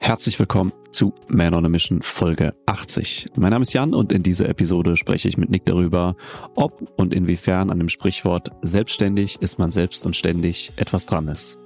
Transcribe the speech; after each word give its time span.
Herzlich 0.00 0.38
willkommen 0.38 0.72
zu 0.90 1.12
Man 1.26 1.54
on 1.54 1.66
a 1.66 1.68
Mission 1.68 2.00
Folge 2.02 2.54
80. 2.66 3.30
Mein 3.36 3.50
Name 3.50 3.62
ist 3.62 3.72
Jan 3.72 3.94
und 3.94 4.12
in 4.12 4.22
dieser 4.22 4.48
Episode 4.48 4.96
spreche 4.96 5.28
ich 5.28 5.36
mit 5.36 5.50
Nick 5.50 5.66
darüber, 5.66 6.16
ob 6.54 6.88
und 6.96 7.12
inwiefern 7.12 7.70
an 7.70 7.78
dem 7.78 7.88
Sprichwort 7.88 8.50
selbstständig 8.62 9.42
ist 9.42 9.58
man 9.58 9.70
selbst 9.70 10.06
und 10.06 10.16
ständig 10.16 10.72
etwas 10.76 11.04
dran 11.04 11.28
ist. 11.28 11.58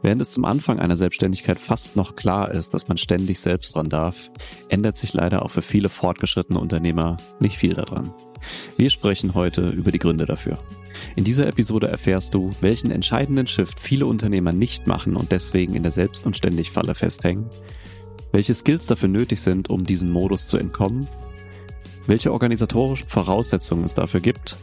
Während 0.00 0.20
es 0.20 0.30
zum 0.30 0.44
Anfang 0.44 0.78
einer 0.78 0.96
Selbstständigkeit 0.96 1.58
fast 1.58 1.96
noch 1.96 2.16
klar 2.16 2.50
ist, 2.50 2.72
dass 2.72 2.88
man 2.88 2.98
ständig 2.98 3.40
selbst 3.40 3.74
dran 3.74 3.88
darf, 3.88 4.30
ändert 4.68 4.96
sich 4.96 5.12
leider 5.12 5.42
auch 5.44 5.50
für 5.50 5.62
viele 5.62 5.88
fortgeschrittene 5.88 6.58
Unternehmer 6.58 7.18
nicht 7.40 7.58
viel 7.58 7.74
daran. 7.74 8.12
Wir 8.76 8.90
sprechen 8.90 9.34
heute 9.34 9.68
über 9.68 9.92
die 9.92 9.98
Gründe 9.98 10.26
dafür. 10.26 10.58
In 11.16 11.24
dieser 11.24 11.46
Episode 11.46 11.88
erfährst 11.88 12.34
du, 12.34 12.50
welchen 12.60 12.90
entscheidenden 12.90 13.46
Shift 13.46 13.80
viele 13.80 14.06
Unternehmer 14.06 14.52
nicht 14.52 14.86
machen 14.86 15.16
und 15.16 15.32
deswegen 15.32 15.74
in 15.74 15.82
der 15.82 15.92
Selbst- 15.92 16.26
und 16.26 16.36
Ständig-Falle 16.36 16.94
festhängen, 16.94 17.48
welche 18.32 18.54
Skills 18.54 18.86
dafür 18.86 19.08
nötig 19.08 19.40
sind, 19.40 19.70
um 19.70 19.84
diesem 19.84 20.10
Modus 20.10 20.48
zu 20.48 20.56
entkommen, 20.56 21.08
welche 22.06 22.32
organisatorischen 22.32 23.08
Voraussetzungen 23.08 23.84
es 23.84 23.94
dafür 23.94 24.20
gibt, 24.20 24.56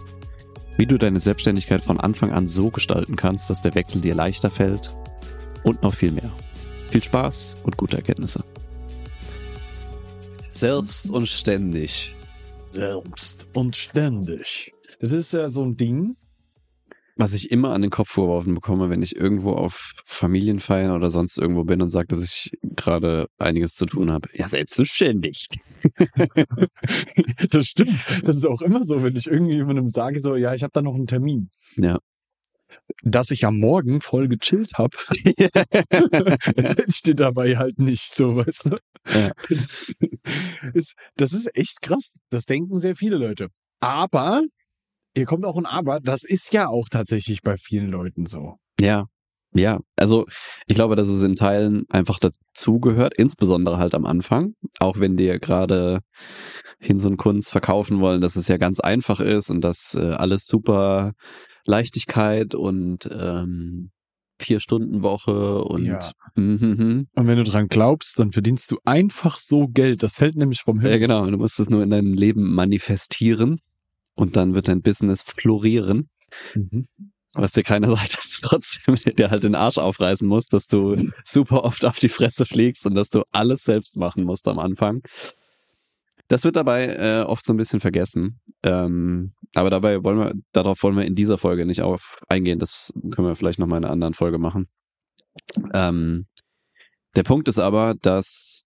wie 0.77 0.86
du 0.86 0.98
deine 0.98 1.20
Selbstständigkeit 1.20 1.84
von 1.84 2.00
Anfang 2.00 2.31
an 2.31 2.48
so 2.48 2.70
gestalten 2.70 3.16
kannst, 3.16 3.50
dass 3.50 3.61
der 3.61 3.75
Wechsel 3.75 4.02
dir 4.02 4.16
leichter 4.16 4.50
fällt 4.50 4.95
und 5.64 5.84
noch 5.84 5.94
viel 5.94 6.11
mehr. 6.11 6.31
Viel 6.89 7.03
Spaß 7.03 7.58
und 7.64 7.77
gute 7.77 7.98
Erkenntnisse. 7.98 8.44
Selbst 10.52 11.11
und 11.11 11.27
ständig. 11.27 12.16
Selbst 12.59 13.48
und 13.53 13.75
ständig. 13.75 14.73
Das 15.00 15.11
ist 15.11 15.31
ja 15.31 15.50
so 15.50 15.64
ein 15.64 15.77
Ding. 15.77 16.16
Was 17.20 17.34
ich 17.34 17.52
immer 17.52 17.73
an 17.73 17.82
den 17.82 17.91
Kopf 17.91 18.12
vorgeworfen 18.12 18.55
bekomme, 18.55 18.90
wenn 18.90 19.02
ich 19.02 19.18
irgendwo 19.18 19.52
auf 19.52 19.91
Familienfeiern 20.05 20.91
oder 20.91 21.09
sonst 21.09 21.38
irgendwo 21.38 21.66
bin 21.66 21.82
und 21.82 21.90
sage, 21.90 22.08
dass 22.08 22.23
ich 22.23 22.58
gerade 22.64 23.28
einiges 23.38 23.76
zu 23.76 23.86
tun 23.86 24.09
habe. 24.09 24.30
Ja, 24.32 24.48
selbstverständlich. 24.48 25.50
das 27.50 27.66
stimmt. 27.66 27.92
Das 28.23 28.38
ist 28.38 28.48
auch 28.48 28.61
immer 28.61 28.86
so, 28.86 29.03
wenn 29.03 29.17
ich 29.17 29.28
irgendjemandem 29.28 29.89
sage, 29.89 30.22
so, 30.22 30.38
ja, 30.38 30.53
ich 30.53 30.64
habe 30.64 30.72
da 30.72 30.81
noch 30.81 30.95
einen 30.95 31.08
Termin. 31.08 31.50
Ja. 31.76 32.00
Dass 33.03 33.31
ich 33.31 33.44
am 33.44 33.59
Morgen 33.59 34.00
voll 34.00 34.30
gechillt 34.30 34.76
habe, 34.78 34.95
steht 36.89 37.20
dabei 37.20 37.58
halt 37.58 37.80
nicht 37.80 38.16
so, 38.16 38.38
weißt 38.38 38.67
du? 38.67 38.78
Ja. 39.14 39.31
Das 41.17 41.33
ist 41.33 41.54
echt 41.54 41.81
krass. 41.81 42.14
Das 42.30 42.45
denken 42.45 42.78
sehr 42.78 42.95
viele 42.95 43.17
Leute. 43.17 43.50
Aber, 43.81 44.44
hier 45.20 45.25
kommt 45.25 45.45
auch 45.45 45.58
ein 45.58 45.66
Aber, 45.66 46.00
das 46.00 46.23
ist 46.23 46.53
ja 46.53 46.70
auch 46.70 46.88
tatsächlich 46.89 47.42
bei 47.42 47.58
vielen 47.58 47.89
Leuten 47.89 48.25
so. 48.25 48.56
Ja, 48.80 49.06
ja, 49.53 49.80
also 49.98 50.26
ich 50.67 50.76
glaube, 50.76 50.95
dass 50.95 51.09
es 51.09 51.23
in 51.23 51.36
Teilen 51.36 51.84
einfach 51.89 52.20
dazugehört, 52.20 53.17
insbesondere 53.17 53.78
halt 53.78 53.95
am 53.95 54.06
Anfang, 54.06 54.53
auch 54.80 55.00
wenn 55.00 55.17
dir 55.17 55.39
gerade 55.39 56.00
Hinz 56.80 57.03
und 57.03 57.17
Kunst 57.17 57.52
verkaufen 57.52 58.00
wollen, 58.00 58.22
dass 58.22 58.38
es 58.38 58.48
ja 58.48 58.56
ganz 58.56 58.80
einfach 58.80 59.20
ist 59.20 59.50
und 59.50 59.61
dass 59.61 59.95
äh, 59.95 60.11
alles 60.11 60.48
super 60.48 61.14
Leichtigkeit 61.66 62.56
und 62.56 63.09
ähm, 63.11 63.92
vier 64.39 64.61
Stunden 64.61 65.04
Woche 65.04 65.64
und 65.64 65.83
Ja. 65.83 66.00
mhm. 66.36 67.08
Und 67.14 67.28
wenn 67.28 67.38
du 67.38 67.44
dran 67.44 67.67
glaubst, 67.67 68.20
dann 68.20 68.31
verdienst 68.31 68.72
du 68.72 68.78
einfach 68.86 69.38
so 69.38 69.67
Geld. 69.67 70.02
Das 70.02 70.16
fällt 70.16 70.38
nämlich 70.38 70.61
vom 70.61 70.78
ja 70.78 70.83
Himmel. 70.83 71.00
genau, 71.00 71.26
du 71.26 71.38
musst 71.38 71.59
es 71.59 71.70
nur 71.70 71.83
in 71.83 71.89
deinem 71.89 72.14
Leben 72.14 72.54
manifestieren 72.54 73.59
und 74.20 74.36
dann 74.36 74.53
wird 74.53 74.67
dein 74.67 74.81
Business 74.81 75.23
florieren. 75.23 76.09
Mhm. 76.53 76.86
Was 77.34 77.53
dir 77.53 77.64
keiner 77.64 77.88
sagt, 77.95 78.17
dass 78.17 78.39
du 78.39 78.48
trotzdem 78.48 78.95
dir 79.16 79.31
halt 79.31 79.44
den 79.44 79.56
Arsch 79.56 79.78
aufreißen 79.78 80.28
musst, 80.28 80.52
dass 80.53 80.67
du 80.67 81.09
super 81.23 81.64
oft 81.64 81.86
auf 81.86 82.00
die 82.00 82.09
Fresse 82.09 82.45
fliegst 82.45 82.86
und 82.86 82.95
dass 82.95 83.09
du 83.09 83.23
alles 83.31 83.64
selbst 83.64 83.98
machen 83.98 84.26
musst 84.26 84.48
am 84.48 84.59
Anfang. 84.59 85.02
Das 86.28 86.44
wird 86.44 86.58
dabei 86.58 86.88
äh, 86.88 87.23
oft 87.23 87.44
so 87.44 87.53
ein 87.53 87.58
bisschen 87.58 87.80
vergessen. 87.80 88.39
Ähm, 88.61 89.34
aber 89.56 89.70
dabei 89.70 90.03
wollen 90.03 90.20
wir, 90.20 90.33
darauf 90.52 90.83
wollen 90.83 90.98
wir 90.98 91.05
in 91.05 91.16
dieser 91.16 91.39
Folge 91.39 91.66
nicht 91.66 91.82
auf 91.82 92.20
eingehen. 92.27 92.60
Das 92.60 92.93
können 93.10 93.27
wir 93.27 93.36
vielleicht 93.36 93.58
noch 93.58 93.67
mal 93.67 93.77
in 93.77 93.86
einer 93.86 93.93
anderen 93.93 94.14
Folge 94.14 94.38
machen. 94.38 94.67
Ähm, 95.73 96.27
der 97.16 97.23
Punkt 97.23 97.48
ist 97.48 97.58
aber, 97.58 97.95
dass 97.99 98.64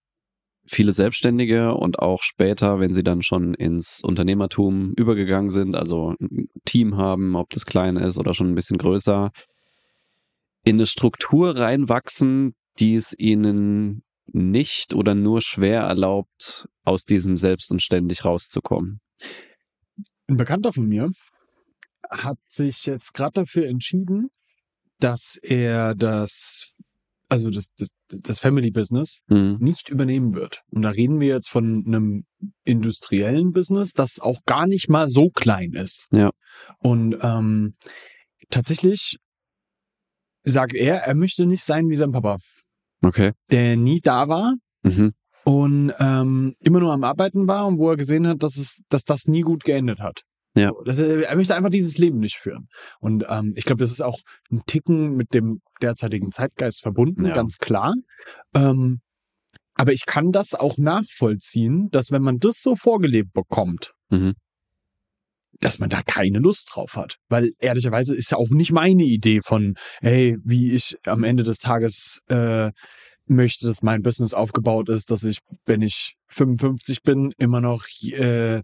viele 0.66 0.94
Selbstständige 0.94 1.74
und 1.75 2.00
auch 2.00 2.24
später, 2.24 2.79
wenn 2.79 2.94
sie 2.94 3.03
dann 3.03 3.22
schon 3.22 3.53
ins 3.53 4.01
Unternehmertum 4.03 4.94
übergegangen 4.97 5.50
sind, 5.50 5.75
also 5.75 6.16
ein 6.19 6.50
Team 6.66 6.97
haben, 6.97 7.35
ob 7.35 7.50
das 7.50 7.66
klein 7.66 7.97
ist 7.97 8.18
oder 8.18 8.34
schon 8.34 8.47
ein 8.47 8.56
bisschen 8.56 8.78
größer, 8.78 9.31
in 10.63 10.78
eine 10.78 10.88
Struktur 10.88 11.57
reinwachsen, 11.57 12.56
die 12.79 12.96
es 12.96 13.13
ihnen 13.18 14.03
nicht 14.25 14.94
oder 14.94 15.16
nur 15.16 15.41
schwer 15.41 15.81
erlaubt, 15.81 16.68
aus 16.85 17.03
diesem 17.03 17.38
Selbst 17.38 17.72
und 17.72 17.81
ständig 17.81 18.25
rauszukommen. 18.25 19.01
Ein 20.28 20.38
Bekannter 20.38 20.72
von 20.72 20.88
mir 20.88 21.12
hat 22.09 22.38
sich 22.47 22.85
jetzt 22.85 23.13
gerade 23.13 23.41
dafür 23.41 23.68
entschieden, 23.68 24.30
dass 25.00 25.38
er 25.41 25.95
das, 25.95 26.72
also 27.33 27.49
das, 27.49 27.66
das, 27.77 27.89
das 28.21 28.39
Family 28.39 28.69
Business 28.71 29.19
Mhm. 29.27 29.57
nicht 29.59 29.89
übernehmen 29.89 30.33
wird. 30.35 30.61
Und 30.71 30.83
da 30.83 30.89
reden 30.91 31.19
wir 31.19 31.27
jetzt 31.29 31.49
von 31.49 31.83
einem 31.85 32.25
industriellen 32.63 33.51
Business, 33.51 33.91
das 33.94 34.19
auch 34.19 34.41
gar 34.45 34.67
nicht 34.67 34.88
mal 34.88 35.07
so 35.07 35.29
klein 35.29 35.73
ist. 35.73 36.07
Ja. 36.11 36.29
Und 36.79 37.17
ähm, 37.21 37.73
tatsächlich 38.49 39.17
sagt 40.44 40.73
er, 40.75 40.97
er 41.03 41.16
möchte 41.16 41.45
nicht 41.45 41.63
sein 41.63 41.89
wie 41.89 41.95
sein 41.95 42.11
Papa, 42.11 42.38
Okay. 43.03 43.31
der 43.51 43.77
nie 43.77 44.00
da 44.00 44.27
war 44.27 44.53
Mhm. 44.83 45.13
und 45.45 45.91
ähm, 46.00 46.55
immer 46.59 46.79
nur 46.81 46.94
am 46.94 47.03
Arbeiten 47.03 47.47
war 47.47 47.65
und 47.65 47.79
wo 47.79 47.89
er 47.89 47.97
gesehen 47.97 48.27
hat, 48.27 48.44
dass 48.44 48.57
es, 48.57 48.79
dass 48.89 49.03
das 49.05 49.25
nie 49.27 49.41
gut 49.41 49.63
geendet 49.63 50.00
hat. 50.00 50.21
Ja. 50.55 50.71
Dass 50.85 50.99
er, 50.99 51.27
er 51.27 51.35
möchte 51.35 51.55
einfach 51.55 51.69
dieses 51.71 51.97
Leben 51.97 52.19
nicht 52.19 52.35
führen. 52.37 52.67
Und 52.99 53.25
ähm, 53.27 53.53
ich 53.55 53.65
glaube, 53.65 53.83
das 53.83 53.91
ist 53.91 54.01
auch 54.01 54.19
ein 54.51 54.61
Ticken 54.67 55.15
mit 55.15 55.33
dem 55.33 55.61
derzeitigen 55.81 56.31
Zeitgeist 56.31 56.81
verbunden, 56.83 57.25
Ja. 57.25 57.33
ganz 57.33 57.57
klar. 57.57 57.93
Ähm, 58.53 58.99
aber 59.75 59.93
ich 59.93 60.05
kann 60.05 60.31
das 60.31 60.53
auch 60.53 60.77
nachvollziehen, 60.77 61.89
dass 61.91 62.11
wenn 62.11 62.21
man 62.21 62.37
das 62.37 62.61
so 62.61 62.75
vorgelebt 62.75 63.33
bekommt, 63.33 63.93
Mhm. 64.11 64.35
dass 65.59 65.79
man 65.79 65.89
da 65.89 66.01
keine 66.03 66.37
Lust 66.39 66.69
drauf 66.73 66.95
hat. 66.97 67.17
Weil 67.29 67.51
ehrlicherweise 67.59 68.15
ist 68.15 68.31
ja 68.31 68.37
auch 68.37 68.49
nicht 68.49 68.71
meine 68.71 69.03
Idee 69.03 69.41
von, 69.41 69.73
hey, 70.01 70.37
wie 70.43 70.73
ich 70.73 70.95
am 71.07 71.23
Ende 71.23 71.41
des 71.43 71.57
Tages 71.57 72.19
äh, 72.27 72.71
möchte, 73.25 73.65
dass 73.65 73.81
mein 73.81 74.03
Business 74.03 74.33
aufgebaut 74.35 74.89
ist, 74.89 75.09
dass 75.09 75.23
ich, 75.23 75.39
wenn 75.65 75.81
ich 75.81 76.15
55 76.27 77.01
bin, 77.01 77.31
immer 77.39 77.61
noch, 77.61 77.85
äh, 78.11 78.61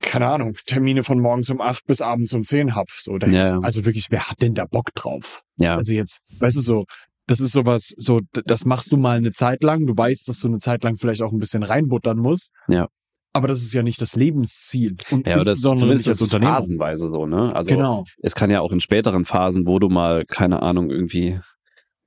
keine 0.00 0.26
Ahnung, 0.26 0.54
Termine 0.66 1.02
von 1.02 1.20
morgens 1.20 1.50
um 1.50 1.60
8 1.60 1.86
bis 1.86 2.00
abends 2.00 2.34
um 2.34 2.44
10 2.44 2.74
hab. 2.74 2.90
So, 2.90 3.16
da, 3.18 3.26
Ja, 3.26 3.48
ja. 3.48 3.60
Also 3.60 3.84
wirklich, 3.84 4.06
wer 4.10 4.28
hat 4.28 4.42
denn 4.42 4.54
da 4.54 4.66
Bock 4.66 4.94
drauf? 4.94 5.42
Ja. 5.56 5.76
Also 5.76 5.92
jetzt, 5.94 6.18
weißt 6.38 6.56
du 6.56 6.60
so, 6.60 6.84
das 7.26 7.40
ist 7.40 7.52
sowas, 7.52 7.92
so, 7.96 8.20
das 8.44 8.64
machst 8.66 8.92
du 8.92 8.96
mal 8.98 9.16
eine 9.16 9.32
Zeit 9.32 9.62
lang. 9.62 9.86
Du 9.86 9.96
weißt, 9.96 10.28
dass 10.28 10.40
du 10.40 10.48
eine 10.48 10.58
Zeit 10.58 10.84
lang 10.84 10.96
vielleicht 10.96 11.22
auch 11.22 11.32
ein 11.32 11.38
bisschen 11.38 11.62
reinbuttern 11.62 12.18
musst. 12.18 12.50
Ja. 12.68 12.88
Aber 13.32 13.48
das 13.48 13.62
ist 13.62 13.72
ja 13.72 13.82
nicht 13.82 14.00
das 14.00 14.14
Lebensziel. 14.14 14.96
Und 15.10 15.26
Ja, 15.26 15.38
insbesondere 15.38 15.80
zumindest 15.80 16.08
als 16.08 16.22
Unternehmer. 16.22 16.56
phasenweise 16.56 17.08
so, 17.08 17.26
ne? 17.26 17.54
Also 17.56 17.74
genau. 17.74 18.04
es 18.18 18.34
kann 18.34 18.50
ja 18.50 18.60
auch 18.60 18.70
in 18.72 18.80
späteren 18.80 19.24
Phasen, 19.24 19.66
wo 19.66 19.78
du 19.78 19.88
mal, 19.88 20.24
keine 20.26 20.62
Ahnung, 20.62 20.90
irgendwie 20.90 21.40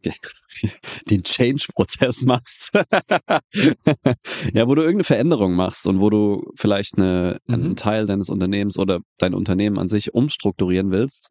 den 1.09 1.23
Change-Prozess 1.23 2.23
machst. 2.23 2.71
ja, 4.53 4.67
wo 4.67 4.75
du 4.75 4.81
irgendeine 4.81 5.03
Veränderung 5.03 5.55
machst 5.55 5.87
und 5.87 5.99
wo 5.99 6.09
du 6.09 6.51
vielleicht 6.55 6.97
eine, 6.97 7.39
einen 7.47 7.69
Mhm. 7.69 7.75
Teil 7.75 8.05
deines 8.05 8.29
Unternehmens 8.29 8.77
oder 8.77 8.99
dein 9.17 9.33
Unternehmen 9.33 9.79
an 9.79 9.89
sich 9.89 10.13
umstrukturieren 10.13 10.91
willst. 10.91 11.29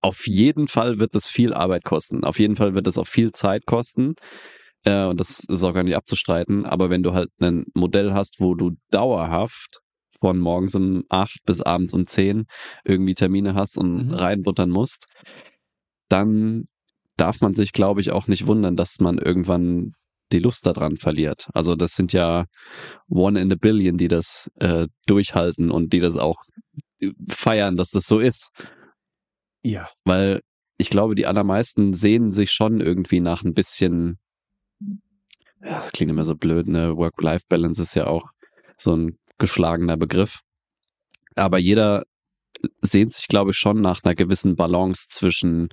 Auf 0.00 0.26
jeden 0.26 0.68
Fall 0.68 1.00
wird 1.00 1.14
das 1.14 1.26
viel 1.26 1.52
Arbeit 1.52 1.84
kosten. 1.84 2.24
Auf 2.24 2.38
jeden 2.38 2.56
Fall 2.56 2.74
wird 2.74 2.86
es 2.86 2.98
auch 2.98 3.06
viel 3.08 3.32
Zeit 3.32 3.66
kosten. 3.66 4.14
Äh, 4.84 5.06
und 5.06 5.18
das 5.18 5.40
ist 5.40 5.64
auch 5.64 5.74
gar 5.74 5.82
nicht 5.82 5.96
abzustreiten. 5.96 6.64
Aber 6.64 6.88
wenn 6.90 7.02
du 7.02 7.12
halt 7.14 7.30
ein 7.40 7.64
Modell 7.74 8.14
hast, 8.14 8.36
wo 8.38 8.54
du 8.54 8.72
dauerhaft 8.90 9.80
von 10.20 10.38
morgens 10.38 10.74
um 10.74 11.02
acht 11.08 11.38
bis 11.44 11.60
abends 11.62 11.92
um 11.94 12.06
zehn 12.06 12.46
irgendwie 12.84 13.14
Termine 13.14 13.54
hast 13.54 13.76
und 13.76 14.08
Mhm. 14.08 14.14
reinbuttern 14.14 14.70
musst, 14.70 15.06
dann 16.08 16.64
darf 17.20 17.40
man 17.40 17.54
sich, 17.54 17.72
glaube 17.72 18.00
ich, 18.00 18.10
auch 18.10 18.26
nicht 18.26 18.46
wundern, 18.46 18.76
dass 18.76 19.00
man 19.00 19.18
irgendwann 19.18 19.92
die 20.32 20.38
Lust 20.40 20.66
daran 20.66 20.96
verliert. 20.96 21.48
Also 21.54 21.74
das 21.74 21.92
sind 21.92 22.12
ja 22.12 22.44
one 23.08 23.40
in 23.40 23.52
a 23.52 23.56
billion, 23.56 23.96
die 23.96 24.08
das 24.08 24.50
äh, 24.56 24.86
durchhalten 25.06 25.70
und 25.70 25.92
die 25.92 26.00
das 26.00 26.16
auch 26.16 26.36
äh, 27.00 27.12
feiern, 27.28 27.76
dass 27.76 27.90
das 27.90 28.04
so 28.04 28.18
ist. 28.18 28.50
Ja. 29.62 29.88
Weil 30.04 30.40
ich 30.76 30.90
glaube, 30.90 31.14
die 31.14 31.26
allermeisten 31.26 31.94
sehen 31.94 32.30
sich 32.30 32.52
schon 32.52 32.80
irgendwie 32.80 33.20
nach 33.20 33.42
ein 33.42 33.54
bisschen, 33.54 34.18
ja, 34.80 35.76
das 35.76 35.92
klingt 35.92 36.10
immer 36.10 36.24
so 36.24 36.36
blöd, 36.36 36.68
ne? 36.68 36.96
Work-Life-Balance 36.96 37.82
ist 37.82 37.94
ja 37.94 38.06
auch 38.06 38.26
so 38.76 38.94
ein 38.94 39.18
geschlagener 39.38 39.96
Begriff. 39.96 40.40
Aber 41.34 41.58
jeder 41.58 42.04
sehnt 42.80 43.12
sich, 43.12 43.28
glaube 43.28 43.52
ich, 43.52 43.56
schon 43.56 43.80
nach 43.80 44.04
einer 44.04 44.14
gewissen 44.14 44.56
Balance 44.56 45.06
zwischen 45.08 45.68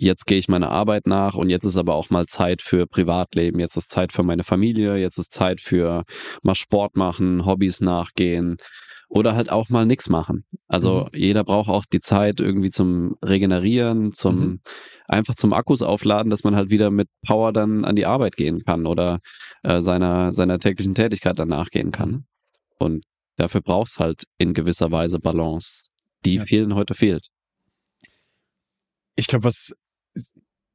jetzt 0.00 0.26
gehe 0.26 0.38
ich 0.38 0.48
meiner 0.48 0.70
Arbeit 0.70 1.06
nach 1.06 1.34
und 1.34 1.50
jetzt 1.50 1.64
ist 1.64 1.76
aber 1.76 1.94
auch 1.94 2.10
mal 2.10 2.26
Zeit 2.26 2.62
für 2.62 2.86
Privatleben, 2.86 3.60
jetzt 3.60 3.76
ist 3.76 3.90
Zeit 3.90 4.12
für 4.12 4.22
meine 4.22 4.44
Familie, 4.44 4.96
jetzt 4.96 5.18
ist 5.18 5.34
Zeit 5.34 5.60
für 5.60 6.04
mal 6.42 6.54
Sport 6.54 6.96
machen, 6.96 7.44
Hobbys 7.44 7.80
nachgehen 7.80 8.56
oder 9.08 9.34
halt 9.34 9.52
auch 9.52 9.68
mal 9.68 9.84
nichts 9.84 10.08
machen. 10.08 10.44
Also 10.68 11.08
mhm. 11.12 11.18
jeder 11.18 11.44
braucht 11.44 11.68
auch 11.68 11.84
die 11.84 12.00
Zeit 12.00 12.40
irgendwie 12.40 12.70
zum 12.70 13.16
Regenerieren, 13.22 14.12
zum 14.12 14.38
mhm. 14.38 14.60
einfach 15.06 15.34
zum 15.34 15.52
Akkus 15.52 15.82
aufladen, 15.82 16.30
dass 16.30 16.44
man 16.44 16.56
halt 16.56 16.70
wieder 16.70 16.90
mit 16.90 17.08
Power 17.26 17.52
dann 17.52 17.84
an 17.84 17.96
die 17.96 18.06
Arbeit 18.06 18.36
gehen 18.36 18.64
kann 18.64 18.86
oder 18.86 19.18
äh, 19.62 19.82
seiner, 19.82 20.32
seiner 20.32 20.58
täglichen 20.58 20.94
Tätigkeit 20.94 21.38
dann 21.38 21.48
nachgehen 21.48 21.92
kann. 21.92 22.10
Mhm. 22.10 22.24
Und 22.78 23.04
dafür 23.36 23.60
braucht 23.60 23.88
es 23.88 23.98
halt 23.98 24.24
in 24.38 24.54
gewisser 24.54 24.90
Weise 24.90 25.18
Balance, 25.18 25.90
die 26.24 26.36
ja. 26.36 26.44
vielen 26.46 26.74
heute 26.74 26.94
fehlt. 26.94 27.26
Ich 29.16 29.26
glaube, 29.26 29.44
was 29.44 29.74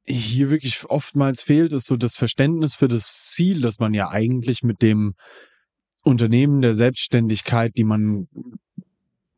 hier 0.06 0.50
wirklich 0.50 0.84
oftmals 0.88 1.42
fehlt, 1.42 1.72
ist 1.72 1.86
so 1.86 1.96
das 1.96 2.16
Verständnis 2.16 2.74
für 2.74 2.88
das 2.88 3.32
Ziel, 3.32 3.60
das 3.60 3.78
man 3.78 3.92
ja 3.92 4.08
eigentlich 4.08 4.62
mit 4.62 4.82
dem 4.82 5.14
Unternehmen 6.04 6.62
der 6.62 6.76
Selbstständigkeit, 6.76 7.72
die 7.76 7.84
man 7.84 8.28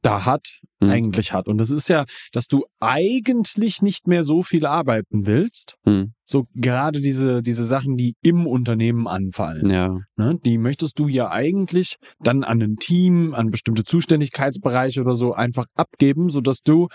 da 0.03 0.25
hat, 0.25 0.61
mhm. 0.81 0.91
eigentlich 0.91 1.33
hat. 1.33 1.49
Und 1.49 1.59
das 1.59 1.71
ist 1.71 1.89
ja, 1.89 2.05
dass 2.33 2.47
du 2.47 2.65
eigentlich 2.79 3.83
nicht 3.83 4.07
mehr 4.07 4.23
so 4.23 4.43
viel 4.43 4.67
arbeiten 4.67 5.27
willst. 5.27 5.77
Mhm. 5.85 6.13
So 6.25 6.47
gerade 6.55 7.01
diese, 7.01 7.43
diese 7.43 7.65
Sachen, 7.65 7.97
die 7.97 8.15
im 8.23 8.47
Unternehmen 8.47 9.09
anfallen. 9.09 9.71
Ja. 9.71 9.99
Ne, 10.17 10.39
die 10.45 10.59
möchtest 10.59 10.99
du 10.99 11.09
ja 11.09 11.31
eigentlich 11.31 11.97
dann 12.21 12.45
an 12.45 12.63
ein 12.63 12.77
Team, 12.77 13.35
an 13.35 13.51
bestimmte 13.51 13.85
Zuständigkeitsbereiche 13.85 15.01
oder 15.01 15.17
so 15.17 15.33
einfach 15.33 15.67
abgeben, 15.75 16.31
sodass 16.31 16.61
du 16.61 16.89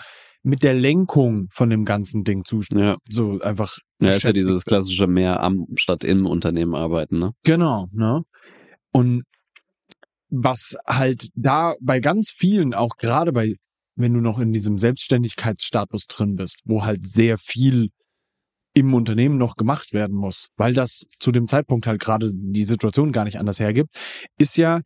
mit 0.44 0.62
der 0.62 0.74
Lenkung 0.74 1.48
von 1.50 1.70
dem 1.70 1.84
ganzen 1.84 2.22
Ding 2.22 2.44
zustimmt. 2.44 2.80
Ja. 2.80 2.96
So 3.08 3.40
einfach. 3.40 3.78
Ja, 4.00 4.12
ist 4.12 4.24
ja 4.24 4.32
dieses 4.32 4.64
klassische 4.64 5.06
mehr 5.06 5.40
am 5.40 5.66
statt 5.74 6.04
im 6.04 6.26
Unternehmen 6.26 6.74
arbeiten, 6.74 7.18
ne? 7.18 7.32
Genau, 7.42 7.88
ne? 7.92 8.22
Und 8.92 9.24
was 10.28 10.76
halt 10.86 11.28
da 11.34 11.74
bei 11.80 12.00
ganz 12.00 12.30
vielen, 12.30 12.74
auch 12.74 12.96
gerade 12.98 13.32
bei, 13.32 13.54
wenn 13.96 14.12
du 14.12 14.20
noch 14.20 14.38
in 14.38 14.52
diesem 14.52 14.78
Selbstständigkeitsstatus 14.78 16.06
drin 16.06 16.36
bist, 16.36 16.60
wo 16.64 16.84
halt 16.84 17.06
sehr 17.06 17.38
viel 17.38 17.88
im 18.74 18.92
Unternehmen 18.92 19.38
noch 19.38 19.56
gemacht 19.56 19.92
werden 19.92 20.16
muss, 20.16 20.48
weil 20.56 20.74
das 20.74 21.04
zu 21.20 21.32
dem 21.32 21.48
Zeitpunkt 21.48 21.86
halt 21.86 22.00
gerade 22.00 22.30
die 22.34 22.64
Situation 22.64 23.12
gar 23.12 23.24
nicht 23.24 23.38
anders 23.38 23.60
hergibt, 23.60 23.94
ist 24.38 24.56
ja 24.56 24.80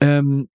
ähm, 0.00 0.48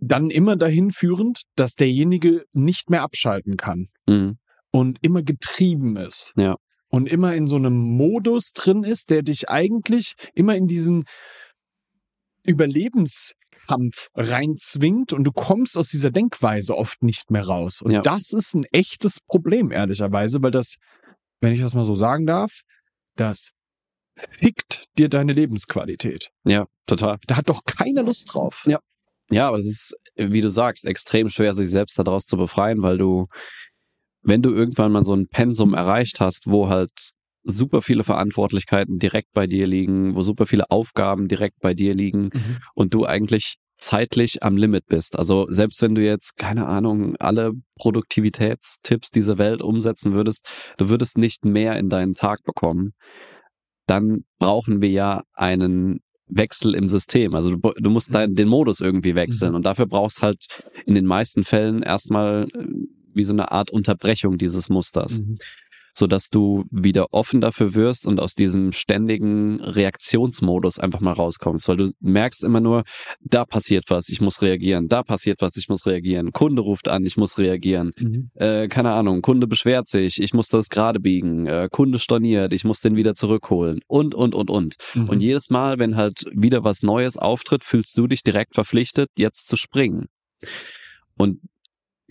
dann 0.00 0.30
immer 0.30 0.56
dahin 0.56 0.90
führend, 0.90 1.42
dass 1.56 1.74
derjenige 1.74 2.44
nicht 2.52 2.90
mehr 2.90 3.02
abschalten 3.02 3.56
kann 3.56 3.88
mhm. 4.06 4.38
und 4.70 4.98
immer 5.02 5.22
getrieben 5.22 5.96
ist. 5.96 6.32
Ja. 6.36 6.56
Und 6.90 7.08
immer 7.10 7.34
in 7.34 7.46
so 7.46 7.56
einem 7.56 7.76
Modus 7.76 8.52
drin 8.52 8.82
ist, 8.82 9.10
der 9.10 9.22
dich 9.22 9.50
eigentlich 9.50 10.14
immer 10.34 10.56
in 10.56 10.66
diesen 10.66 11.04
Überlebenskampf 12.44 14.08
reinzwingt 14.14 15.12
und 15.12 15.24
du 15.24 15.32
kommst 15.32 15.76
aus 15.76 15.88
dieser 15.90 16.10
Denkweise 16.10 16.74
oft 16.74 17.02
nicht 17.02 17.30
mehr 17.30 17.46
raus. 17.46 17.82
Und 17.82 17.90
ja. 17.92 18.00
das 18.00 18.32
ist 18.32 18.54
ein 18.54 18.64
echtes 18.72 19.18
Problem, 19.20 19.70
ehrlicherweise, 19.70 20.42
weil 20.42 20.50
das, 20.50 20.76
wenn 21.40 21.52
ich 21.52 21.60
das 21.60 21.74
mal 21.74 21.84
so 21.84 21.94
sagen 21.94 22.24
darf, 22.24 22.60
das 23.16 23.50
fickt 24.16 24.86
dir 24.96 25.10
deine 25.10 25.34
Lebensqualität. 25.34 26.30
Ja, 26.46 26.66
total. 26.86 27.18
Da 27.26 27.36
hat 27.36 27.50
doch 27.50 27.64
keiner 27.64 28.02
Lust 28.02 28.32
drauf. 28.32 28.64
Ja. 28.66 28.78
Ja, 29.30 29.48
aber 29.48 29.58
es 29.58 29.66
ist, 29.66 29.94
wie 30.16 30.40
du 30.40 30.50
sagst, 30.50 30.86
extrem 30.86 31.28
schwer, 31.28 31.52
sich 31.54 31.70
selbst 31.70 31.98
daraus 31.98 32.24
zu 32.24 32.36
befreien, 32.36 32.82
weil 32.82 32.98
du, 32.98 33.26
wenn 34.22 34.42
du 34.42 34.52
irgendwann 34.52 34.92
mal 34.92 35.04
so 35.04 35.14
ein 35.14 35.28
Pensum 35.28 35.74
erreicht 35.74 36.20
hast, 36.20 36.46
wo 36.46 36.68
halt 36.68 37.12
super 37.44 37.82
viele 37.82 38.04
Verantwortlichkeiten 38.04 38.98
direkt 38.98 39.32
bei 39.32 39.46
dir 39.46 39.66
liegen, 39.66 40.14
wo 40.14 40.22
super 40.22 40.46
viele 40.46 40.70
Aufgaben 40.70 41.28
direkt 41.28 41.60
bei 41.60 41.74
dir 41.74 41.94
liegen 41.94 42.30
mhm. 42.32 42.58
und 42.74 42.94
du 42.94 43.04
eigentlich 43.04 43.56
zeitlich 43.78 44.42
am 44.42 44.56
Limit 44.56 44.86
bist. 44.86 45.18
Also 45.18 45.46
selbst 45.50 45.80
wenn 45.82 45.94
du 45.94 46.02
jetzt, 46.02 46.36
keine 46.36 46.66
Ahnung, 46.66 47.16
alle 47.16 47.52
Produktivitätstipps 47.76 49.10
dieser 49.10 49.38
Welt 49.38 49.62
umsetzen 49.62 50.14
würdest, 50.14 50.48
du 50.78 50.88
würdest 50.88 51.16
nicht 51.16 51.44
mehr 51.44 51.78
in 51.78 51.88
deinen 51.88 52.14
Tag 52.14 52.42
bekommen, 52.44 52.92
dann 53.86 54.24
brauchen 54.38 54.82
wir 54.82 54.90
ja 54.90 55.22
einen 55.34 56.00
Wechsel 56.28 56.74
im 56.74 56.88
System. 56.88 57.34
Also 57.34 57.56
du, 57.56 57.72
du 57.76 57.90
musst 57.90 58.14
dein, 58.14 58.34
den 58.34 58.48
Modus 58.48 58.80
irgendwie 58.80 59.14
wechseln 59.14 59.50
mhm. 59.50 59.56
und 59.56 59.66
dafür 59.66 59.86
brauchst 59.86 60.22
halt 60.22 60.62
in 60.86 60.94
den 60.94 61.06
meisten 61.06 61.44
Fällen 61.44 61.82
erstmal 61.82 62.48
äh, 62.54 62.66
wie 63.14 63.24
so 63.24 63.32
eine 63.32 63.50
Art 63.50 63.70
Unterbrechung 63.70 64.38
dieses 64.38 64.68
Musters. 64.68 65.18
Mhm 65.18 65.38
sodass 65.98 66.28
du 66.30 66.64
wieder 66.70 67.12
offen 67.12 67.40
dafür 67.40 67.74
wirst 67.74 68.06
und 68.06 68.20
aus 68.20 68.34
diesem 68.34 68.72
ständigen 68.72 69.60
Reaktionsmodus 69.60 70.78
einfach 70.78 71.00
mal 71.00 71.12
rauskommst, 71.12 71.68
weil 71.68 71.76
du 71.76 71.90
merkst 72.00 72.44
immer 72.44 72.60
nur, 72.60 72.84
da 73.20 73.44
passiert 73.44 73.84
was, 73.88 74.08
ich 74.08 74.20
muss 74.20 74.40
reagieren, 74.40 74.86
da 74.88 75.02
passiert 75.02 75.40
was, 75.40 75.56
ich 75.56 75.68
muss 75.68 75.86
reagieren, 75.86 76.32
Kunde 76.32 76.62
ruft 76.62 76.88
an, 76.88 77.04
ich 77.04 77.16
muss 77.16 77.36
reagieren, 77.36 77.90
mhm. 77.98 78.30
äh, 78.34 78.68
keine 78.68 78.92
Ahnung, 78.92 79.22
Kunde 79.22 79.48
beschwert 79.48 79.88
sich, 79.88 80.22
ich 80.22 80.32
muss 80.32 80.48
das 80.48 80.68
gerade 80.68 81.00
biegen, 81.00 81.46
äh, 81.46 81.68
Kunde 81.70 81.98
storniert, 81.98 82.52
ich 82.52 82.64
muss 82.64 82.80
den 82.80 82.94
wieder 82.94 83.14
zurückholen 83.14 83.80
und, 83.88 84.14
und, 84.14 84.34
und, 84.34 84.50
und. 84.50 84.76
Mhm. 84.94 85.08
Und 85.08 85.20
jedes 85.20 85.50
Mal, 85.50 85.80
wenn 85.80 85.96
halt 85.96 86.24
wieder 86.32 86.62
was 86.62 86.82
Neues 86.82 87.16
auftritt, 87.16 87.64
fühlst 87.64 87.98
du 87.98 88.06
dich 88.06 88.22
direkt 88.22 88.54
verpflichtet, 88.54 89.08
jetzt 89.18 89.48
zu 89.48 89.56
springen. 89.56 90.06
Und 91.16 91.40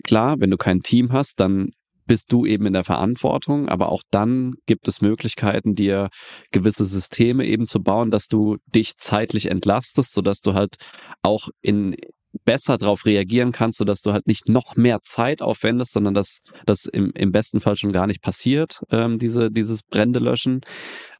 klar, 0.04 0.36
wenn 0.40 0.50
du 0.50 0.58
kein 0.58 0.80
Team 0.80 1.12
hast, 1.12 1.40
dann 1.40 1.70
bist 2.08 2.32
du 2.32 2.44
eben 2.44 2.66
in 2.66 2.72
der 2.72 2.82
Verantwortung, 2.82 3.68
aber 3.68 3.92
auch 3.92 4.02
dann 4.10 4.54
gibt 4.66 4.88
es 4.88 5.00
Möglichkeiten, 5.00 5.76
dir 5.76 6.08
gewisse 6.50 6.84
Systeme 6.84 7.44
eben 7.44 7.66
zu 7.66 7.80
bauen, 7.80 8.10
dass 8.10 8.26
du 8.26 8.56
dich 8.66 8.96
zeitlich 8.96 9.46
entlastest, 9.46 10.12
sodass 10.12 10.40
du 10.40 10.54
halt 10.54 10.74
auch 11.22 11.48
in 11.62 11.94
besser 12.44 12.78
darauf 12.78 13.06
reagieren 13.06 13.52
kannst, 13.52 13.78
sodass 13.78 14.02
du 14.02 14.12
halt 14.12 14.26
nicht 14.26 14.48
noch 14.48 14.76
mehr 14.76 15.00
Zeit 15.02 15.42
aufwendest, 15.42 15.92
sondern 15.92 16.14
dass 16.14 16.38
das 16.66 16.86
im, 16.86 17.10
im 17.14 17.32
besten 17.32 17.60
Fall 17.60 17.76
schon 17.76 17.92
gar 17.92 18.06
nicht 18.06 18.22
passiert, 18.22 18.80
ähm, 18.90 19.18
diese, 19.18 19.50
dieses 19.50 19.82
Brände 19.82 20.18
löschen. 20.18 20.60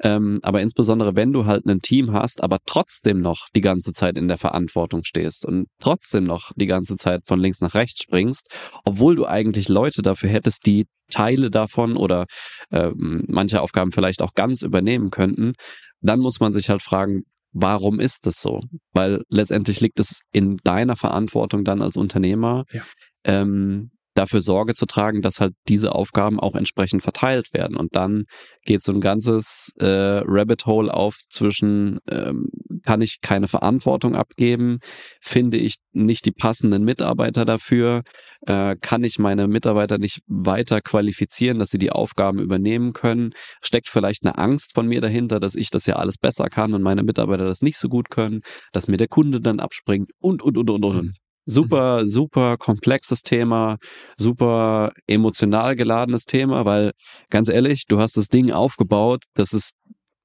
Ähm, 0.03 0.41
aber 0.43 0.61
insbesondere, 0.61 1.17
wenn 1.17 1.33
du 1.33 1.47
halt 1.47 1.67
ein 1.67 1.81
Team 1.81 2.13
hast, 2.13 2.43
aber 2.43 2.59
trotzdem 2.67 3.21
noch 3.21 3.49
die 3.55 3.61
ganze 3.61 3.93
Zeit 3.93 4.17
in 4.17 4.29
der 4.29 4.39
Verantwortung 4.39 5.05
stehst 5.05 5.45
und 5.47 5.67
trotzdem 5.81 6.25
noch 6.25 6.53
die 6.57 6.67
ganze 6.67 6.97
Zeit 6.97 7.23
von 7.27 7.41
links 7.41 7.61
nach 7.61 7.75
rechts 7.75 8.03
springst, 8.03 8.49
obwohl 8.85 9.17
du 9.17 9.27
eigentlich 9.27 9.69
Leute 9.69 10.03
dafür 10.03 10.31
hättest, 10.31 10.67
die 10.67 10.87
Teile 11.11 11.51
davon 11.51 11.97
oder 11.97 12.27
äh, 12.71 12.91
manche 12.95 13.63
Aufgaben 13.63 13.93
vielleicht 13.93 14.23
auch 14.23 14.35
ganz 14.35 14.63
übernehmen 14.63 15.11
könnten, 15.11 15.55
dann 16.01 16.21
muss 16.21 16.41
man 16.41 16.53
sich 16.53 16.71
halt 16.71 16.83
fragen, 16.83 17.23
warum 17.61 18.01
ist 18.01 18.27
das 18.27 18.37
so? 18.41 18.61
Weil 18.93 19.23
letztendlich 19.29 19.81
liegt 19.81 20.01
es 20.01 20.21
in 20.33 20.57
deiner 20.65 20.97
Verantwortung 20.97 21.65
dann 21.65 21.83
als 21.83 21.97
Unternehmer, 21.97 22.65
ja. 22.73 22.83
ähm, 23.25 23.91
dafür 24.19 24.41
Sorge 24.41 24.75
zu 24.75 24.87
tragen, 24.87 25.23
dass 25.23 25.41
halt 25.41 25.55
diese 25.69 25.95
Aufgaben 25.95 26.41
auch 26.41 26.57
entsprechend 26.57 27.03
verteilt 27.03 27.55
werden. 27.55 27.77
Und 27.77 27.95
dann 27.95 28.25
geht 28.65 28.83
so 28.83 28.93
ein 28.93 29.01
ganzes 29.01 29.71
äh, 29.79 29.87
Rabbit 30.25 30.67
Hole 30.67 30.93
auf 30.93 31.17
zwischen, 31.29 32.01
ähm, 32.11 32.49
kann 32.85 33.01
ich 33.01 33.21
keine 33.21 33.49
Verantwortung 33.49 34.17
abgeben, 34.17 34.79
finde 35.21 35.57
ich 35.57 35.77
nicht 35.93 36.27
die 36.27 36.33
passenden 36.33 36.85
Mitarbeiter 36.85 37.45
dafür, 37.45 38.03
äh, 38.47 38.77
kann 38.81 39.05
ich 39.05 39.19
meine 39.19 39.47
Mitarbeiter 39.47 39.99
nicht 39.99 40.21
weiter 40.27 40.81
qualifizieren, 40.81 41.59
dass 41.59 41.71
sie 41.71 41.79
die 41.79 41.93
Aufgaben 41.93 42.41
übernehmen 42.41 42.93
können, 42.93 43.31
steckt 43.63 43.89
vielleicht 43.89 44.25
eine 44.25 44.37
Angst 44.37 44.75
von 44.75 44.89
mir 44.89 45.01
dahinter, 45.01 45.39
dass 45.39 45.55
ich 45.55 45.71
das 45.71 45.87
ja 45.87 45.97
alles 45.97 46.19
besser 46.19 46.49
kann 46.49 46.75
und 46.75 46.83
meine 46.83 47.05
Mitarbeiter 47.05 47.45
das 47.45 47.63
nicht 47.63 47.79
so 47.79 47.89
gut 47.89 48.11
können, 48.11 48.41
dass 48.73 48.89
mir 48.89 48.97
der 48.97 49.09
Kunde 49.09 49.41
dann 49.41 49.61
abspringt 49.61 50.11
und, 50.19 50.43
und, 50.43 50.59
und, 50.59 50.71
und, 50.71 50.85
und. 50.85 51.28
Mhm. 51.49 51.53
Super, 51.53 52.07
super 52.07 52.57
komplexes 52.59 53.23
Thema, 53.23 53.79
super 54.17 54.93
emotional 55.07 55.77
geladenes 55.77 56.25
Thema, 56.25 56.65
weil 56.67 56.93
ganz 57.31 57.49
ehrlich, 57.49 57.87
du 57.87 57.99
hast 57.99 58.17
das 58.17 58.29
Ding 58.29 58.53
aufgebaut, 58.53 59.25
das 59.35 59.55
ist 59.55 59.73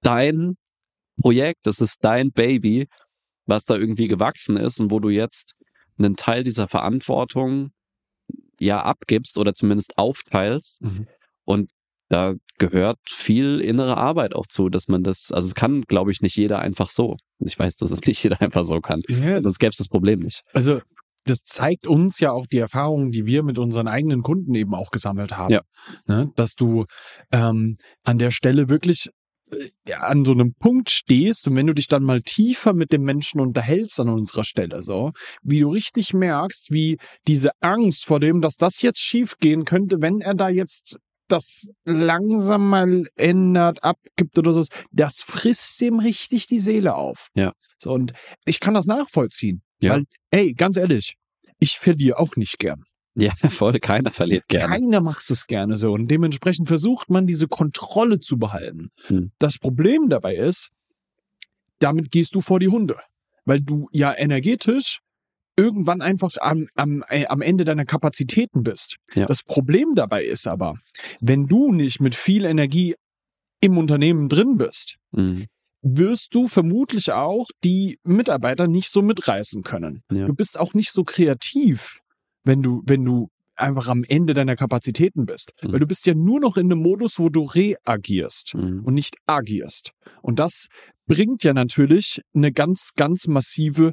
dein 0.01 0.57
Projekt, 1.21 1.61
das 1.63 1.79
ist 1.79 1.97
dein 2.01 2.31
Baby, 2.31 2.87
was 3.45 3.65
da 3.65 3.75
irgendwie 3.75 4.07
gewachsen 4.07 4.57
ist 4.57 4.79
und 4.79 4.91
wo 4.91 4.99
du 4.99 5.09
jetzt 5.09 5.53
einen 5.97 6.15
Teil 6.15 6.43
dieser 6.43 6.67
Verantwortung 6.67 7.71
ja 8.59 8.81
abgibst 8.81 9.37
oder 9.37 9.53
zumindest 9.53 9.97
aufteilst. 9.97 10.81
Mhm. 10.81 11.07
Und 11.45 11.69
da 12.09 12.35
gehört 12.57 12.99
viel 13.07 13.59
innere 13.59 13.97
Arbeit 13.97 14.35
auch 14.35 14.45
zu, 14.47 14.69
dass 14.69 14.87
man 14.87 15.03
das, 15.03 15.31
also 15.31 15.47
es 15.47 15.55
kann, 15.55 15.81
glaube 15.83 16.11
ich, 16.11 16.21
nicht 16.21 16.35
jeder 16.35 16.59
einfach 16.59 16.89
so. 16.89 17.15
Ich 17.39 17.57
weiß, 17.57 17.77
dass 17.77 17.91
es 17.91 18.01
nicht 18.01 18.23
jeder 18.23 18.41
einfach 18.41 18.65
so 18.65 18.81
kann. 18.81 19.01
Ja, 19.07 19.39
Sonst 19.39 19.59
gäbe 19.59 19.71
es 19.71 19.77
das 19.77 19.87
Problem 19.87 20.19
nicht. 20.19 20.41
Also 20.53 20.81
das 21.25 21.43
zeigt 21.43 21.87
uns 21.87 22.19
ja 22.19 22.31
auch 22.31 22.45
die 22.45 22.57
Erfahrungen, 22.57 23.11
die 23.11 23.25
wir 23.25 23.43
mit 23.43 23.57
unseren 23.57 23.87
eigenen 23.87 24.21
Kunden 24.21 24.53
eben 24.55 24.73
auch 24.73 24.91
gesammelt 24.91 25.37
haben. 25.37 25.53
Ja. 25.53 25.61
Ne? 26.07 26.31
Dass 26.35 26.55
du 26.55 26.85
ähm, 27.31 27.77
an 28.03 28.19
der 28.19 28.31
Stelle 28.31 28.69
wirklich 28.69 29.09
äh, 29.51 29.93
an 29.93 30.25
so 30.25 30.31
einem 30.31 30.53
Punkt 30.53 30.89
stehst 30.89 31.47
und 31.47 31.55
wenn 31.55 31.67
du 31.67 31.73
dich 31.73 31.87
dann 31.87 32.03
mal 32.03 32.21
tiefer 32.21 32.73
mit 32.73 32.91
dem 32.91 33.03
Menschen 33.03 33.39
unterhältst 33.39 33.99
an 33.99 34.09
unserer 34.09 34.43
Stelle, 34.43 34.83
so, 34.83 35.11
wie 35.41 35.61
du 35.61 35.69
richtig 35.69 36.13
merkst, 36.13 36.71
wie 36.71 36.97
diese 37.27 37.51
Angst 37.61 38.05
vor 38.05 38.19
dem, 38.19 38.41
dass 38.41 38.55
das 38.55 38.81
jetzt 38.81 38.99
schief 38.99 39.37
gehen 39.39 39.65
könnte, 39.65 39.97
wenn 40.01 40.19
er 40.19 40.33
da 40.33 40.49
jetzt 40.49 40.97
das 41.29 41.67
langsam 41.85 42.69
mal 42.69 43.05
ändert, 43.15 43.83
abgibt 43.83 44.37
oder 44.37 44.51
so, 44.51 44.63
das 44.91 45.23
frisst 45.25 45.79
dem 45.81 45.99
richtig 45.99 46.47
die 46.47 46.59
Seele 46.59 46.95
auf. 46.95 47.29
Ja. 47.33 47.53
So, 47.77 47.91
und 47.91 48.13
ich 48.45 48.59
kann 48.59 48.73
das 48.73 48.85
nachvollziehen. 48.85 49.61
Ja. 49.83 49.93
Weil, 49.93 50.03
ey, 50.31 50.53
ganz 50.53 50.77
ehrlich, 50.77 51.15
ich 51.59 51.77
verliere 51.77 52.19
auch 52.19 52.35
nicht 52.35 52.59
gern. 52.59 52.83
Ja, 53.15 53.31
voll, 53.49 53.79
keiner 53.79 54.11
verliert 54.11 54.47
gerne. 54.47 54.73
Keiner 54.73 55.01
macht 55.01 55.29
es 55.29 55.45
gerne 55.45 55.77
so. 55.77 55.91
Und 55.91 56.07
dementsprechend 56.07 56.67
versucht 56.67 57.09
man, 57.09 57.27
diese 57.27 57.47
Kontrolle 57.47 58.19
zu 58.19 58.37
behalten. 58.37 58.89
Hm. 59.07 59.31
Das 59.39 59.57
Problem 59.59 60.09
dabei 60.09 60.35
ist, 60.35 60.69
damit 61.79 62.11
gehst 62.11 62.33
du 62.35 62.41
vor 62.41 62.59
die 62.59 62.69
Hunde. 62.69 62.95
Weil 63.45 63.59
du 63.61 63.87
ja 63.91 64.13
energetisch 64.17 64.99
irgendwann 65.57 66.01
einfach 66.01 66.31
am, 66.39 66.67
am, 66.75 67.03
äh, 67.09 67.25
am 67.27 67.41
Ende 67.41 67.65
deiner 67.65 67.85
Kapazitäten 67.85 68.63
bist. 68.63 68.97
Ja. 69.13 69.25
Das 69.25 69.43
Problem 69.43 69.93
dabei 69.95 70.23
ist 70.23 70.47
aber, 70.47 70.75
wenn 71.19 71.47
du 71.47 71.71
nicht 71.71 71.99
mit 71.99 72.15
viel 72.15 72.45
Energie 72.45 72.95
im 73.61 73.77
Unternehmen 73.77 74.29
drin 74.29 74.57
bist, 74.57 74.95
Mhm. 75.11 75.45
Wirst 75.83 76.33
du 76.33 76.47
vermutlich 76.47 77.11
auch 77.11 77.47
die 77.63 77.99
Mitarbeiter 78.03 78.67
nicht 78.67 78.89
so 78.89 79.01
mitreißen 79.01 79.61
können. 79.63 80.01
Ja. 80.11 80.25
Du 80.25 80.33
bist 80.33 80.57
auch 80.59 80.73
nicht 80.73 80.91
so 80.91 81.03
kreativ, 81.03 81.99
wenn 82.45 82.61
du, 82.61 82.81
wenn 82.85 83.03
du 83.03 83.27
einfach 83.55 83.87
am 83.87 84.03
Ende 84.07 84.33
deiner 84.33 84.55
Kapazitäten 84.55 85.25
bist. 85.25 85.51
Mhm. 85.61 85.73
Weil 85.73 85.79
du 85.79 85.85
bist 85.87 86.07
ja 86.07 86.13
nur 86.15 86.39
noch 86.39 86.57
in 86.57 86.71
einem 86.71 86.81
Modus, 86.81 87.19
wo 87.19 87.29
du 87.29 87.43
reagierst 87.43 88.55
Mhm. 88.55 88.83
und 88.83 88.93
nicht 88.93 89.15
agierst. 89.27 89.91
Und 90.21 90.39
das 90.39 90.67
bringt 91.05 91.43
ja 91.43 91.53
natürlich 91.53 92.21
eine 92.33 92.51
ganz, 92.51 92.91
ganz 92.95 93.27
massive 93.27 93.91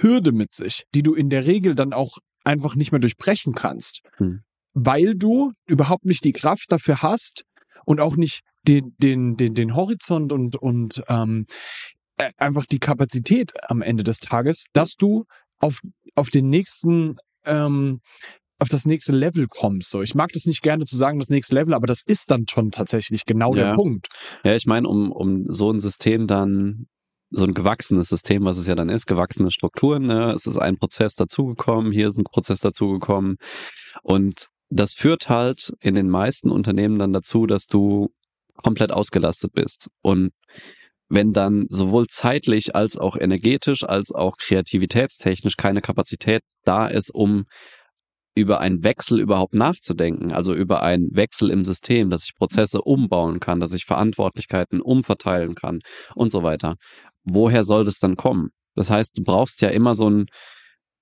Hürde 0.00 0.32
mit 0.32 0.54
sich, 0.54 0.84
die 0.94 1.02
du 1.02 1.14
in 1.14 1.28
der 1.28 1.44
Regel 1.44 1.74
dann 1.74 1.92
auch 1.92 2.18
einfach 2.44 2.76
nicht 2.76 2.92
mehr 2.92 3.00
durchbrechen 3.00 3.52
kannst, 3.52 4.00
Hm. 4.18 4.40
weil 4.72 5.14
du 5.16 5.52
überhaupt 5.66 6.04
nicht 6.04 6.24
die 6.24 6.32
Kraft 6.32 6.66
dafür 6.70 7.02
hast 7.02 7.42
und 7.84 8.00
auch 8.00 8.16
nicht 8.16 8.40
den, 8.68 8.94
den, 8.98 9.36
den, 9.36 9.54
den 9.54 9.74
Horizont 9.74 10.32
und, 10.32 10.56
und 10.56 11.02
ähm, 11.08 11.46
äh, 12.16 12.30
einfach 12.36 12.66
die 12.66 12.78
Kapazität 12.78 13.52
am 13.68 13.82
Ende 13.82 14.04
des 14.04 14.20
Tages, 14.20 14.66
dass 14.72 14.94
du 14.94 15.24
auf, 15.58 15.80
auf 16.14 16.30
den 16.30 16.48
nächsten 16.48 17.16
ähm, 17.44 18.00
auf 18.58 18.68
das 18.68 18.86
nächste 18.86 19.12
Level 19.12 19.48
kommst. 19.48 19.90
So, 19.90 20.00
ich 20.00 20.14
mag 20.14 20.30
das 20.32 20.46
nicht 20.46 20.62
gerne 20.62 20.84
zu 20.84 20.96
sagen, 20.96 21.18
das 21.18 21.28
nächste 21.28 21.54
Level, 21.54 21.74
aber 21.74 21.86
das 21.86 22.02
ist 22.02 22.30
dann 22.30 22.46
schon 22.48 22.70
tatsächlich 22.70 23.26
genau 23.26 23.54
Ja. 23.54 23.64
der 23.64 23.74
Punkt. 23.74 24.08
Ja, 24.44 24.56
ich 24.56 24.66
meine, 24.66 24.88
um, 24.88 25.12
um 25.12 25.44
so 25.48 25.70
ein 25.70 25.78
System 25.78 26.26
dann, 26.26 26.86
so 27.30 27.44
ein 27.44 27.52
gewachsenes 27.52 28.08
System, 28.08 28.44
was 28.44 28.56
es 28.56 28.66
ja 28.66 28.74
dann 28.74 28.88
ist, 28.88 29.06
gewachsene 29.06 29.50
Strukturen, 29.50 30.04
ne? 30.04 30.32
es 30.32 30.46
ist 30.46 30.56
ein 30.56 30.78
Prozess 30.78 31.16
dazugekommen, 31.16 31.92
hier 31.92 32.08
ist 32.08 32.18
ein 32.18 32.24
Prozess 32.24 32.60
dazugekommen 32.60 33.36
und 34.02 34.46
das 34.68 34.94
führt 34.94 35.28
halt 35.28 35.72
in 35.80 35.94
den 35.94 36.08
meisten 36.08 36.50
Unternehmen 36.50 36.98
dann 36.98 37.12
dazu, 37.12 37.46
dass 37.46 37.66
du 37.66 38.10
komplett 38.62 38.92
ausgelastet 38.92 39.52
bist 39.52 39.88
und 40.02 40.30
wenn 41.08 41.32
dann 41.32 41.66
sowohl 41.68 42.06
zeitlich 42.08 42.74
als 42.74 42.96
auch 42.96 43.16
energetisch 43.16 43.84
als 43.84 44.10
auch 44.12 44.36
kreativitätstechnisch 44.38 45.56
keine 45.56 45.80
Kapazität 45.80 46.42
da 46.64 46.86
ist, 46.88 47.10
um 47.14 47.44
über 48.36 48.60
einen 48.60 48.84
Wechsel 48.84 49.18
überhaupt 49.18 49.54
nachzudenken, 49.54 50.30
also 50.30 50.52
über 50.54 50.82
einen 50.82 51.08
Wechsel 51.16 51.50
im 51.50 51.64
System, 51.64 52.10
dass 52.10 52.24
ich 52.24 52.34
Prozesse 52.34 52.82
umbauen 52.82 53.40
kann, 53.40 53.60
dass 53.60 53.72
ich 53.72 53.84
Verantwortlichkeiten 53.84 54.82
umverteilen 54.82 55.54
kann 55.54 55.80
und 56.14 56.30
so 56.30 56.42
weiter. 56.42 56.74
Woher 57.24 57.64
soll 57.64 57.84
das 57.84 57.98
dann 57.98 58.16
kommen? 58.16 58.50
Das 58.74 58.90
heißt, 58.90 59.16
du 59.16 59.22
brauchst 59.22 59.62
ja 59.62 59.70
immer 59.70 59.94
so 59.94 60.10
ein, 60.10 60.26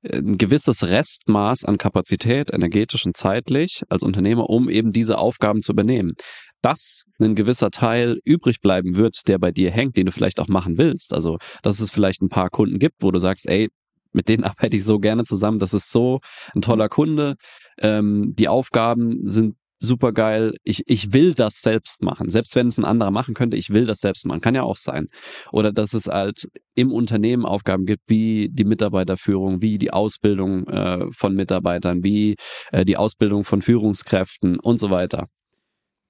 äh, 0.03 0.19
ein 0.19 0.39
gewisses 0.39 0.85
Restmaß 0.85 1.65
an 1.65 1.77
Kapazität, 1.77 2.55
energetisch 2.55 3.05
und 3.05 3.17
zeitlich 3.17 3.83
als 3.89 4.05
Unternehmer, 4.05 4.49
um 4.49 4.69
eben 4.69 4.93
diese 4.93 5.19
Aufgaben 5.19 5.61
zu 5.61 5.73
übernehmen. 5.73 6.13
Dass 6.65 7.05
ein 7.21 7.35
gewisser 7.35 7.71
Teil 7.71 8.19
übrig 8.25 8.61
bleiben 8.63 8.97
wird, 8.97 9.29
der 9.29 9.39
bei 9.39 9.53
dir 9.53 9.71
hängt, 9.71 9.99
den 9.99 10.07
du 10.07 10.13
vielleicht 10.13 10.41
auch 10.41 10.49
machen 10.49 10.79
willst. 10.79 11.13
Also, 11.13 11.37
dass 11.63 11.79
es 11.79 11.91
vielleicht 11.91 12.23
ein 12.23 12.31
paar 12.31 12.49
Kunden 12.49 12.79
gibt, 12.79 12.97
wo 13.03 13.11
du 13.11 13.19
sagst, 13.19 13.47
ey, 13.47 13.69
mit 14.13 14.31
denen 14.31 14.45
arbeite 14.45 14.77
ich 14.77 14.85
so 14.85 14.99
gerne 14.99 15.25
zusammen, 15.25 15.59
das 15.59 15.75
ist 15.75 15.91
so 15.91 16.21
ein 16.55 16.63
toller 16.63 16.89
Kunde, 16.89 17.35
ähm, 17.79 18.35
die 18.39 18.49
Aufgaben 18.49 19.27
sind 19.27 19.57
super 19.77 20.13
geil, 20.13 20.55
ich, 20.65 20.83
ich 20.87 21.13
will 21.13 21.35
das 21.35 21.61
selbst 21.61 22.03
machen, 22.03 22.31
selbst 22.31 22.57
wenn 22.57 22.69
es 22.69 22.79
ein 22.79 22.87
anderer 22.87 23.11
machen 23.11 23.35
könnte, 23.35 23.59
ich 23.59 23.69
will 23.69 23.85
das 23.85 23.99
selbst 23.99 24.25
machen, 24.25 24.41
kann 24.41 24.55
ja 24.55 24.63
auch 24.63 24.79
sein. 24.79 25.09
Oder 25.53 25.73
dass 25.73 25.93
es 25.93 26.07
halt 26.07 26.49
im 26.75 26.93
Unternehmen 26.93 27.45
Aufgaben 27.45 27.85
gibt, 27.85 28.05
wie 28.07 28.49
die 28.51 28.65
Mitarbeiterführung, 28.65 29.61
wie 29.61 29.77
die 29.77 29.93
Ausbildung 29.93 30.67
äh, 30.69 31.07
von 31.13 31.35
Mitarbeitern, 31.35 32.03
wie 32.03 32.37
äh, 32.73 32.87
die 32.87 32.97
Ausbildung 32.97 33.45
von 33.45 33.61
Führungskräften 33.61 34.59
und 34.59 34.79
so 34.79 34.91
weiter. 34.91 35.27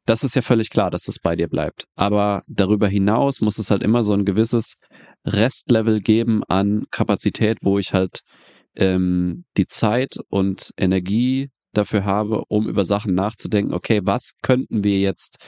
Das 0.07 0.23
ist 0.23 0.35
ja 0.35 0.43
völlig 0.43 0.71
klar, 0.71 0.91
dass 0.91 1.05
das 1.05 1.19
bei 1.19 1.35
dir 1.35 1.49
bleibt. 1.49 1.87
Aber 1.97 2.43
darüber 2.47 2.89
hinaus 2.89 3.41
muss 3.41 3.59
es 3.59 3.71
halt 3.71 3.83
immer 3.83 4.05
so 4.05 4.13
ein 4.13 4.25
gewisses 4.25 4.75
Restlevel 5.27 6.01
geben 6.01 6.43
an 6.45 6.85
Kapazität, 6.91 7.59
wo 7.63 7.79
ich 7.79 7.95
halt 7.95 8.21
ähm, 8.77 9.45
die 9.57 9.67
Zeit 9.67 10.17
und 10.29 10.73
Energie 10.77 11.49
dafür 11.73 12.05
habe, 12.05 12.45
um 12.49 12.69
über 12.69 12.85
Sachen 12.85 13.15
nachzudenken, 13.15 13.73
okay, 13.73 14.01
was 14.05 14.33
könnten 14.43 14.85
wir 14.85 15.01
jetzt 15.01 15.39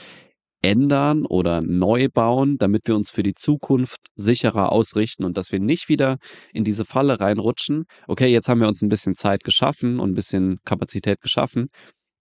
ändern 0.63 1.25
oder 1.25 1.61
neu 1.61 2.07
bauen, 2.09 2.57
damit 2.57 2.87
wir 2.87 2.95
uns 2.95 3.11
für 3.11 3.23
die 3.23 3.35
Zukunft 3.35 3.99
sicherer 4.15 4.71
ausrichten 4.71 5.23
und 5.23 5.37
dass 5.37 5.51
wir 5.51 5.59
nicht 5.59 5.87
wieder 5.87 6.17
in 6.51 6.63
diese 6.63 6.83
Falle 6.83 7.19
reinrutschen. 7.19 7.83
Okay, 8.07 8.27
jetzt 8.27 8.49
haben 8.49 8.59
wir 8.59 8.67
uns 8.67 8.81
ein 8.81 8.89
bisschen 8.89 9.15
Zeit 9.15 9.43
geschaffen 9.43 9.99
und 9.99 10.11
ein 10.11 10.15
bisschen 10.15 10.57
Kapazität 10.65 11.21
geschaffen. 11.21 11.69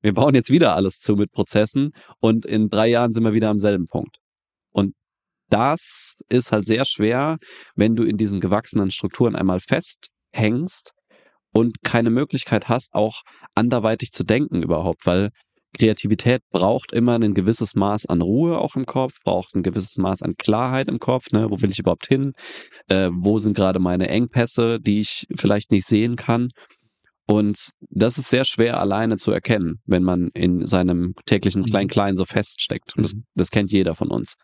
Wir 0.06 0.14
bauen 0.14 0.36
jetzt 0.36 0.50
wieder 0.50 0.76
alles 0.76 1.00
zu 1.00 1.16
mit 1.16 1.32
Prozessen 1.32 1.90
und 2.20 2.46
in 2.46 2.68
drei 2.68 2.86
Jahren 2.86 3.12
sind 3.12 3.24
wir 3.24 3.32
wieder 3.32 3.50
am 3.50 3.58
selben 3.58 3.86
Punkt. 3.86 4.18
Und 4.72 4.94
das 5.50 6.14
ist 6.28 6.52
halt 6.52 6.64
sehr 6.64 6.84
schwer, 6.84 7.38
wenn 7.74 7.96
du 7.96 8.04
in 8.04 8.16
diesen 8.16 8.38
gewachsenen 8.38 8.92
Strukturen 8.92 9.34
einmal 9.34 9.58
festhängst 9.58 10.92
und 11.52 11.82
keine 11.82 12.10
Möglichkeit 12.10 12.68
hast, 12.68 12.94
auch 12.94 13.22
anderweitig 13.56 14.12
zu 14.12 14.22
denken 14.22 14.62
überhaupt, 14.62 15.06
weil 15.06 15.30
Kreativität 15.76 16.42
braucht 16.52 16.92
immer 16.92 17.16
ein 17.16 17.34
gewisses 17.34 17.74
Maß 17.74 18.06
an 18.06 18.22
Ruhe 18.22 18.58
auch 18.58 18.76
im 18.76 18.86
Kopf, 18.86 19.14
braucht 19.24 19.56
ein 19.56 19.64
gewisses 19.64 19.96
Maß 19.98 20.22
an 20.22 20.36
Klarheit 20.36 20.86
im 20.86 21.00
Kopf. 21.00 21.32
Ne? 21.32 21.50
Wo 21.50 21.60
will 21.60 21.70
ich 21.70 21.80
überhaupt 21.80 22.06
hin? 22.06 22.32
Äh, 22.88 23.10
wo 23.12 23.40
sind 23.40 23.56
gerade 23.56 23.80
meine 23.80 24.08
Engpässe, 24.08 24.78
die 24.80 25.00
ich 25.00 25.26
vielleicht 25.36 25.72
nicht 25.72 25.88
sehen 25.88 26.14
kann? 26.14 26.46
Und 27.26 27.70
das 27.90 28.18
ist 28.18 28.30
sehr 28.30 28.44
schwer 28.44 28.80
alleine 28.80 29.16
zu 29.16 29.32
erkennen, 29.32 29.80
wenn 29.84 30.04
man 30.04 30.28
in 30.34 30.64
seinem 30.64 31.14
täglichen 31.26 31.62
Mhm. 31.62 31.66
Klein-Klein 31.66 32.16
so 32.16 32.24
feststeckt. 32.24 32.96
Und 32.96 33.02
das, 33.02 33.14
Mhm. 33.14 33.24
das 33.34 33.50
kennt 33.50 33.72
jeder 33.72 33.94
von 33.94 34.08
uns. 34.08 34.34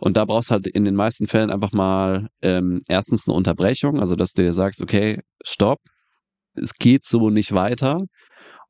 Und 0.00 0.16
da 0.16 0.24
brauchst 0.24 0.50
halt 0.50 0.66
in 0.68 0.84
den 0.84 0.94
meisten 0.94 1.26
Fällen 1.26 1.50
einfach 1.50 1.72
mal 1.72 2.28
ähm, 2.40 2.82
erstens 2.88 3.26
eine 3.26 3.34
Unterbrechung, 3.36 3.98
also 4.00 4.14
dass 4.14 4.32
du 4.32 4.42
dir 4.42 4.52
sagst, 4.52 4.82
okay, 4.82 5.20
stopp, 5.44 5.80
es 6.54 6.74
geht 6.74 7.04
so 7.04 7.30
nicht 7.30 7.52
weiter. 7.52 7.98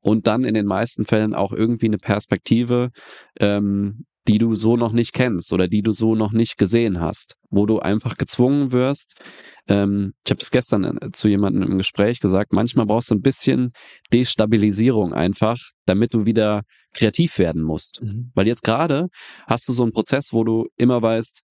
Und 0.00 0.26
dann 0.26 0.44
in 0.44 0.54
den 0.54 0.66
meisten 0.66 1.04
Fällen 1.04 1.34
auch 1.34 1.52
irgendwie 1.52 1.86
eine 1.86 1.98
Perspektive, 1.98 2.90
ähm, 3.38 4.04
die 4.28 4.38
du 4.38 4.54
so 4.54 4.76
noch 4.76 4.92
nicht 4.92 5.12
kennst 5.12 5.52
oder 5.52 5.68
die 5.68 5.82
du 5.82 5.92
so 5.92 6.14
noch 6.14 6.32
nicht 6.32 6.56
gesehen 6.56 7.00
hast, 7.00 7.36
wo 7.50 7.66
du 7.66 7.80
einfach 7.80 8.16
gezwungen 8.16 8.70
wirst. 8.70 9.20
Ähm, 9.66 10.12
ich 10.24 10.30
habe 10.30 10.38
das 10.38 10.50
gestern 10.50 10.84
äh, 10.84 11.10
zu 11.12 11.28
jemandem 11.28 11.62
im 11.62 11.78
Gespräch 11.78 12.20
gesagt, 12.20 12.52
manchmal 12.52 12.86
brauchst 12.86 13.10
du 13.10 13.16
ein 13.16 13.22
bisschen 13.22 13.72
Destabilisierung 14.12 15.12
einfach, 15.12 15.58
damit 15.86 16.14
du 16.14 16.24
wieder 16.24 16.62
kreativ 16.94 17.38
werden 17.38 17.62
musst. 17.62 18.00
Weil 18.34 18.46
jetzt 18.46 18.62
gerade 18.62 19.08
hast 19.46 19.68
du 19.68 19.72
so 19.72 19.82
einen 19.82 19.92
Prozess, 19.92 20.32
wo 20.32 20.44
du 20.44 20.66
immer 20.76 21.02
weißt, 21.02 21.42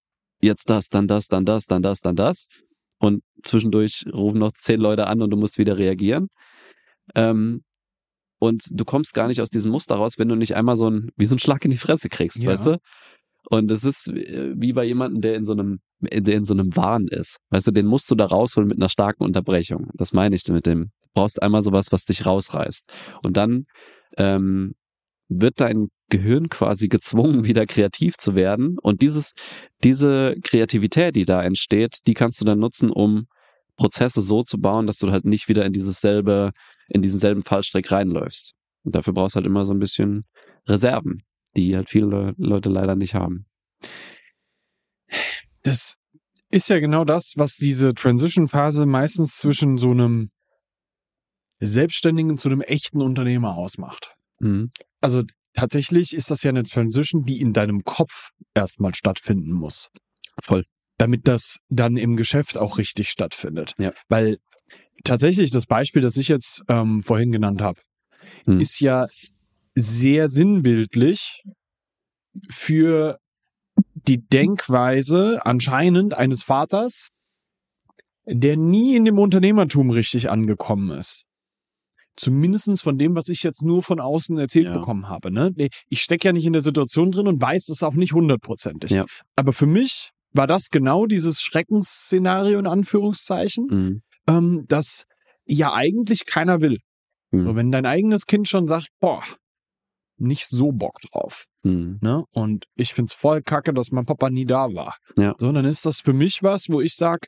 jetzt 0.42 0.70
das, 0.70 0.88
dann 0.88 1.08
das, 1.08 1.28
dann 1.28 1.46
das, 1.46 1.66
dann 1.66 1.82
das, 1.82 2.00
dann 2.00 2.16
das. 2.16 2.46
Und 3.00 3.24
zwischendurch 3.44 4.06
rufen 4.14 4.40
noch 4.40 4.52
zehn 4.54 4.80
Leute 4.80 5.08
an 5.08 5.22
und 5.22 5.32
du 5.32 5.38
musst 5.38 5.58
wieder 5.58 5.78
reagieren. 5.78 6.28
Ähm, 7.16 7.64
und 8.42 8.64
du 8.72 8.86
kommst 8.86 9.14
gar 9.14 9.28
nicht 9.28 9.40
aus 9.40 9.52
diesem 9.52 9.70
Muster 9.70 9.96
raus, 9.96 10.16
wenn 10.18 10.28
du 10.28 10.36
nicht 10.36 10.56
einmal 10.56 10.76
so 10.76 10.90
ein, 10.90 11.12
wie 11.16 11.28
so 11.28 11.36
ein 11.36 11.40
Schlag 11.40 11.64
in 11.64 11.70
die 11.70 11.78
Fresse 11.78 12.10
kriegst, 12.10 12.42
Ja. 12.42 12.50
weißt 12.50 12.66
du? 12.66 12.78
Und 13.52 13.70
es 13.70 13.84
ist 13.84 14.08
äh, 14.08 14.54
wie 14.56 14.74
bei 14.74 14.84
jemandem, 14.84 15.22
der 15.22 15.36
in 15.36 15.44
so 15.44 15.52
einem, 15.52 15.80
der 16.00 16.36
in 16.36 16.44
so 16.44 16.56
einem 16.56 16.76
Wahn 16.76 17.08
ist. 17.08 17.38
Weißt 17.52 17.68
du, 17.68 17.72
den 17.72 17.86
musst 17.86 18.10
du 18.10 18.16
da 18.16 18.26
rausholen 18.26 18.68
mit 18.68 18.80
einer 18.80 18.90
starken 18.90 19.24
Unterbrechung. 19.24 19.90
Das 19.94 20.12
meine 20.12 20.36
ich 20.36 20.44
mit 20.48 20.66
dem. 20.66 20.86
Du 21.04 21.10
brauchst 21.14 21.42
einmal 21.42 21.62
sowas, 21.62 21.92
was 21.92 22.06
dich 22.06 22.26
rausreißt. 22.26 22.84
Und 23.22 23.38
dann 23.38 23.66
ähm, 24.18 24.74
wird 25.30 25.62
dein 25.62 25.90
Gehirn 26.10 26.50
quasi 26.50 26.88
gezwungen, 26.88 27.44
wieder 27.46 27.68
kreativ 27.68 28.18
zu 28.18 28.34
werden. 28.34 28.78
Und 28.82 29.04
dieses, 29.04 29.34
diese 29.84 30.36
Kreativität, 30.44 31.16
die 31.16 31.26
da 31.26 31.44
entsteht, 31.44 32.00
die 32.08 32.16
kannst 32.16 32.42
du 32.42 32.46
dann 32.46 32.58
nutzen, 32.58 32.90
um 32.90 33.28
Prozesse 33.78 34.22
so 34.22 34.42
zu 34.42 34.58
bauen, 34.60 34.88
dass 34.88 34.98
du 34.98 35.12
halt 35.12 35.26
nicht 35.26 35.48
wieder 35.48 35.66
in 35.66 35.74
dieses 35.74 36.02
selbe, 36.02 36.52
in 36.94 37.02
diesen 37.02 37.20
selben 37.20 37.44
Fallstrick 37.44 37.92
reinläufst. 37.92 38.54
Und 38.84 38.96
dafür 38.96 39.14
brauchst 39.14 39.36
du 39.36 39.38
halt 39.38 39.46
immer 39.46 39.66
so 39.66 39.74
ein 39.74 39.80
bisschen 39.80 40.26
Reserven, 40.68 41.24
die 41.56 41.76
halt 41.76 41.90
viele 41.90 42.34
Leute 42.38 42.70
leider 42.70 42.96
nicht 42.96 43.14
haben. 43.14 43.46
Das 45.64 45.96
ist 46.50 46.70
ja 46.70 46.80
genau 46.80 47.06
das, 47.06 47.34
was 47.38 47.56
diese 47.56 47.94
Transition-Phase 47.94 48.86
meistens 48.86 49.38
zwischen 49.38 49.78
so 49.78 49.92
einem 49.92 50.32
Selbstständigen 51.60 52.38
zu 52.38 52.50
einem 52.50 52.62
echten 52.62 53.02
Unternehmer 53.02 53.56
ausmacht. 53.56 54.16
Mhm. 54.40 54.72
Also 55.00 55.24
tatsächlich 55.54 56.14
ist 56.14 56.32
das 56.32 56.44
ja 56.44 56.50
eine 56.50 56.64
Transition, 56.64 57.24
die 57.24 57.40
in 57.40 57.54
deinem 57.54 57.84
Kopf 57.84 58.32
erstmal 58.54 58.96
stattfinden 58.96 59.52
muss. 59.52 59.90
Voll. 60.42 60.66
Damit 60.98 61.28
das 61.28 61.58
dann 61.70 61.98
im 61.98 62.18
Geschäft 62.18 62.58
auch 62.58 62.78
richtig 62.78 63.10
stattfindet. 63.10 63.74
Ja. 63.78 63.94
Weil 64.10 64.40
tatsächlich 65.04 65.52
das 65.52 65.66
Beispiel, 65.66 66.02
das 66.02 66.18
ich 66.18 66.28
jetzt 66.28 66.62
ähm, 66.68 67.02
vorhin 67.02 67.32
genannt 67.32 67.62
habe, 67.62 67.80
Hm. 68.46 68.60
ist 68.60 68.80
ja 68.80 69.08
sehr 69.76 70.28
sinnbildlich 70.28 71.42
für 72.50 73.18
die 74.08 74.20
Denkweise 74.28 75.42
anscheinend 75.46 76.14
eines 76.14 76.44
Vaters, 76.44 77.10
der 78.26 78.58
nie 78.58 78.96
in 78.96 79.06
dem 79.06 79.18
Unternehmertum 79.20 79.90
richtig 79.90 80.30
angekommen 80.30 80.92
ist. 80.92 81.24
Zumindestens 82.16 82.82
von 82.82 82.98
dem, 82.98 83.16
was 83.16 83.30
ich 83.30 83.42
jetzt 83.44 83.64
nur 83.64 83.82
von 83.84 84.00
außen 84.00 84.38
erzählt 84.38 84.66
Ja. 84.68 84.74
bekommen 84.78 85.08
habe. 85.08 85.32
Ne? 85.32 85.52
Ich 85.90 86.02
stecke 86.02 86.28
ja 86.28 86.34
nicht 86.34 86.46
in 86.46 86.54
der 86.54 86.62
Situation 86.62 87.12
drin 87.12 87.28
und 87.28 87.42
weiß 87.42 87.70
es 87.70 87.84
auch 87.84 87.94
nicht 87.96 88.14
hundertprozentig. 88.14 88.92
Ja. 88.92 89.06
Aber 89.36 89.54
für 89.54 89.66
mich 89.66 90.12
war 90.34 90.46
das 90.48 90.70
genau 90.70 91.06
dieses 91.06 91.42
Schreckensszenario 91.42 92.60
in 92.60 92.68
Anführungszeichen, 92.68 93.66
Mhm. 93.70 94.02
Ähm, 94.38 94.66
das 94.68 95.06
ja 95.46 95.74
eigentlich 95.74 96.26
keiner 96.26 96.62
will. 96.62 96.78
Mhm. 97.32 97.40
So, 97.40 97.56
wenn 97.56 97.72
dein 97.72 97.86
eigenes 97.86 98.26
Kind 98.26 98.48
schon 98.48 98.68
sagt, 98.68 98.88
boah, 99.00 99.24
nicht 100.18 100.48
so 100.48 100.72
Bock 100.72 101.00
drauf. 101.12 101.46
Mhm. 101.64 102.00
Ne? 102.02 102.24
Und 102.32 102.66
ich 102.76 102.94
find's 102.94 103.14
voll 103.14 103.42
kacke, 103.42 103.74
dass 103.74 103.92
mein 103.92 104.06
Papa 104.06 104.30
nie 104.30 104.46
da 104.46 104.74
war. 104.74 104.98
Ja. 105.18 105.36
So, 105.40 105.52
dann 105.52 105.66
ist 105.66 105.86
das 105.86 106.02
für 106.02 106.14
mich 106.14 106.44
was, 106.44 106.70
wo 106.70 106.82
ich 106.82 106.96
sag, 106.96 107.26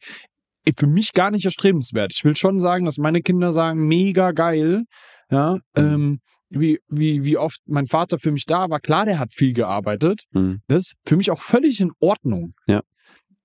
ey, 0.65 0.73
für 0.77 0.87
mich 0.87 1.13
gar 1.13 1.31
nicht 1.31 1.45
erstrebenswert. 1.45 2.13
Ich 2.13 2.23
will 2.23 2.35
schon 2.35 2.59
sagen, 2.59 2.85
dass 2.85 2.97
meine 2.97 3.21
Kinder 3.21 3.51
sagen, 3.51 3.87
mega 3.87 4.31
geil, 4.31 4.83
ja, 5.29 5.57
ähm, 5.75 6.19
wie, 6.49 6.79
wie, 6.87 7.23
wie 7.23 7.37
oft 7.37 7.59
mein 7.65 7.87
Vater 7.87 8.19
für 8.19 8.31
mich 8.31 8.45
da 8.45 8.69
war. 8.69 8.79
Klar, 8.79 9.05
der 9.05 9.17
hat 9.17 9.33
viel 9.33 9.53
gearbeitet. 9.53 10.23
Mhm. 10.31 10.61
Das 10.67 10.83
ist 10.83 10.93
für 11.03 11.17
mich 11.17 11.31
auch 11.31 11.41
völlig 11.41 11.81
in 11.81 11.91
Ordnung. 11.99 12.53
Ja. 12.67 12.81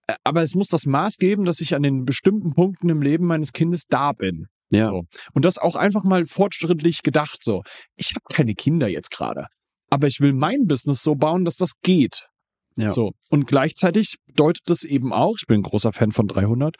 Äh, 0.09 0.15
Aber 0.25 0.43
es 0.43 0.55
muss 0.55 0.69
das 0.69 0.87
Maß 0.87 1.19
geben, 1.19 1.45
dass 1.45 1.61
ich 1.61 1.75
an 1.75 1.83
den 1.83 2.05
bestimmten 2.05 2.55
Punkten 2.55 2.89
im 2.89 3.03
Leben 3.03 3.27
meines 3.27 3.53
Kindes 3.53 3.85
da 3.89 4.13
bin. 4.13 4.47
Ja. 4.71 4.87
So. 4.91 5.05
Und 5.33 5.45
das 5.45 5.59
auch 5.59 5.77
einfach 5.77 6.05
mal 6.05 6.25
fortschrittlich 6.25 7.03
gedacht 7.03 7.39
so. 7.43 7.63
Ich 7.97 8.11
habe 8.15 8.25
keine 8.31 8.55
Kinder 8.55 8.89
jetzt 8.89 9.11
gerade. 9.11 9.47
Aber 9.91 10.07
ich 10.07 10.21
will 10.21 10.35
mein 10.35 10.67
Business 10.67 11.03
so 11.03 11.15
bauen, 11.15 11.45
dass 11.45 11.57
das 11.57 11.73
geht. 11.83 12.29
Ja. 12.77 12.91
So. 12.91 13.13
Und 13.31 13.47
gleichzeitig 13.47 14.17
bedeutet 14.27 14.65
das 14.67 14.85
eben 14.85 15.13
auch, 15.13 15.37
ich 15.39 15.47
bin 15.47 15.61
ein 15.61 15.63
großer 15.63 15.93
Fan 15.93 16.13
von 16.13 16.29
300, 16.29 16.77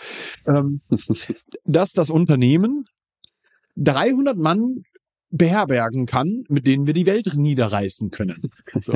ähm, 0.47 0.83
dass 1.65 1.93
das 1.93 2.11
Unternehmen 2.11 2.85
300 3.77 4.37
Mann 4.37 4.83
beherbergen 5.31 6.07
kann, 6.07 6.45
mit 6.49 6.67
denen 6.67 6.87
wir 6.87 6.95
die 6.95 7.07
Welt 7.07 7.33
niederreißen 7.37 8.11
können. 8.11 8.43
So. 8.81 8.95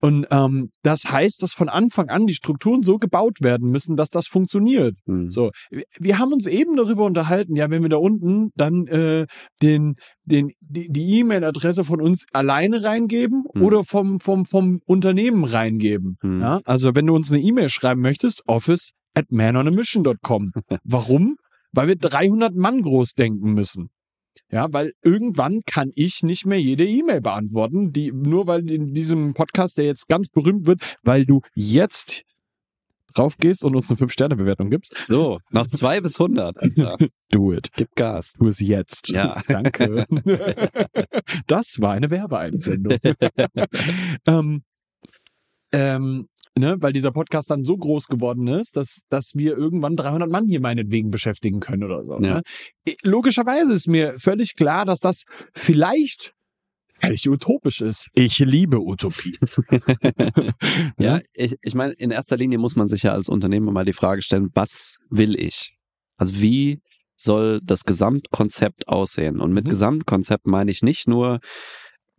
Und 0.00 0.26
ähm, 0.30 0.70
das 0.82 1.04
heißt, 1.04 1.42
dass 1.42 1.52
von 1.52 1.68
Anfang 1.68 2.08
an 2.10 2.26
die 2.26 2.34
Strukturen 2.34 2.82
so 2.82 2.98
gebaut 2.98 3.38
werden 3.40 3.70
müssen, 3.70 3.96
dass 3.96 4.10
das 4.10 4.26
funktioniert. 4.26 4.96
Mhm. 5.06 5.30
So, 5.30 5.50
wir- 5.98 6.18
haben 6.18 6.32
uns 6.32 6.46
eben 6.46 6.76
darüber 6.76 7.04
unterhalten, 7.04 7.56
ja, 7.56 7.70
wenn 7.70 7.82
wir 7.82 7.88
da 7.88 7.96
unten 7.96 8.50
dann 8.54 8.86
äh, 8.86 9.26
den, 9.62 9.94
den, 10.24 10.50
die 10.60 10.88
die 10.90 11.18
E-Mail-Adresse 11.20 11.82
von 11.84 12.00
uns 12.00 12.24
alleine 12.32 12.84
reingeben 12.84 13.44
Mhm. 13.54 13.62
oder 13.62 13.84
vom, 13.84 14.20
vom, 14.20 14.44
vom 14.44 14.80
Unternehmen 14.86 15.44
reingeben. 15.44 16.18
Mhm. 16.22 16.40
Ja? 16.40 16.60
Also 16.64 16.94
wenn 16.94 17.06
du 17.06 17.14
uns 17.14 17.32
eine 17.32 17.40
E-Mail 17.42 17.68
schreiben 17.68 18.00
möchtest, 18.00 18.42
office 18.46 18.90
at 19.14 19.30
manonamission.com. 19.30 20.52
Warum? 20.84 21.36
Weil 21.72 21.88
wir 21.88 21.96
300 21.96 22.54
Mann 22.54 22.82
groß 22.82 23.12
denken 23.14 23.52
müssen. 23.54 23.88
Ja, 24.50 24.72
weil 24.72 24.92
irgendwann 25.02 25.60
kann 25.66 25.90
ich 25.94 26.22
nicht 26.22 26.46
mehr 26.46 26.60
jede 26.60 26.86
E-Mail 26.86 27.20
beantworten, 27.20 27.92
die 27.92 28.12
nur 28.12 28.46
weil 28.46 28.70
in 28.70 28.94
diesem 28.94 29.34
Podcast, 29.34 29.78
der 29.78 29.86
jetzt 29.86 30.08
ganz 30.08 30.28
berühmt 30.28 30.66
wird, 30.66 30.80
weil 31.02 31.24
du 31.24 31.40
jetzt 31.54 32.22
drauf 33.14 33.36
gehst 33.38 33.64
und 33.64 33.74
uns 33.76 33.88
eine 33.88 33.98
5-Sterne-Bewertung 33.98 34.70
gibst, 34.70 34.96
So, 35.06 35.38
noch 35.50 35.66
zwei 35.68 36.00
bis 36.00 36.20
100. 36.20 36.56
Alter. 36.58 36.96
do 37.30 37.52
it. 37.52 37.70
Gib 37.76 37.94
Gas. 37.94 38.34
Tu 38.38 38.46
es 38.48 38.60
jetzt. 38.60 39.08
Ja. 39.08 39.40
Danke. 39.48 40.06
das 41.46 41.80
war 41.80 41.92
eine 41.92 42.10
Werbeeinsendung. 42.10 42.98
ähm, 44.26 44.62
ähm, 45.72 46.28
ne, 46.58 46.76
weil 46.80 46.92
dieser 46.92 47.10
Podcast 47.12 47.50
dann 47.50 47.64
so 47.64 47.76
groß 47.76 48.06
geworden 48.06 48.46
ist, 48.46 48.76
dass, 48.76 49.02
dass 49.08 49.32
wir 49.34 49.56
irgendwann 49.56 49.96
300 49.96 50.30
Mann 50.30 50.46
hier 50.46 50.60
meinetwegen 50.60 51.10
beschäftigen 51.10 51.60
können 51.60 51.82
oder 51.84 52.04
so. 52.04 52.14
Ja. 52.14 52.36
Ne? 52.36 52.42
Logischerweise 53.02 53.72
ist 53.72 53.88
mir 53.88 54.14
völlig 54.18 54.54
klar, 54.54 54.84
dass 54.84 55.00
das 55.00 55.24
vielleicht 55.54 56.34
völlig 57.00 57.28
utopisch 57.28 57.80
ist. 57.80 58.08
Ich 58.14 58.38
liebe 58.38 58.80
Utopie. 58.80 59.36
Ja, 60.98 61.20
ich, 61.34 61.56
ich 61.60 61.74
meine, 61.74 61.92
in 61.94 62.10
erster 62.10 62.36
Linie 62.36 62.58
muss 62.58 62.76
man 62.76 62.88
sich 62.88 63.02
ja 63.02 63.12
als 63.12 63.28
Unternehmer 63.28 63.72
mal 63.72 63.84
die 63.84 63.92
Frage 63.92 64.22
stellen, 64.22 64.50
was 64.54 64.98
will 65.10 65.38
ich? 65.38 65.76
Also 66.16 66.40
wie 66.40 66.80
soll 67.16 67.60
das 67.64 67.84
Gesamtkonzept 67.84 68.88
aussehen? 68.88 69.40
Und 69.40 69.52
mit 69.52 69.64
Mhm. 69.64 69.70
Gesamtkonzept 69.70 70.46
meine 70.46 70.70
ich 70.70 70.82
nicht 70.82 71.08
nur, 71.08 71.40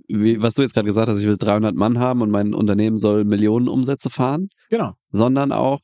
wie, 0.07 0.41
was 0.41 0.53
du 0.55 0.61
jetzt 0.61 0.73
gerade 0.73 0.85
gesagt 0.85 1.09
hast, 1.09 1.19
ich 1.19 1.27
will 1.27 1.37
300 1.37 1.75
Mann 1.75 1.99
haben 1.99 2.21
und 2.21 2.29
mein 2.31 2.53
Unternehmen 2.53 2.97
soll 2.97 3.23
Millionen 3.25 3.67
Umsätze 3.67 4.09
fahren, 4.09 4.49
Genau. 4.69 4.93
sondern 5.11 5.51
auch, 5.51 5.79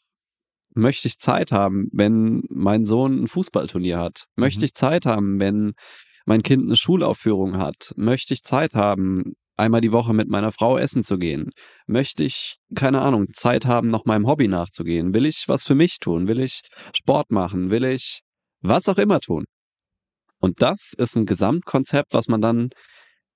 möchte 0.73 1.07
ich 1.07 1.17
Zeit 1.17 1.51
haben, 1.51 1.87
wenn 1.91 2.43
mein 2.49 2.85
Sohn 2.85 3.23
ein 3.23 3.27
Fußballturnier 3.27 3.99
hat? 3.99 4.25
Möchte 4.35 4.59
Mhm. 4.61 4.65
ich 4.65 4.73
Zeit 4.73 5.05
haben, 5.05 5.39
wenn 5.39 5.73
mein 6.25 6.43
Kind 6.43 6.63
eine 6.63 6.75
Schulaufführung 6.75 7.57
hat? 7.57 7.93
Möchte 7.97 8.33
ich 8.33 8.43
Zeit 8.43 8.73
haben, 8.73 9.33
einmal 9.57 9.81
die 9.81 9.91
Woche 9.91 10.13
mit 10.13 10.29
meiner 10.29 10.51
Frau 10.51 10.77
essen 10.77 11.03
zu 11.03 11.17
gehen? 11.17 11.49
Möchte 11.87 12.23
ich, 12.23 12.55
keine 12.75 13.01
Ahnung, 13.01 13.27
Zeit 13.33 13.65
haben, 13.65 13.89
noch 13.89 14.05
meinem 14.05 14.27
Hobby 14.27 14.47
nachzugehen? 14.47 15.13
Will 15.13 15.25
ich 15.25 15.43
was 15.47 15.63
für 15.63 15.75
mich 15.75 15.99
tun? 15.99 16.27
Will 16.27 16.39
ich 16.39 16.61
Sport 16.95 17.31
machen? 17.31 17.69
Will 17.69 17.83
ich 17.83 18.21
was 18.61 18.87
auch 18.87 18.97
immer 18.97 19.19
tun? 19.19 19.43
Und 20.39 20.61
das 20.61 20.93
ist 20.97 21.15
ein 21.15 21.25
Gesamtkonzept, 21.25 22.13
was 22.13 22.27
man 22.27 22.41
dann 22.41 22.69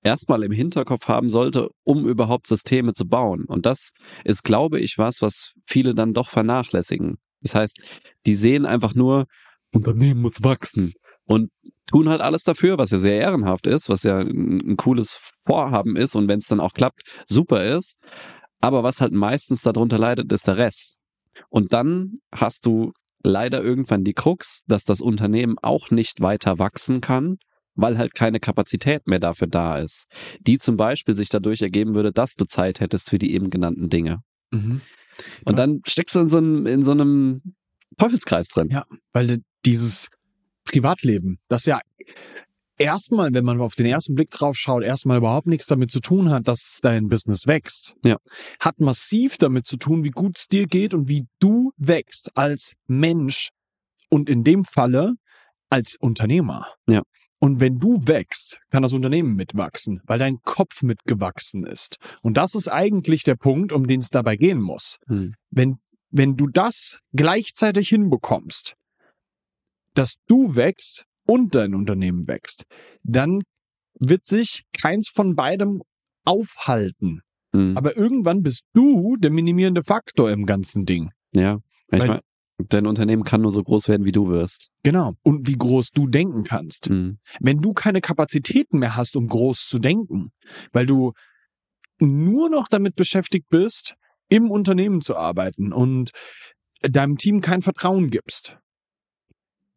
erstmal 0.06 0.44
im 0.44 0.52
Hinterkopf 0.52 1.08
haben 1.08 1.28
sollte, 1.28 1.68
um 1.84 2.06
überhaupt 2.06 2.46
Systeme 2.46 2.92
zu 2.92 3.06
bauen. 3.06 3.44
Und 3.44 3.66
das 3.66 3.90
ist, 4.24 4.44
glaube 4.44 4.78
ich, 4.80 4.98
was, 4.98 5.20
was 5.20 5.52
viele 5.66 5.94
dann 5.94 6.14
doch 6.14 6.30
vernachlässigen. 6.30 7.16
Das 7.42 7.54
heißt, 7.54 7.82
die 8.24 8.34
sehen 8.34 8.66
einfach 8.66 8.94
nur, 8.94 9.26
Unternehmen 9.72 10.22
muss 10.22 10.42
wachsen 10.42 10.94
und 11.24 11.50
tun 11.86 12.08
halt 12.08 12.20
alles 12.20 12.44
dafür, 12.44 12.78
was 12.78 12.92
ja 12.92 12.98
sehr 12.98 13.18
ehrenhaft 13.18 13.66
ist, 13.66 13.88
was 13.88 14.04
ja 14.04 14.18
ein, 14.18 14.76
cooles 14.76 15.20
Vorhaben 15.44 15.96
ist 15.96 16.14
und 16.14 16.28
wenn 16.28 16.38
es 16.38 16.46
dann 16.46 16.60
auch 16.60 16.72
klappt, 16.72 17.02
super 17.26 17.64
ist. 17.64 17.96
Aber 18.60 18.82
was 18.82 19.00
halt 19.00 19.12
meistens 19.12 19.62
darunter 19.62 19.98
leidet, 19.98 20.32
ist 20.32 20.46
der 20.46 20.56
Rest. 20.56 20.98
Und 21.50 21.72
dann 21.72 22.20
hast 22.32 22.64
du 22.64 22.92
leider 23.22 23.62
irgendwann 23.62 24.04
die 24.04 24.14
Krux, 24.14 24.60
dass 24.66 24.84
das 24.84 25.00
Unternehmen 25.00 25.56
auch 25.60 25.90
nicht 25.90 26.20
weiter 26.20 26.58
wachsen 26.58 27.00
kann, 27.00 27.38
weil 27.76 27.98
halt 27.98 28.14
keine 28.14 28.40
Kapazität 28.40 29.06
mehr 29.06 29.20
dafür 29.20 29.46
da 29.46 29.78
ist, 29.78 30.06
die 30.40 30.58
zum 30.58 30.76
Beispiel 30.76 31.14
sich 31.14 31.28
dadurch 31.28 31.62
ergeben 31.62 31.94
würde, 31.94 32.12
dass 32.12 32.34
du 32.34 32.44
Zeit 32.44 32.80
hättest 32.80 33.10
für 33.10 33.18
die 33.18 33.34
eben 33.34 33.50
genannten 33.50 33.88
Dinge. 33.88 34.20
Mhm. 34.50 34.80
Und 35.44 35.58
dann 35.58 35.80
steckst 35.86 36.14
du 36.16 36.20
in 36.20 36.28
so 36.28 36.38
einem, 36.38 36.66
in 36.66 36.82
so 36.82 36.90
einem 36.90 37.40
Teufelskreis 37.98 38.48
drin. 38.48 38.68
Ja, 38.70 38.84
weil 39.12 39.38
dieses 39.64 40.08
Privatleben, 40.64 41.38
das 41.48 41.64
ja 41.66 41.80
erstmal, 42.78 43.32
wenn 43.32 43.44
man 43.44 43.60
auf 43.60 43.74
den 43.74 43.86
ersten 43.86 44.14
Blick 44.14 44.30
drauf 44.30 44.56
schaut, 44.56 44.82
erstmal 44.82 45.18
überhaupt 45.18 45.46
nichts 45.46 45.66
damit 45.66 45.90
zu 45.90 46.00
tun 46.00 46.30
hat, 46.30 46.48
dass 46.48 46.78
dein 46.82 47.08
Business 47.08 47.46
wächst. 47.46 47.94
Ja. 48.04 48.16
Hat 48.60 48.78
massiv 48.80 49.38
damit 49.38 49.66
zu 49.66 49.76
tun, 49.76 50.04
wie 50.04 50.10
gut 50.10 50.38
es 50.38 50.46
dir 50.46 50.66
geht 50.66 50.94
und 50.94 51.08
wie 51.08 51.26
du 51.38 51.72
wächst 51.76 52.36
als 52.36 52.74
Mensch 52.86 53.50
und 54.10 54.28
in 54.28 54.44
dem 54.44 54.64
Falle 54.64 55.14
als 55.70 55.96
Unternehmer. 55.98 56.66
Ja. 56.86 57.02
Und 57.38 57.60
wenn 57.60 57.78
du 57.78 58.00
wächst, 58.06 58.60
kann 58.70 58.82
das 58.82 58.92
Unternehmen 58.92 59.34
mitwachsen, 59.34 60.00
weil 60.04 60.18
dein 60.18 60.38
Kopf 60.42 60.82
mitgewachsen 60.82 61.66
ist. 61.66 61.98
Und 62.22 62.36
das 62.36 62.54
ist 62.54 62.68
eigentlich 62.68 63.24
der 63.24 63.34
Punkt, 63.34 63.72
um 63.72 63.86
den 63.86 64.00
es 64.00 64.08
dabei 64.08 64.36
gehen 64.36 64.60
muss 64.60 64.96
Hm. 65.06 65.34
wenn, 65.50 65.76
wenn 66.10 66.36
du 66.36 66.46
das 66.46 66.98
gleichzeitig 67.12 67.88
hinbekommst, 67.88 68.74
dass 69.94 70.14
du 70.26 70.56
wächst 70.56 71.04
und 71.26 71.54
dein 71.54 71.74
Unternehmen 71.74 72.26
wächst, 72.26 72.64
dann 73.02 73.42
wird 73.98 74.26
sich 74.26 74.64
keins 74.78 75.08
von 75.08 75.34
beidem 75.34 75.82
aufhalten. 76.24 77.20
Hm. 77.54 77.76
Aber 77.76 77.96
irgendwann 77.96 78.42
bist 78.42 78.62
du 78.74 79.16
der 79.16 79.30
minimierende 79.30 79.82
Faktor 79.82 80.30
im 80.30 80.46
ganzen 80.46 80.84
Ding. 80.84 81.10
Ja. 81.34 81.58
Ich 81.90 81.98
meine, 81.98 82.20
dein 82.58 82.86
Unternehmen 82.86 83.24
kann 83.24 83.42
nur 83.42 83.52
so 83.52 83.62
groß 83.62 83.88
werden, 83.88 84.04
wie 84.04 84.12
du 84.12 84.28
wirst. 84.28 84.70
Genau. 84.82 85.14
Und 85.22 85.46
wie 85.46 85.56
groß 85.56 85.90
du 85.90 86.06
denken 86.06 86.44
kannst. 86.44 86.86
Hm. 86.86 87.18
Wenn 87.40 87.60
du 87.60 87.72
keine 87.72 88.00
Kapazitäten 88.00 88.78
mehr 88.78 88.96
hast, 88.96 89.16
um 89.16 89.28
groß 89.28 89.66
zu 89.66 89.78
denken, 89.78 90.32
weil 90.72 90.86
du 90.86 91.12
nur 91.98 92.50
noch 92.50 92.68
damit 92.68 92.94
beschäftigt 92.94 93.48
bist, 93.48 93.94
im 94.28 94.50
Unternehmen 94.50 95.02
zu 95.02 95.16
arbeiten 95.16 95.72
und 95.72 96.10
deinem 96.82 97.16
Team 97.16 97.40
kein 97.40 97.62
Vertrauen 97.62 98.10
gibst, 98.10 98.58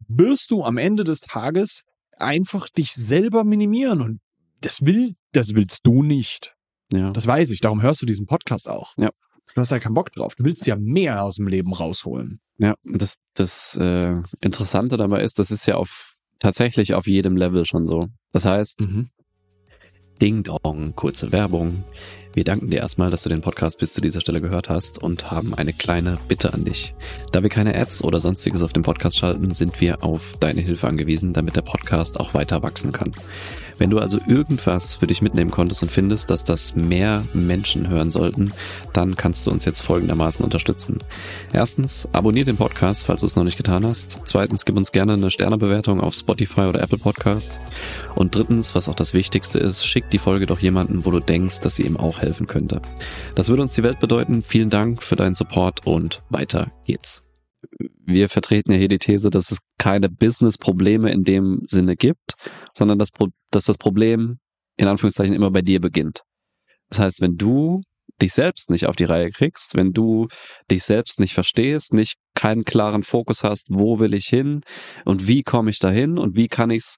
wirst 0.07 0.51
du 0.51 0.63
am 0.63 0.77
Ende 0.77 1.03
des 1.03 1.21
Tages 1.21 1.83
einfach 2.17 2.67
dich 2.69 2.93
selber 2.93 3.43
minimieren 3.43 4.01
und 4.01 4.19
das 4.61 4.85
will, 4.85 5.15
das 5.31 5.53
willst 5.55 5.85
du 5.85 6.03
nicht. 6.03 6.55
Ja. 6.91 7.11
Das 7.11 7.27
weiß 7.27 7.51
ich, 7.51 7.61
darum 7.61 7.81
hörst 7.81 8.01
du 8.01 8.05
diesen 8.05 8.25
Podcast 8.25 8.67
auch. 8.67 8.97
Ja. 8.97 9.11
Du 9.55 9.61
hast 9.61 9.71
ja 9.71 9.79
keinen 9.79 9.93
Bock 9.95 10.11
drauf. 10.11 10.35
Du 10.35 10.43
willst 10.43 10.65
ja 10.67 10.75
mehr 10.75 11.23
aus 11.23 11.35
dem 11.35 11.47
Leben 11.47 11.73
rausholen. 11.73 12.39
Ja, 12.57 12.75
das, 12.83 13.15
das 13.33 13.75
äh, 13.77 14.21
Interessante 14.41 14.97
dabei 14.97 15.21
ist, 15.23 15.39
das 15.39 15.51
ist 15.51 15.65
ja 15.65 15.75
auf 15.75 16.15
tatsächlich 16.39 16.93
auf 16.93 17.07
jedem 17.07 17.35
Level 17.35 17.65
schon 17.65 17.85
so. 17.85 18.07
Das 18.31 18.45
heißt, 18.45 18.81
Mhm. 18.81 19.09
Ding 20.21 20.43
Dong, 20.43 20.95
kurze 20.95 21.31
Werbung. 21.31 21.83
Wir 22.33 22.43
danken 22.43 22.69
dir 22.69 22.79
erstmal, 22.81 23.09
dass 23.09 23.23
du 23.23 23.29
den 23.29 23.39
Podcast 23.41 23.79
bis 23.79 23.93
zu 23.93 24.01
dieser 24.01 24.19
Stelle 24.21 24.41
gehört 24.41 24.67
hast 24.69 25.01
und 25.01 25.31
haben 25.31 25.53
eine 25.55 25.71
kleine 25.73 26.19
Bitte 26.27 26.53
an 26.53 26.65
dich. 26.65 26.93
Da 27.31 27.41
wir 27.41 27.49
keine 27.49 27.73
Ads 27.73 28.03
oder 28.03 28.19
sonstiges 28.19 28.61
auf 28.61 28.73
dem 28.73 28.83
Podcast 28.83 29.17
schalten, 29.17 29.53
sind 29.53 29.79
wir 29.79 30.03
auf 30.03 30.35
deine 30.39 30.59
Hilfe 30.61 30.87
angewiesen, 30.87 31.33
damit 31.33 31.55
der 31.55 31.61
Podcast 31.61 32.19
auch 32.19 32.33
weiter 32.33 32.61
wachsen 32.61 32.91
kann. 32.91 33.13
Wenn 33.79 33.89
du 33.89 33.99
also 33.99 34.19
irgendwas 34.27 34.95
für 34.95 35.07
dich 35.07 35.21
mitnehmen 35.21 35.49
konntest 35.49 35.81
und 35.81 35.91
findest, 35.91 36.29
dass 36.29 36.43
das 36.43 36.75
mehr 36.75 37.23
Menschen 37.33 37.89
hören 37.89 38.11
sollten, 38.11 38.51
dann 38.93 39.15
kannst 39.15 39.47
du 39.47 39.51
uns 39.51 39.65
jetzt 39.65 39.81
folgendermaßen 39.81 40.43
unterstützen. 40.43 40.99
Erstens, 41.53 42.07
abonnier 42.11 42.45
den 42.45 42.57
Podcast, 42.57 43.05
falls 43.05 43.21
du 43.21 43.27
es 43.27 43.35
noch 43.35 43.45
nicht 43.45 43.57
getan 43.57 43.85
hast. 43.85 44.21
Zweitens, 44.25 44.65
gib 44.65 44.77
uns 44.77 44.91
gerne 44.91 45.13
eine 45.13 45.31
Sternebewertung 45.31 46.01
auf 46.01 46.13
Spotify 46.13 46.61
oder 46.61 46.81
Apple 46.81 46.97
Podcasts. 46.97 47.59
Und 48.15 48.35
drittens, 48.35 48.75
was 48.75 48.89
auch 48.89 48.95
das 48.95 49.13
Wichtigste 49.13 49.59
ist, 49.59 49.85
schick 49.85 50.09
die 50.09 50.19
Folge 50.19 50.45
doch 50.45 50.59
jemanden, 50.59 51.05
wo 51.05 51.11
du 51.11 51.21
denkst, 51.21 51.61
dass 51.61 51.77
sie 51.77 51.83
ihm 51.83 51.97
auch 51.97 52.19
helfen 52.19 52.47
könnte. 52.47 52.81
Das 53.35 53.47
würde 53.47 53.61
uns 53.61 53.73
die 53.73 53.83
Welt 53.83 53.99
bedeuten. 53.99 54.43
Vielen 54.43 54.69
Dank 54.69 55.01
für 55.01 55.15
deinen 55.15 55.35
Support 55.35 55.87
und 55.87 56.21
weiter 56.29 56.71
geht's. 56.85 57.23
Wir 58.05 58.29
vertreten 58.29 58.71
ja 58.71 58.77
hier 58.77 58.87
die 58.87 58.99
These, 58.99 59.29
dass 59.29 59.51
es 59.51 59.59
keine 59.77 60.09
Business-Probleme 60.09 61.11
in 61.11 61.23
dem 61.23 61.61
Sinne 61.67 61.95
gibt, 61.95 62.35
sondern 62.79 62.97
das, 62.97 63.11
Pro- 63.11 63.29
dass 63.51 63.65
das 63.65 63.77
Problem 63.77 64.39
in 64.77 64.87
Anführungszeichen 64.87 65.35
immer 65.35 65.51
bei 65.51 65.61
dir 65.61 65.79
beginnt. 65.79 66.21
Das 66.89 66.99
heißt, 66.99 67.21
wenn 67.21 67.35
du 67.35 67.81
dich 68.21 68.33
selbst 68.33 68.69
nicht 68.69 68.87
auf 68.87 68.95
die 68.95 69.03
Reihe 69.03 69.29
kriegst, 69.29 69.75
wenn 69.75 69.91
du 69.91 70.27
dich 70.71 70.83
selbst 70.83 71.19
nicht 71.19 71.33
verstehst, 71.33 71.93
nicht 71.93 72.15
keinen 72.35 72.63
klaren 72.63 73.03
Fokus 73.03 73.43
hast, 73.43 73.67
wo 73.69 73.99
will 73.99 74.13
ich 74.13 74.25
hin 74.25 74.61
und 75.05 75.27
wie 75.27 75.43
komme 75.43 75.69
ich 75.69 75.79
dahin 75.79 76.17
und 76.17 76.35
wie 76.35 76.47
kann 76.47 76.71
ich 76.71 76.79
es 76.79 76.95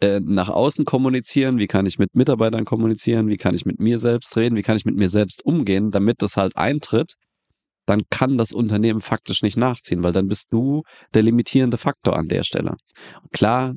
äh, 0.00 0.20
nach 0.20 0.48
außen 0.48 0.84
kommunizieren, 0.84 1.58
wie 1.58 1.66
kann 1.66 1.86
ich 1.86 1.98
mit 1.98 2.14
Mitarbeitern 2.14 2.64
kommunizieren, 2.64 3.28
wie 3.28 3.36
kann 3.36 3.54
ich 3.54 3.66
mit 3.66 3.78
mir 3.78 3.98
selbst 3.98 4.36
reden, 4.36 4.56
wie 4.56 4.62
kann 4.62 4.76
ich 4.76 4.84
mit 4.84 4.96
mir 4.96 5.08
selbst 5.08 5.44
umgehen, 5.44 5.90
damit 5.90 6.22
das 6.22 6.36
halt 6.36 6.56
eintritt, 6.56 7.14
dann 7.86 8.02
kann 8.10 8.36
das 8.36 8.52
Unternehmen 8.52 9.00
faktisch 9.00 9.42
nicht 9.42 9.56
nachziehen, 9.56 10.02
weil 10.02 10.12
dann 10.12 10.28
bist 10.28 10.48
du 10.50 10.82
der 11.14 11.22
limitierende 11.22 11.78
Faktor 11.78 12.16
an 12.16 12.28
der 12.28 12.44
Stelle. 12.44 12.76
Klar, 13.32 13.74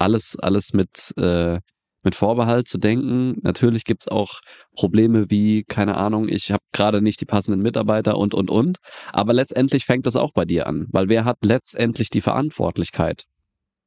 alles, 0.00 0.36
alles 0.36 0.72
mit, 0.72 1.12
äh, 1.16 1.60
mit 2.02 2.14
Vorbehalt 2.14 2.68
zu 2.68 2.78
denken. 2.78 3.36
Natürlich 3.42 3.84
gibt's 3.84 4.08
auch 4.08 4.40
Probleme 4.74 5.30
wie, 5.30 5.64
keine 5.64 5.96
Ahnung, 5.96 6.28
ich 6.28 6.50
habe 6.50 6.62
gerade 6.72 7.02
nicht 7.02 7.20
die 7.20 7.26
passenden 7.26 7.60
Mitarbeiter 7.60 8.16
und, 8.16 8.34
und, 8.34 8.50
und. 8.50 8.78
Aber 9.12 9.32
letztendlich 9.32 9.84
fängt 9.84 10.06
das 10.06 10.16
auch 10.16 10.32
bei 10.32 10.44
dir 10.44 10.66
an, 10.66 10.86
weil 10.90 11.08
wer 11.08 11.24
hat 11.24 11.38
letztendlich 11.42 12.10
die 12.10 12.22
Verantwortlichkeit? 12.22 13.26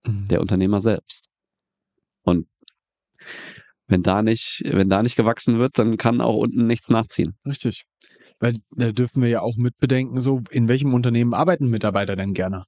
Der 0.06 0.42
Unternehmer 0.42 0.82
selbst. 0.82 1.30
Und 2.24 2.48
wenn 3.88 4.04
da 4.04 4.22
nicht, 4.22 4.62
wenn 4.66 4.90
da 4.90 5.02
nicht 5.02 5.16
gewachsen 5.16 5.60
wird, 5.60 5.80
dann 5.80 5.98
kann 5.98 6.22
auch 6.22 6.36
unten 6.36 6.68
nichts 6.68 6.90
nachziehen. 6.90 7.36
Richtig. 7.46 7.86
Weil 8.40 8.54
da 8.72 8.92
dürfen 8.92 9.22
wir 9.22 9.30
ja 9.30 9.42
auch 9.42 9.56
mitbedenken, 9.56 10.20
so 10.20 10.42
in 10.52 10.68
welchem 10.68 10.94
Unternehmen 10.94 11.34
arbeiten 11.34 11.70
Mitarbeiter 11.70 12.16
denn 12.16 12.34
gerne? 12.34 12.66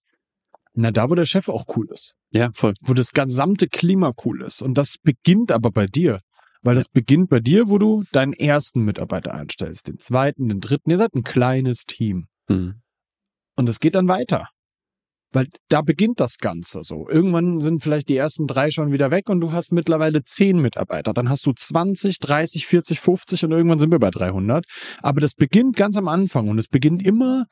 Na, 0.76 0.92
da, 0.92 1.10
wo 1.10 1.16
der 1.16 1.26
Chef 1.26 1.48
auch 1.48 1.66
cool 1.76 1.88
ist. 1.90 2.16
Ja, 2.32 2.50
voll. 2.54 2.74
Wo 2.82 2.94
das 2.94 3.12
gesamte 3.12 3.68
Klima 3.68 4.12
cool 4.26 4.42
ist. 4.44 4.62
Und 4.62 4.78
das 4.78 4.96
beginnt 5.02 5.52
aber 5.52 5.72
bei 5.72 5.88
dir. 5.88 6.20
Weil 6.62 6.76
das 6.76 6.90
beginnt 6.90 7.30
bei 7.30 7.40
dir, 7.40 7.70
wo 7.70 7.78
du 7.78 8.04
deinen 8.12 8.34
ersten 8.34 8.84
Mitarbeiter 8.84 9.34
einstellst, 9.34 9.88
den 9.88 10.00
zweiten, 10.00 10.50
den 10.50 10.60
dritten. 10.60 10.90
Ihr 10.90 10.98
seid 10.98 11.14
ein 11.14 11.24
kleines 11.24 11.84
Team. 11.86 12.26
Mhm. 12.50 12.82
Und 13.56 13.70
es 13.70 13.80
geht 13.80 13.96
dann 13.96 14.08
weiter. 14.08 14.50
Weil 15.32 15.48
da 15.70 15.82
beginnt 15.82 16.20
das 16.20 16.38
Ganze 16.38 16.80
so. 16.82 17.08
Irgendwann 17.10 17.60
sind 17.62 17.84
vielleicht 17.84 18.10
die 18.10 18.18
ersten 18.18 18.48
drei 18.48 18.72
schon 18.72 18.92
wieder 18.92 19.12
weg 19.12 19.30
und 19.30 19.42
du 19.42 19.52
hast 19.52 19.72
mittlerweile 19.72 20.24
zehn 20.24 20.60
Mitarbeiter. 20.60 21.14
Dann 21.14 21.30
hast 21.30 21.46
du 21.46 21.54
20, 21.54 22.20
30, 22.20 22.66
40, 22.66 23.00
50 23.00 23.46
und 23.46 23.52
irgendwann 23.52 23.80
sind 23.80 23.92
wir 23.92 24.00
bei 24.00 24.12
300. 24.12 24.66
Aber 25.02 25.22
das 25.22 25.34
beginnt 25.34 25.76
ganz 25.76 25.98
am 25.98 26.08
Anfang 26.08 26.48
und 26.48 26.58
es 26.58 26.68
beginnt 26.68 27.06
immer 27.06 27.46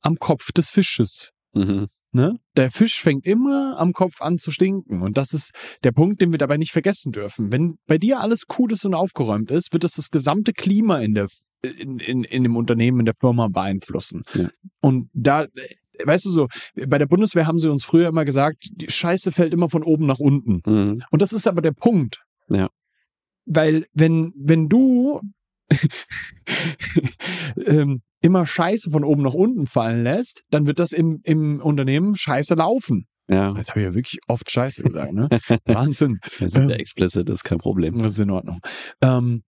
am 0.00 0.16
Kopf 0.16 0.52
des 0.52 0.70
Fisches. 0.70 1.30
Mhm. 1.54 1.88
Ne? 2.12 2.36
Der 2.56 2.70
Fisch 2.70 3.00
fängt 3.00 3.24
immer 3.24 3.78
am 3.78 3.92
Kopf 3.92 4.20
an 4.20 4.38
zu 4.38 4.50
stinken. 4.50 5.02
Und 5.02 5.16
das 5.16 5.32
ist 5.32 5.52
der 5.84 5.92
Punkt, 5.92 6.20
den 6.20 6.32
wir 6.32 6.38
dabei 6.38 6.56
nicht 6.56 6.72
vergessen 6.72 7.12
dürfen. 7.12 7.52
Wenn 7.52 7.78
bei 7.86 7.98
dir 7.98 8.20
alles 8.20 8.46
cool 8.58 8.72
ist 8.72 8.84
und 8.84 8.94
aufgeräumt 8.94 9.50
ist, 9.50 9.72
wird 9.72 9.84
es 9.84 9.92
das 9.92 10.10
gesamte 10.10 10.52
Klima 10.52 10.98
in 10.98 11.14
der 11.14 11.28
in, 11.62 11.98
in, 11.98 12.24
in 12.24 12.42
dem 12.42 12.56
Unternehmen, 12.56 13.00
in 13.00 13.06
der 13.06 13.14
Firma 13.14 13.48
beeinflussen. 13.48 14.22
Ja. 14.34 14.48
Und 14.80 15.10
da, 15.12 15.46
weißt 16.02 16.24
du 16.24 16.30
so, 16.30 16.48
bei 16.74 16.98
der 16.98 17.06
Bundeswehr 17.06 17.46
haben 17.46 17.58
sie 17.58 17.70
uns 17.70 17.84
früher 17.84 18.08
immer 18.08 18.24
gesagt, 18.24 18.68
die 18.72 18.90
Scheiße 18.90 19.30
fällt 19.30 19.52
immer 19.52 19.68
von 19.68 19.82
oben 19.82 20.06
nach 20.06 20.18
unten. 20.18 20.62
Mhm. 20.64 21.04
Und 21.10 21.22
das 21.22 21.32
ist 21.32 21.46
aber 21.46 21.60
der 21.60 21.72
Punkt. 21.72 22.22
Ja. 22.48 22.68
Weil 23.44 23.86
wenn, 23.92 24.32
wenn 24.36 24.68
du 24.68 25.20
ähm, 27.66 28.00
immer 28.22 28.46
Scheiße 28.46 28.90
von 28.90 29.04
oben 29.04 29.22
nach 29.22 29.34
unten 29.34 29.66
fallen 29.66 30.02
lässt, 30.04 30.42
dann 30.50 30.66
wird 30.66 30.78
das 30.78 30.92
im, 30.92 31.20
im 31.24 31.60
Unternehmen 31.60 32.14
scheiße 32.16 32.54
laufen. 32.54 33.06
Ja, 33.28 33.54
Jetzt 33.56 33.70
habe 33.70 33.80
ich 33.80 33.86
ja 33.86 33.94
wirklich 33.94 34.18
oft 34.26 34.50
Scheiße 34.50 34.82
gesagt, 34.82 35.12
ne? 35.12 35.28
Wahnsinn. 35.66 36.18
wir 36.38 36.48
sind 36.48 36.68
ja 36.68 36.74
Ähm, 36.74 36.80
explicit, 36.80 37.28
das 37.28 37.36
ist 37.36 37.44
kein 37.44 37.58
Problem. 37.58 37.98
Das 37.98 38.12
ist 38.12 38.20
in 38.20 38.30
Ordnung. 38.30 38.58
Ähm, 39.02 39.42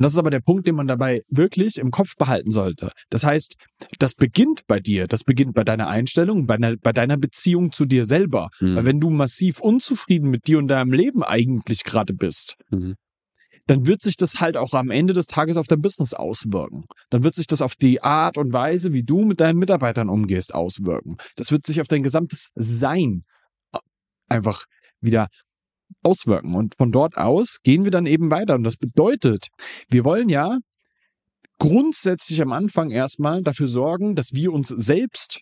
das 0.00 0.12
ist 0.14 0.18
aber 0.18 0.30
der 0.30 0.40
Punkt, 0.40 0.66
den 0.66 0.74
man 0.74 0.88
dabei 0.88 1.22
wirklich 1.28 1.78
im 1.78 1.92
Kopf 1.92 2.16
behalten 2.18 2.50
sollte. 2.50 2.90
Das 3.10 3.22
heißt, 3.22 3.54
das 4.00 4.14
beginnt 4.16 4.62
bei 4.66 4.80
dir, 4.80 5.06
das 5.06 5.22
beginnt 5.22 5.54
bei 5.54 5.62
deiner 5.62 5.86
Einstellung, 5.86 6.46
bei 6.46 6.56
deiner, 6.56 6.76
bei 6.78 6.92
deiner 6.92 7.16
Beziehung 7.16 7.70
zu 7.70 7.84
dir 7.84 8.04
selber. 8.04 8.48
Mhm. 8.60 8.74
Weil 8.74 8.84
wenn 8.86 8.98
du 9.00 9.10
massiv 9.10 9.60
unzufrieden 9.60 10.30
mit 10.30 10.48
dir 10.48 10.58
und 10.58 10.66
deinem 10.66 10.92
Leben 10.92 11.22
eigentlich 11.22 11.84
gerade 11.84 12.12
bist, 12.14 12.56
Mhm. 12.70 12.96
Dann 13.66 13.86
wird 13.86 14.02
sich 14.02 14.16
das 14.16 14.40
halt 14.40 14.56
auch 14.56 14.74
am 14.74 14.90
Ende 14.90 15.14
des 15.14 15.26
Tages 15.26 15.56
auf 15.56 15.66
dein 15.66 15.80
Business 15.80 16.14
auswirken. 16.14 16.84
Dann 17.10 17.24
wird 17.24 17.34
sich 17.34 17.46
das 17.46 17.62
auf 17.62 17.74
die 17.76 18.02
Art 18.02 18.36
und 18.36 18.52
Weise, 18.52 18.92
wie 18.92 19.02
du 19.02 19.24
mit 19.24 19.40
deinen 19.40 19.58
Mitarbeitern 19.58 20.08
umgehst, 20.08 20.54
auswirken. 20.54 21.16
Das 21.36 21.50
wird 21.50 21.64
sich 21.64 21.80
auf 21.80 21.88
dein 21.88 22.02
gesamtes 22.02 22.50
Sein 22.54 23.24
äh, 23.72 23.78
einfach 24.28 24.64
wieder 25.00 25.28
auswirken. 26.02 26.54
Und 26.54 26.74
von 26.74 26.92
dort 26.92 27.16
aus 27.16 27.58
gehen 27.62 27.84
wir 27.84 27.90
dann 27.90 28.06
eben 28.06 28.30
weiter. 28.30 28.54
Und 28.54 28.64
das 28.64 28.76
bedeutet, 28.76 29.48
wir 29.88 30.04
wollen 30.04 30.28
ja 30.28 30.58
grundsätzlich 31.58 32.42
am 32.42 32.52
Anfang 32.52 32.90
erstmal 32.90 33.40
dafür 33.40 33.68
sorgen, 33.68 34.14
dass 34.14 34.32
wir 34.34 34.52
uns 34.52 34.68
selbst 34.68 35.40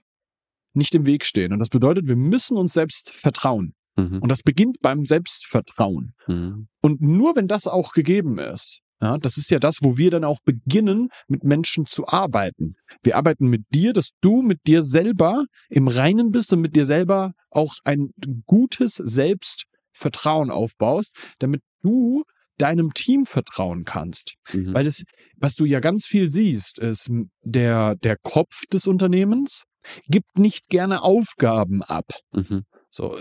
nicht 0.75 0.95
im 0.95 1.07
Weg 1.07 1.25
stehen. 1.25 1.53
Und 1.53 1.59
das 1.59 1.69
bedeutet, 1.69 2.07
wir 2.07 2.17
müssen 2.17 2.57
uns 2.57 2.73
selbst 2.73 3.13
vertrauen. 3.13 3.75
Mhm. 3.97 4.19
Und 4.19 4.29
das 4.31 4.43
beginnt 4.43 4.79
beim 4.81 5.05
Selbstvertrauen. 5.05 6.15
Mhm. 6.27 6.69
Und 6.81 7.01
nur 7.01 7.37
wenn 7.37 7.49
das 7.49 7.67
auch 7.67 7.93
gegeben 7.93 8.39
ist, 8.39 8.81
ja, 9.03 9.19
das 9.19 9.37
ist 9.37 9.51
ja 9.51 9.59
das, 9.59 9.79
wo 9.83 9.99
wir 9.99 10.13
dann 10.13 10.23
auch 10.23 10.39
beginnen, 10.45 11.09
mit 11.27 11.43
Menschen 11.43 11.87
zu 11.87 12.07
arbeiten. 12.07 12.77
Wir 13.03 13.17
arbeiten 13.17 13.49
mit 13.49 13.63
dir, 13.75 13.93
dass 13.93 14.11
du 14.21 14.43
mit 14.43 14.61
dir 14.69 14.83
selber 14.83 15.47
im 15.69 15.89
Reinen 15.89 16.31
bist 16.31 16.53
und 16.53 16.61
mit 16.61 16.77
dir 16.77 16.85
selber 16.85 17.33
auch 17.51 17.75
ein 17.83 18.11
gutes 18.47 18.95
Selbstvertrauen 18.95 20.53
aufbaust, 20.53 21.17
damit 21.41 21.63
du 21.83 22.23
deinem 22.59 22.95
Team 22.95 23.27
vertrauen 23.27 23.83
kannst. 23.85 24.35
Mhm. 24.53 24.73
Weil 24.73 24.87
es, 24.87 25.03
was 25.37 25.57
du 25.57 25.65
ja 25.65 25.81
ganz 25.81 26.07
viel 26.07 26.31
siehst, 26.31 26.79
ist 26.79 27.11
der, 27.43 27.97
der 27.97 28.17
Kopf 28.23 28.67
des 28.73 28.87
Unternehmens 28.87 29.65
gibt 30.07 30.39
nicht 30.39 30.69
gerne 30.69 31.03
Aufgaben 31.03 31.83
ab. 31.83 32.13
Mhm. 32.31 32.63
So, 32.89 33.19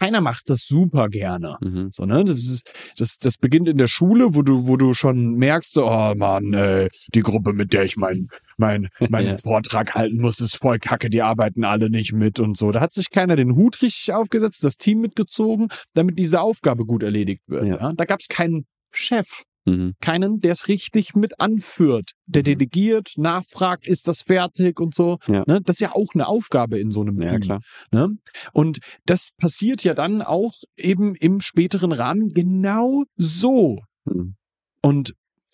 keiner 0.00 0.20
macht 0.22 0.48
das 0.48 0.66
super 0.66 1.08
gerne. 1.08 1.58
Mhm. 1.60 1.90
So, 1.92 2.06
ne? 2.06 2.24
Das 2.24 2.38
ist, 2.38 2.68
das, 2.96 3.18
das 3.18 3.36
beginnt 3.36 3.68
in 3.68 3.76
der 3.76 3.86
Schule, 3.86 4.34
wo 4.34 4.42
du, 4.42 4.66
wo 4.66 4.76
du 4.76 4.94
schon 4.94 5.34
merkst, 5.34 5.74
so, 5.74 5.86
oh 5.86 6.14
Mann, 6.16 6.54
ey, 6.54 6.88
die 7.14 7.20
Gruppe, 7.20 7.52
mit 7.52 7.72
der 7.74 7.84
ich 7.84 7.96
meinen 7.96 8.28
mein, 8.56 8.88
meinen 9.08 9.28
Ja. 9.28 9.36
Vortrag 9.38 9.94
halten 9.94 10.20
muss, 10.20 10.40
ist 10.40 10.56
voll 10.56 10.78
kacke, 10.78 11.10
die 11.10 11.22
arbeiten 11.22 11.64
alle 11.64 11.90
nicht 11.90 12.12
mit 12.12 12.38
und 12.40 12.56
so. 12.56 12.72
Da 12.72 12.80
hat 12.80 12.92
sich 12.92 13.10
keiner 13.10 13.36
den 13.36 13.56
Hut 13.56 13.80
richtig 13.82 14.12
aufgesetzt, 14.12 14.64
das 14.64 14.76
Team 14.76 15.00
mitgezogen, 15.00 15.68
damit 15.94 16.18
diese 16.18 16.40
Aufgabe 16.40 16.84
gut 16.84 17.02
erledigt 17.02 17.42
wird. 17.46 17.64
Ja. 17.64 17.78
Ja. 17.78 17.92
Da 17.94 18.04
gab 18.04 18.20
es 18.20 18.28
keinen 18.28 18.66
Chef, 18.92 19.44
Mhm. 19.66 19.92
keinen, 20.00 20.40
der 20.40 20.52
es 20.52 20.68
richtig 20.68 21.14
mit 21.14 21.38
anführt, 21.40 22.12
der 22.26 22.40
Mhm. 22.42 22.44
delegiert, 22.44 23.12
nachfragt, 23.16 23.86
ist 23.86 24.08
das 24.08 24.22
fertig 24.22 24.80
und 24.80 24.94
so. 24.94 25.18
Ja. 25.28 25.44
Ne? 25.46 25.60
Das 25.64 25.76
ist 25.76 25.80
ja 25.80 25.92
auch 25.94 26.14
eine 26.14 26.26
Aufgabe 26.26 26.78
in 26.78 26.90
so 26.90 27.02
einem 27.02 27.20
Ja, 27.20 27.32
Team. 27.32 27.40
klar. 27.40 27.60
Ne? 27.92 28.08
Und 28.52 28.78
das 29.04 29.30
passiert 29.36 29.84
ja 29.84 29.94
dann 29.94 30.22
auch 30.22 30.52
eben 30.78 31.14
im 31.14 31.40
späteren 31.40 31.92
Rahmen 31.92 32.28
genau 32.30 33.04
so. 33.16 33.78
Mhm. 34.06 34.36
Und 34.82 35.12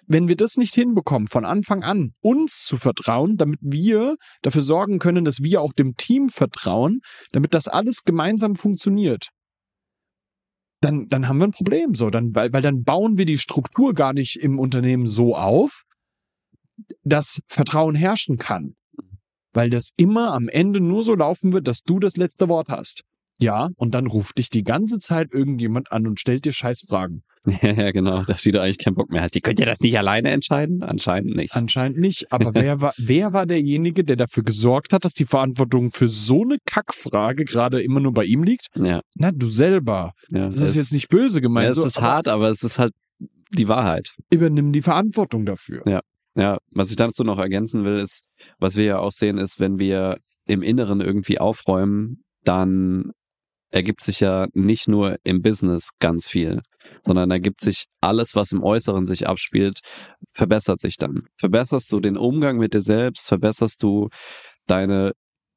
wenn 0.09 0.29
wir 0.29 0.37
das 0.37 0.57
nicht 0.57 0.73
hinbekommen, 0.75 1.27
von 1.27 1.45
Anfang 1.45 1.83
an 1.83 2.13
uns 2.21 2.65
zu 2.65 2.77
vertrauen, 2.77 3.37
damit 3.37 3.59
wir 3.61 4.15
dafür 4.43 4.63
sorgen 4.63 5.01
können, 5.01 5.25
dass 5.25 5.41
wir 5.41 5.61
auch 5.61 5.73
dem 5.73 5.97
Team 5.97 6.29
vertrauen, 6.29 7.01
damit 7.33 7.55
das 7.55 7.67
alles 7.67 8.05
gemeinsam 8.05 8.55
funktioniert, 8.55 9.31
dann, 10.81 11.09
dann 11.09 11.29
haben 11.29 11.39
wir 11.39 11.47
ein 11.47 11.53
Problem. 11.53 11.95
So, 11.95 12.11
dann, 12.11 12.35
weil, 12.35 12.53
weil 12.53 12.63
dann 12.63 12.85
bauen 12.85 13.19
wir 13.19 13.25
die 13.25 13.39
Struktur 13.39 13.95
gar 13.95 14.13
nicht 14.13 14.37
im 14.37 14.59
Unternehmen 14.59 15.07
so 15.07 15.35
auf, 15.35 15.85
dass 17.03 17.41
Vertrauen 17.47 17.95
herrschen 17.95 18.39
kann. 18.39 18.75
Weil 19.53 19.71
das 19.71 19.91
immer 19.97 20.35
am 20.35 20.49
Ende 20.49 20.81
nur 20.81 21.03
so 21.03 21.15
laufen 21.15 21.53
wird, 21.53 21.67
dass 21.67 21.81
du 21.81 21.99
das 21.99 22.17
letzte 22.17 22.49
Wort 22.49 22.69
hast. 22.69 23.03
Ja, 23.39 23.69
und 23.77 23.95
dann 23.95 24.07
ruft 24.07 24.39
dich 24.39 24.51
die 24.51 24.65
ganze 24.65 24.99
Zeit 24.99 25.33
irgendjemand 25.33 25.93
an 25.93 26.07
und 26.07 26.21
stellt 26.21 26.45
dir 26.45 26.53
Scheißfragen. 26.53 27.23
Ja, 27.63 27.73
ja, 27.73 27.91
genau. 27.93 28.25
Da 28.25 28.37
steht 28.37 28.57
eigentlich 28.57 28.79
kein 28.79 28.95
Bock 28.95 29.11
mehr 29.11 29.23
hat. 29.23 29.35
Die 29.35 29.41
könnt 29.41 29.61
ihr 29.61 29.67
das 29.67 29.81
nicht 29.81 29.97
alleine 29.97 30.31
entscheiden? 30.31 30.83
Anscheinend 30.83 31.37
nicht. 31.37 31.55
Anscheinend 31.55 31.99
nicht. 31.99 32.33
Aber 32.33 32.55
wer 32.55 32.81
war, 32.81 32.93
wer 32.99 33.33
war 33.33 33.47
derjenige, 33.47 34.05
der 34.05 34.17
dafür 34.17 34.43
gesorgt 34.43 34.93
hat, 34.93 35.05
dass 35.05 35.15
die 35.15 35.25
Verantwortung 35.25 35.93
für 35.93 36.09
so 36.09 36.43
eine 36.43 36.59
Kackfrage 36.67 37.45
gerade 37.45 37.83
immer 37.83 38.01
nur 38.01 38.13
bei 38.13 38.25
ihm 38.25 38.43
liegt? 38.43 38.67
Ja. 38.75 39.01
Na, 39.15 39.31
du 39.31 39.49
selber. 39.49 40.13
ja 40.31 40.47
Das 40.47 40.61
ist 40.61 40.77
jetzt 40.77 40.93
nicht 40.93 41.09
böse 41.09 41.41
gemeint. 41.41 41.65
Ja, 41.65 41.71
es 41.71 41.77
so, 41.77 41.85
ist 41.87 41.99
aber 41.99 42.07
hart, 42.07 42.29
aber 42.29 42.49
es 42.49 42.63
ist 42.63 42.79
halt 42.79 42.93
die 43.51 43.69
Wahrheit. 43.69 44.11
Übernimm 44.31 44.73
die 44.73 44.83
Verantwortung 44.83 45.47
dafür. 45.47 45.83
Ja, 46.37 46.59
was 46.75 46.91
ich 46.91 46.97
dazu 46.97 47.25
noch 47.25 47.39
ergänzen 47.39 47.85
will, 47.85 47.99
ist, 47.99 48.25
was 48.59 48.77
wir 48.77 48.85
ja 48.85 48.99
auch 48.99 49.13
sehen, 49.13 49.39
ist, 49.39 49.59
wenn 49.59 49.79
wir 49.79 50.19
im 50.47 50.63
Inneren 50.63 51.01
irgendwie 51.01 51.39
aufräumen, 51.39 52.25
dann 52.45 53.13
ergibt 53.71 54.03
sich 54.03 54.21
ja 54.21 54.47
nicht 54.55 54.89
nur 54.89 55.17
im 55.25 55.43
Business 55.43 55.91
ganz 55.99 56.29
viel, 56.29 56.63
sondern 57.05 57.31
ergibt 57.31 57.61
sich 57.61 57.87
alles, 58.01 58.35
was 58.35 58.53
im 58.53 58.63
Äußeren 58.63 59.07
sich 59.07 59.29
abspielt, 59.29 59.81
verbessert 60.33 60.81
sich 60.81 60.97
dann. 60.97 61.23
Verbesserst 61.39 61.93
du 61.93 62.01
den 62.01 62.17
Umgang 62.17 62.59
mit 62.59 62.75
dir 62.75 62.81
selbst, 62.81 63.29
verbesserst 63.29 63.83
du 63.83 64.09
deine 64.67 65.13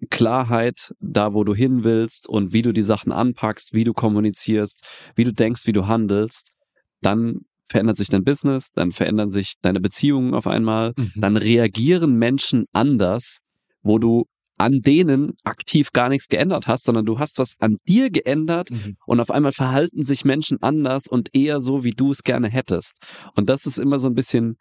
Klarheit 0.09 0.93
da, 0.99 1.33
wo 1.33 1.43
du 1.43 1.53
hin 1.53 1.83
willst 1.83 2.27
und 2.27 2.53
wie 2.53 2.61
du 2.61 2.71
die 2.71 2.81
Sachen 2.81 3.11
anpackst, 3.11 3.73
wie 3.73 3.83
du 3.83 3.93
kommunizierst, 3.93 4.87
wie 5.15 5.25
du 5.25 5.33
denkst, 5.33 5.65
wie 5.65 5.73
du 5.73 5.87
handelst, 5.87 6.49
dann 7.01 7.41
verändert 7.69 7.97
sich 7.97 8.07
dein 8.09 8.23
Business, 8.23 8.69
dann 8.73 8.91
verändern 8.91 9.31
sich 9.31 9.53
deine 9.61 9.79
Beziehungen 9.79 10.33
auf 10.33 10.47
einmal, 10.47 10.93
Mhm. 10.97 11.11
dann 11.15 11.37
reagieren 11.37 12.17
Menschen 12.17 12.65
anders, 12.71 13.39
wo 13.83 13.99
du 13.99 14.25
an 14.59 14.81
denen 14.81 15.33
aktiv 15.43 15.91
gar 15.91 16.09
nichts 16.09 16.27
geändert 16.27 16.67
hast, 16.67 16.83
sondern 16.85 17.05
du 17.05 17.17
hast 17.17 17.39
was 17.39 17.55
an 17.59 17.77
dir 17.87 18.09
geändert 18.11 18.69
Mhm. 18.69 18.97
und 19.05 19.19
auf 19.19 19.31
einmal 19.31 19.53
verhalten 19.53 20.03
sich 20.05 20.25
Menschen 20.25 20.61
anders 20.61 21.07
und 21.07 21.29
eher 21.33 21.61
so, 21.61 21.83
wie 21.83 21.91
du 21.91 22.11
es 22.11 22.23
gerne 22.23 22.49
hättest. 22.49 22.97
Und 23.35 23.49
das 23.49 23.65
ist 23.65 23.79
immer 23.79 23.97
so 23.99 24.07
ein 24.07 24.15
bisschen 24.15 24.57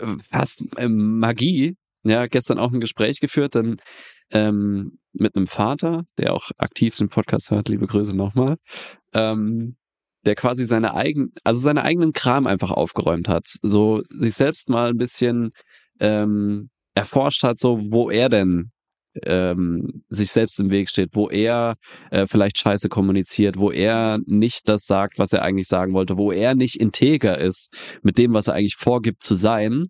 äh, 0.00 0.16
fast 0.30 0.64
ähm, 0.78 1.18
Magie. 1.18 1.76
Ja, 2.06 2.26
gestern 2.26 2.58
auch 2.58 2.70
ein 2.72 2.80
Gespräch 2.80 3.18
geführt, 3.20 3.54
dann 3.54 3.76
ähm, 4.30 4.98
mit 5.12 5.36
einem 5.36 5.46
Vater, 5.46 6.04
der 6.18 6.34
auch 6.34 6.50
aktiv 6.58 6.96
den 6.96 7.08
Podcast 7.08 7.50
hört, 7.50 7.68
liebe 7.70 7.86
Grüße 7.86 8.14
nochmal, 8.16 8.56
ähm, 9.14 9.76
der 10.26 10.34
quasi 10.34 10.66
seine 10.66 10.94
eigenen, 10.94 11.32
also 11.44 11.60
seine 11.60 11.82
eigenen 11.82 12.12
Kram 12.12 12.46
einfach 12.46 12.70
aufgeräumt 12.72 13.28
hat. 13.28 13.46
So 13.62 14.02
sich 14.10 14.34
selbst 14.34 14.68
mal 14.68 14.90
ein 14.90 14.98
bisschen 14.98 15.50
ähm, 16.00 16.68
erforscht 16.94 17.42
hat, 17.42 17.58
so 17.58 17.78
wo 17.90 18.10
er 18.10 18.28
denn 18.28 18.70
ähm, 19.22 20.04
sich 20.08 20.30
selbst 20.32 20.58
im 20.60 20.70
Weg 20.70 20.88
steht, 20.90 21.10
wo 21.14 21.28
er 21.28 21.74
äh, 22.10 22.26
vielleicht 22.26 22.58
Scheiße 22.58 22.88
kommuniziert, 22.88 23.56
wo 23.58 23.70
er 23.70 24.18
nicht 24.26 24.68
das 24.68 24.86
sagt, 24.86 25.18
was 25.18 25.32
er 25.32 25.42
eigentlich 25.42 25.68
sagen 25.68 25.94
wollte, 25.94 26.16
wo 26.16 26.32
er 26.32 26.54
nicht 26.54 26.80
integer 26.80 27.38
ist 27.38 27.72
mit 28.02 28.18
dem, 28.18 28.32
was 28.34 28.48
er 28.48 28.54
eigentlich 28.54 28.76
vorgibt 28.76 29.22
zu 29.22 29.34
sein. 29.34 29.86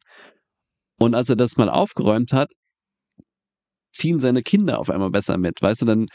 Und 0.98 1.14
als 1.14 1.28
er 1.30 1.37
das 1.37 1.56
mal 1.56 1.68
aufgeräumt 1.68 2.32
hat, 2.32 2.50
ziehen 3.92 4.18
seine 4.18 4.42
Kinder 4.42 4.78
auf 4.78 4.90
einmal 4.90 5.10
besser 5.10 5.38
mit. 5.38 5.62
Weißt 5.62 5.82
du, 5.82 5.87
dann 5.87 6.06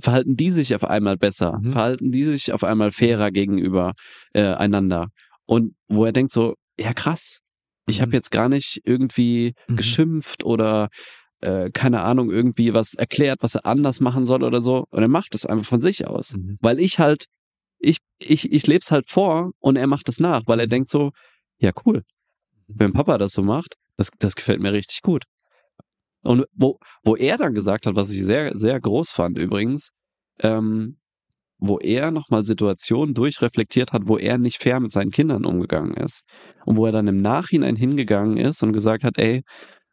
verhalten 0.00 0.36
die 0.36 0.50
sich 0.50 0.74
auf 0.74 0.84
einmal 0.84 1.16
besser, 1.16 1.58
Mhm. 1.60 1.72
verhalten 1.72 2.10
die 2.10 2.24
sich 2.24 2.52
auf 2.52 2.64
einmal 2.64 2.90
fairer 2.92 3.30
gegenüber 3.30 3.92
äh, 4.34 4.54
einander. 4.54 5.08
Und 5.44 5.74
wo 5.88 6.04
er 6.04 6.12
denkt 6.12 6.32
so, 6.32 6.54
ja 6.78 6.92
krass, 6.94 7.38
ich 7.88 7.98
Mhm. 7.98 8.02
habe 8.02 8.12
jetzt 8.12 8.30
gar 8.30 8.48
nicht 8.48 8.80
irgendwie 8.84 9.52
Mhm. 9.68 9.76
geschimpft 9.76 10.44
oder 10.44 10.88
äh, 11.46 11.70
keine 11.70 12.02
Ahnung, 12.02 12.30
irgendwie 12.30 12.74
was 12.74 12.94
erklärt, 12.94 13.38
was 13.40 13.54
er 13.54 13.66
anders 13.66 14.00
machen 14.00 14.24
soll 14.24 14.42
oder 14.42 14.60
so. 14.60 14.86
Und 14.90 15.02
er 15.02 15.08
macht 15.08 15.34
es 15.34 15.46
einfach 15.46 15.64
von 15.64 15.80
sich 15.80 16.06
aus. 16.08 16.34
Mhm. 16.34 16.58
Weil 16.60 16.80
ich 16.80 16.98
halt, 16.98 17.26
ich, 17.78 17.98
ich, 18.18 18.52
ich 18.52 18.66
lebe 18.66 18.80
es 18.82 18.90
halt 18.90 19.08
vor 19.08 19.52
und 19.60 19.76
er 19.76 19.86
macht 19.86 20.08
es 20.08 20.18
nach, 20.18 20.42
weil 20.46 20.58
er 20.58 20.66
denkt 20.66 20.90
so, 20.90 21.12
ja 21.58 21.70
cool, 21.84 22.02
wenn 22.66 22.92
Papa 22.92 23.16
das 23.16 23.32
so 23.32 23.42
macht, 23.42 23.74
das, 23.96 24.10
das 24.18 24.34
gefällt 24.34 24.60
mir 24.60 24.72
richtig 24.72 25.02
gut. 25.02 25.22
Und 26.22 26.44
wo, 26.52 26.80
wo 27.04 27.14
er 27.14 27.36
dann 27.36 27.54
gesagt 27.54 27.86
hat, 27.86 27.94
was 27.94 28.10
ich 28.10 28.24
sehr, 28.24 28.56
sehr 28.56 28.80
groß 28.80 29.10
fand 29.10 29.38
übrigens, 29.38 29.90
ähm, 30.40 30.98
wo 31.58 31.78
er 31.78 32.10
nochmal 32.10 32.44
Situationen 32.44 33.14
durchreflektiert 33.14 33.92
hat, 33.92 34.02
wo 34.06 34.18
er 34.18 34.36
nicht 34.36 34.60
fair 34.60 34.80
mit 34.80 34.90
seinen 34.90 35.12
Kindern 35.12 35.44
umgegangen 35.44 35.94
ist. 35.94 36.22
Und 36.64 36.76
wo 36.76 36.86
er 36.86 36.92
dann 36.92 37.06
im 37.06 37.22
Nachhinein 37.22 37.76
hingegangen 37.76 38.36
ist 38.36 38.64
und 38.64 38.72
gesagt 38.72 39.04
hat, 39.04 39.16
ey, 39.18 39.42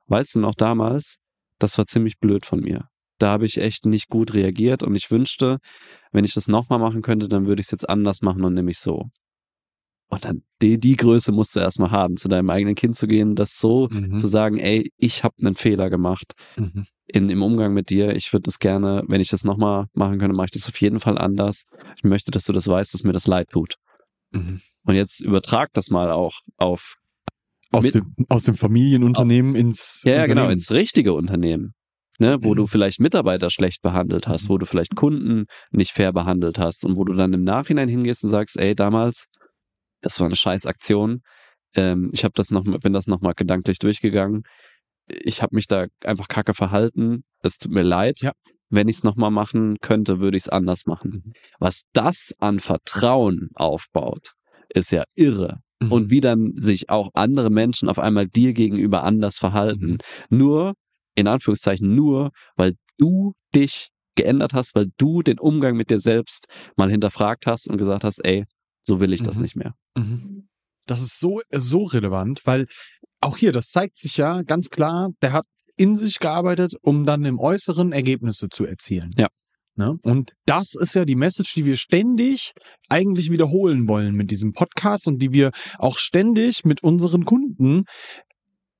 weißt 0.07 0.35
du 0.35 0.39
noch 0.39 0.55
damals, 0.55 1.19
das 1.63 1.77
war 1.77 1.85
ziemlich 1.85 2.19
blöd 2.19 2.45
von 2.45 2.59
mir. 2.59 2.87
Da 3.19 3.29
habe 3.31 3.45
ich 3.45 3.57
echt 3.57 3.85
nicht 3.85 4.09
gut 4.09 4.33
reagiert 4.33 4.83
und 4.83 4.95
ich 4.95 5.09
wünschte, 5.11 5.57
wenn 6.11 6.25
ich 6.25 6.33
das 6.33 6.47
nochmal 6.47 6.79
machen 6.79 7.01
könnte, 7.01 7.27
dann 7.27 7.45
würde 7.45 7.61
ich 7.61 7.67
es 7.67 7.71
jetzt 7.71 7.89
anders 7.89 8.21
machen 8.21 8.43
und 8.43 8.53
nämlich 8.53 8.79
so. 8.79 9.09
Und 10.09 10.25
dann 10.25 10.43
die, 10.61 10.79
die 10.79 10.95
Größe 10.95 11.31
musst 11.31 11.55
du 11.55 11.59
erstmal 11.59 11.91
haben, 11.91 12.17
zu 12.17 12.27
deinem 12.27 12.49
eigenen 12.49 12.75
Kind 12.75 12.95
zu 12.95 13.07
gehen, 13.07 13.35
das 13.35 13.57
so 13.57 13.87
Mhm. 13.91 14.19
zu 14.19 14.27
sagen, 14.27 14.57
ey, 14.59 14.91
ich 14.97 15.23
habe 15.23 15.35
einen 15.41 15.55
Fehler 15.55 15.89
gemacht 15.89 16.33
Mhm. 16.57 16.85
in, 17.07 17.29
im 17.29 17.41
Umgang 17.41 17.73
mit 17.73 17.89
dir. 17.89 18.15
Ich 18.15 18.31
würde 18.33 18.43
das 18.43 18.59
gerne, 18.59 19.03
wenn 19.07 19.21
ich 19.21 19.29
das 19.29 19.43
nochmal 19.43 19.85
machen 19.93 20.19
könnte, 20.19 20.35
mache 20.35 20.47
ich 20.47 20.51
das 20.51 20.67
auf 20.67 20.79
jeden 20.81 20.99
Fall 20.99 21.17
anders. 21.17 21.63
Ich 21.97 22.03
möchte, 22.03 22.29
dass 22.31 22.45
du 22.45 22.53
das 22.53 22.67
weißt, 22.67 22.93
dass 22.93 23.03
mir 23.03 23.13
das 23.13 23.25
leid 23.27 23.49
tut. 23.49 23.75
Mhm. 24.31 24.61
Und 24.85 24.95
jetzt 24.95 25.21
übertrag 25.21 25.69
das 25.73 25.89
mal 25.89 26.11
auch 26.11 26.41
auf, 26.57 26.95
Aus, 27.73 27.83
Mit- 27.83 27.95
dem, 27.95 28.13
aus 28.29 28.43
dem 28.43 28.55
Familienunternehmen 28.55 29.55
ins 29.55 30.03
ja, 30.05 30.15
ja 30.15 30.25
genau, 30.27 30.47
ins 30.49 30.71
richtige 30.71 31.13
Unternehmen. 31.13 31.73
Ne, 32.19 32.37
wo 32.41 32.51
Mhm. 32.51 32.55
du 32.57 32.67
vielleicht 32.67 32.99
Mitarbeiter 32.99 33.49
schlecht 33.49 33.81
behandelt 33.81 34.27
hast, 34.27 34.47
wo 34.47 34.59
du 34.59 34.67
vielleicht 34.67 34.95
Kunden 34.95 35.45
nicht 35.71 35.91
fair 35.91 36.13
behandelt 36.13 36.59
hast 36.59 36.85
und 36.85 36.95
wo 36.95 37.03
du 37.05 37.13
dann 37.13 37.33
im 37.33 37.43
Nachhinein 37.43 37.89
hingehst 37.89 38.23
und 38.23 38.29
sagst, 38.29 38.55
ey, 38.57 38.75
damals, 38.75 39.25
das 40.01 40.19
war 40.19 40.27
eine 40.27 40.35
scheiß 40.35 40.67
Aktion. 40.67 41.21
Ähm, 41.75 42.11
ich 42.13 42.23
habe 42.23 42.33
das 42.35 42.51
noch, 42.51 42.63
bin 42.65 42.93
das 42.93 43.07
nochmal 43.07 43.33
gedanklich 43.35 43.79
durchgegangen. 43.79 44.43
Ich 45.07 45.41
habe 45.41 45.55
mich 45.55 45.65
da 45.65 45.87
einfach 46.05 46.27
kacke 46.27 46.53
verhalten. 46.53 47.23
Es 47.41 47.57
tut 47.57 47.71
mir 47.71 47.81
leid. 47.81 48.21
Ja. 48.21 48.33
Wenn 48.69 48.87
ich 48.89 48.97
es 48.97 49.03
nochmal 49.03 49.31
machen 49.31 49.77
könnte, 49.81 50.19
würde 50.19 50.37
ich 50.37 50.43
es 50.43 50.49
anders 50.49 50.85
machen. 50.85 51.23
Mhm. 51.25 51.33
Was 51.59 51.81
das 51.93 52.33
an 52.37 52.59
Vertrauen 52.59 53.49
aufbaut, 53.55 54.33
ist 54.69 54.91
ja 54.91 55.03
irre. 55.15 55.61
Mhm. 55.85 55.91
Und 55.91 56.09
wie 56.09 56.21
dann 56.21 56.53
sich 56.55 56.89
auch 56.89 57.09
andere 57.13 57.49
Menschen 57.49 57.89
auf 57.89 57.99
einmal 57.99 58.27
dir 58.27 58.53
gegenüber 58.53 59.03
anders 59.03 59.37
verhalten. 59.37 59.97
Nur, 60.29 60.73
in 61.15 61.27
Anführungszeichen, 61.27 61.93
nur, 61.95 62.31
weil 62.55 62.73
du 62.97 63.33
dich 63.55 63.89
geändert 64.15 64.53
hast, 64.53 64.75
weil 64.75 64.87
du 64.97 65.21
den 65.21 65.39
Umgang 65.39 65.75
mit 65.75 65.89
dir 65.89 65.99
selbst 65.99 66.45
mal 66.75 66.89
hinterfragt 66.91 67.47
hast 67.47 67.67
und 67.67 67.77
gesagt 67.77 68.03
hast, 68.03 68.23
ey, 68.23 68.45
so 68.83 68.99
will 68.99 69.13
ich 69.13 69.23
das 69.23 69.37
Mhm. 69.37 69.41
nicht 69.41 69.55
mehr. 69.55 69.73
Mhm. 69.97 70.47
Das 70.85 71.01
ist 71.01 71.19
so, 71.19 71.41
so 71.51 71.83
relevant, 71.83 72.41
weil 72.45 72.67
auch 73.21 73.37
hier, 73.37 73.51
das 73.51 73.69
zeigt 73.69 73.97
sich 73.97 74.17
ja 74.17 74.41
ganz 74.43 74.69
klar, 74.69 75.09
der 75.21 75.31
hat 75.31 75.45
in 75.77 75.95
sich 75.95 76.19
gearbeitet, 76.19 76.73
um 76.81 77.05
dann 77.05 77.25
im 77.25 77.39
Äußeren 77.39 77.93
Ergebnisse 77.93 78.49
zu 78.49 78.65
erzielen. 78.65 79.09
Ja. 79.17 79.29
Ne? 79.75 79.95
Und 80.03 80.33
das 80.45 80.75
ist 80.75 80.93
ja 80.93 81.03
die 81.05 81.15
Message, 81.15 81.53
die 81.53 81.65
wir 81.65 81.77
ständig 81.77 82.53
eigentlich 82.89 83.31
wiederholen 83.31 83.87
wollen 83.87 84.13
mit 84.13 84.29
diesem 84.29 84.53
Podcast 84.53 85.07
und 85.07 85.19
die 85.19 85.33
wir 85.33 85.51
auch 85.79 85.97
ständig 85.97 86.63
mit 86.63 86.83
unseren 86.83 87.25
Kunden 87.25 87.85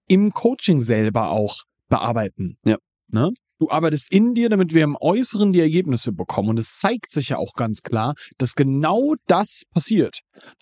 im 0.07 0.31
Coaching 0.31 0.79
selber 0.79 1.29
auch 1.29 1.63
bearbeiten. 1.89 2.57
Ja. 2.65 2.77
Ne? 3.07 3.31
Du 3.59 3.71
arbeitest 3.71 4.11
in 4.11 4.33
dir, 4.33 4.49
damit 4.49 4.73
wir 4.73 4.83
im 4.83 4.97
Äußeren 4.99 5.53
die 5.53 5.61
Ergebnisse 5.61 6.11
bekommen. 6.11 6.49
Und 6.49 6.59
es 6.59 6.77
zeigt 6.77 7.09
sich 7.09 7.29
ja 7.29 7.37
auch 7.37 7.53
ganz 7.53 7.81
klar, 7.81 8.13
dass 8.37 8.55
genau 8.55 9.15
das 9.27 9.63
passiert. 9.71 10.19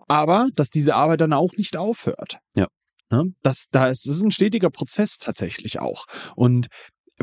Aber 0.08 0.48
dass 0.56 0.70
diese 0.70 0.96
Arbeit 0.96 1.22
dann 1.22 1.34
auch 1.34 1.54
nicht 1.58 1.78
aufhört. 1.78 2.38
Ja. 2.56 2.67
Ne? 3.10 3.34
Das, 3.41 3.65
da 3.72 3.88
ist, 3.88 4.06
das 4.06 4.17
ist 4.17 4.24
ein 4.24 4.32
stetiger 4.32 4.70
Prozess 4.70 5.17
tatsächlich 5.17 5.80
auch. 5.80 6.06
Und 6.36 6.67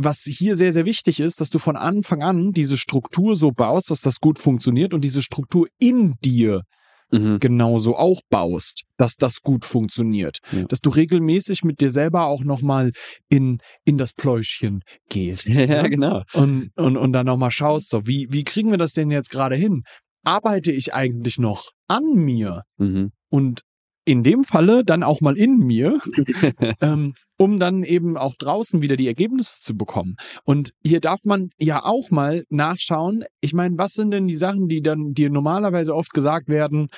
was 0.04 0.22
hier 0.22 0.56
sehr, 0.56 0.72
sehr 0.72 0.84
wichtig 0.84 1.20
ist, 1.20 1.40
dass 1.40 1.50
du 1.50 1.58
von 1.58 1.76
Anfang 1.76 2.22
an 2.22 2.52
diese 2.52 2.76
Struktur 2.76 3.36
so 3.36 3.50
baust, 3.50 3.90
dass 3.90 4.00
das 4.00 4.20
gut 4.20 4.38
funktioniert 4.38 4.94
und 4.94 5.02
diese 5.02 5.22
Struktur 5.22 5.66
in 5.78 6.14
dir 6.24 6.62
Mhm. 7.10 7.38
genauso 7.40 7.96
auch 7.96 8.20
baust, 8.28 8.82
dass 8.98 9.14
das 9.14 9.40
gut 9.40 9.64
funktioniert. 9.64 10.40
Ja. 10.52 10.64
Dass 10.64 10.80
du 10.80 10.90
regelmäßig 10.90 11.64
mit 11.64 11.80
dir 11.80 11.90
selber 11.90 12.26
auch 12.26 12.44
nochmal 12.44 12.92
in, 13.30 13.58
in 13.86 13.96
das 13.96 14.12
Pläuschchen 14.12 14.82
gehst. 15.08 15.48
Ja, 15.58 15.82
ne? 15.82 15.90
genau. 15.90 16.22
und, 16.34 16.70
und, 16.76 16.96
und 16.96 17.12
dann 17.12 17.26
nochmal 17.26 17.50
schaust, 17.50 17.90
so, 17.90 18.06
wie, 18.06 18.26
wie 18.30 18.44
kriegen 18.44 18.70
wir 18.70 18.78
das 18.78 18.92
denn 18.92 19.10
jetzt 19.10 19.30
gerade 19.30 19.56
hin? 19.56 19.80
Arbeite 20.22 20.70
ich 20.70 20.92
eigentlich 20.92 21.38
noch 21.38 21.70
an 21.88 22.04
mir? 22.14 22.62
Mhm. 22.76 23.10
Und 23.30 23.62
in 24.08 24.22
dem 24.22 24.42
Falle 24.42 24.84
dann 24.84 25.02
auch 25.02 25.20
mal 25.20 25.36
in 25.36 25.58
mir, 25.58 26.00
ähm, 26.80 27.12
um 27.36 27.60
dann 27.60 27.84
eben 27.84 28.16
auch 28.16 28.36
draußen 28.36 28.80
wieder 28.80 28.96
die 28.96 29.06
Ergebnisse 29.06 29.60
zu 29.60 29.76
bekommen. 29.76 30.16
Und 30.44 30.70
hier 30.82 31.00
darf 31.00 31.20
man 31.26 31.50
ja 31.58 31.84
auch 31.84 32.10
mal 32.10 32.44
nachschauen. 32.48 33.24
Ich 33.42 33.52
meine, 33.52 33.76
was 33.76 33.92
sind 33.92 34.10
denn 34.10 34.26
die 34.26 34.36
Sachen, 34.36 34.66
die 34.66 34.80
dann 34.80 35.12
dir 35.12 35.28
normalerweise 35.28 35.94
oft 35.94 36.14
gesagt 36.14 36.48
werden? 36.48 36.88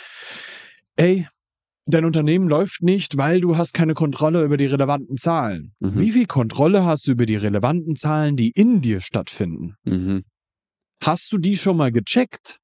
Ey, 0.95 1.27
dein 1.87 2.05
Unternehmen 2.05 2.49
läuft 2.49 2.81
nicht, 2.81 3.17
weil 3.17 3.41
du 3.41 3.57
hast 3.57 3.75
keine 3.75 3.95
Kontrolle 3.95 4.45
über 4.45 4.57
die 4.57 4.67
relevanten 4.67 5.17
Zahlen. 5.17 5.75
Mhm. 5.81 5.99
Wie 5.99 6.13
viel 6.13 6.27
Kontrolle 6.27 6.85
hast 6.85 7.09
du 7.09 7.13
über 7.13 7.27
die 7.27 7.37
relevanten 7.37 7.97
Zahlen, 7.97 8.37
die 8.37 8.51
in 8.51 8.83
dir 8.83 9.01
stattfinden? 9.01 9.75
Mhm. 9.83 10.23
Hast 11.03 11.33
du 11.33 11.39
die 11.39 11.57
schon 11.57 11.77
mal 11.77 11.91
gecheckt? 11.91 12.60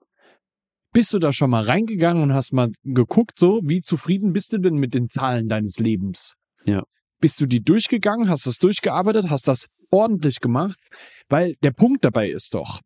Bist 0.97 1.13
du 1.13 1.19
da 1.19 1.31
schon 1.31 1.51
mal 1.51 1.63
reingegangen 1.63 2.23
und 2.23 2.33
hast 2.33 2.55
mal 2.55 2.71
geguckt, 2.83 3.39
so, 3.39 3.61
wie 3.63 3.83
zufrieden 3.83 4.33
bist 4.33 4.55
du 4.55 4.59
denn 4.59 4.77
mit 4.77 4.95
den 4.95 5.11
Zahlen 5.11 5.47
deines 5.47 5.79
Lebens? 5.79 6.33
Ja. 6.65 6.85
Bist 7.21 7.39
du 7.39 7.45
die 7.45 7.63
durchgegangen, 7.63 8.31
hast 8.31 8.47
das 8.47 8.57
durchgearbeitet, 8.57 9.29
hast 9.29 9.47
das 9.47 9.67
ordentlich 9.91 10.41
gemacht? 10.41 10.79
Weil 11.29 11.53
der 11.63 11.73
Punkt 11.73 12.03
dabei 12.03 12.31
ist 12.31 12.55
doch, 12.55 12.81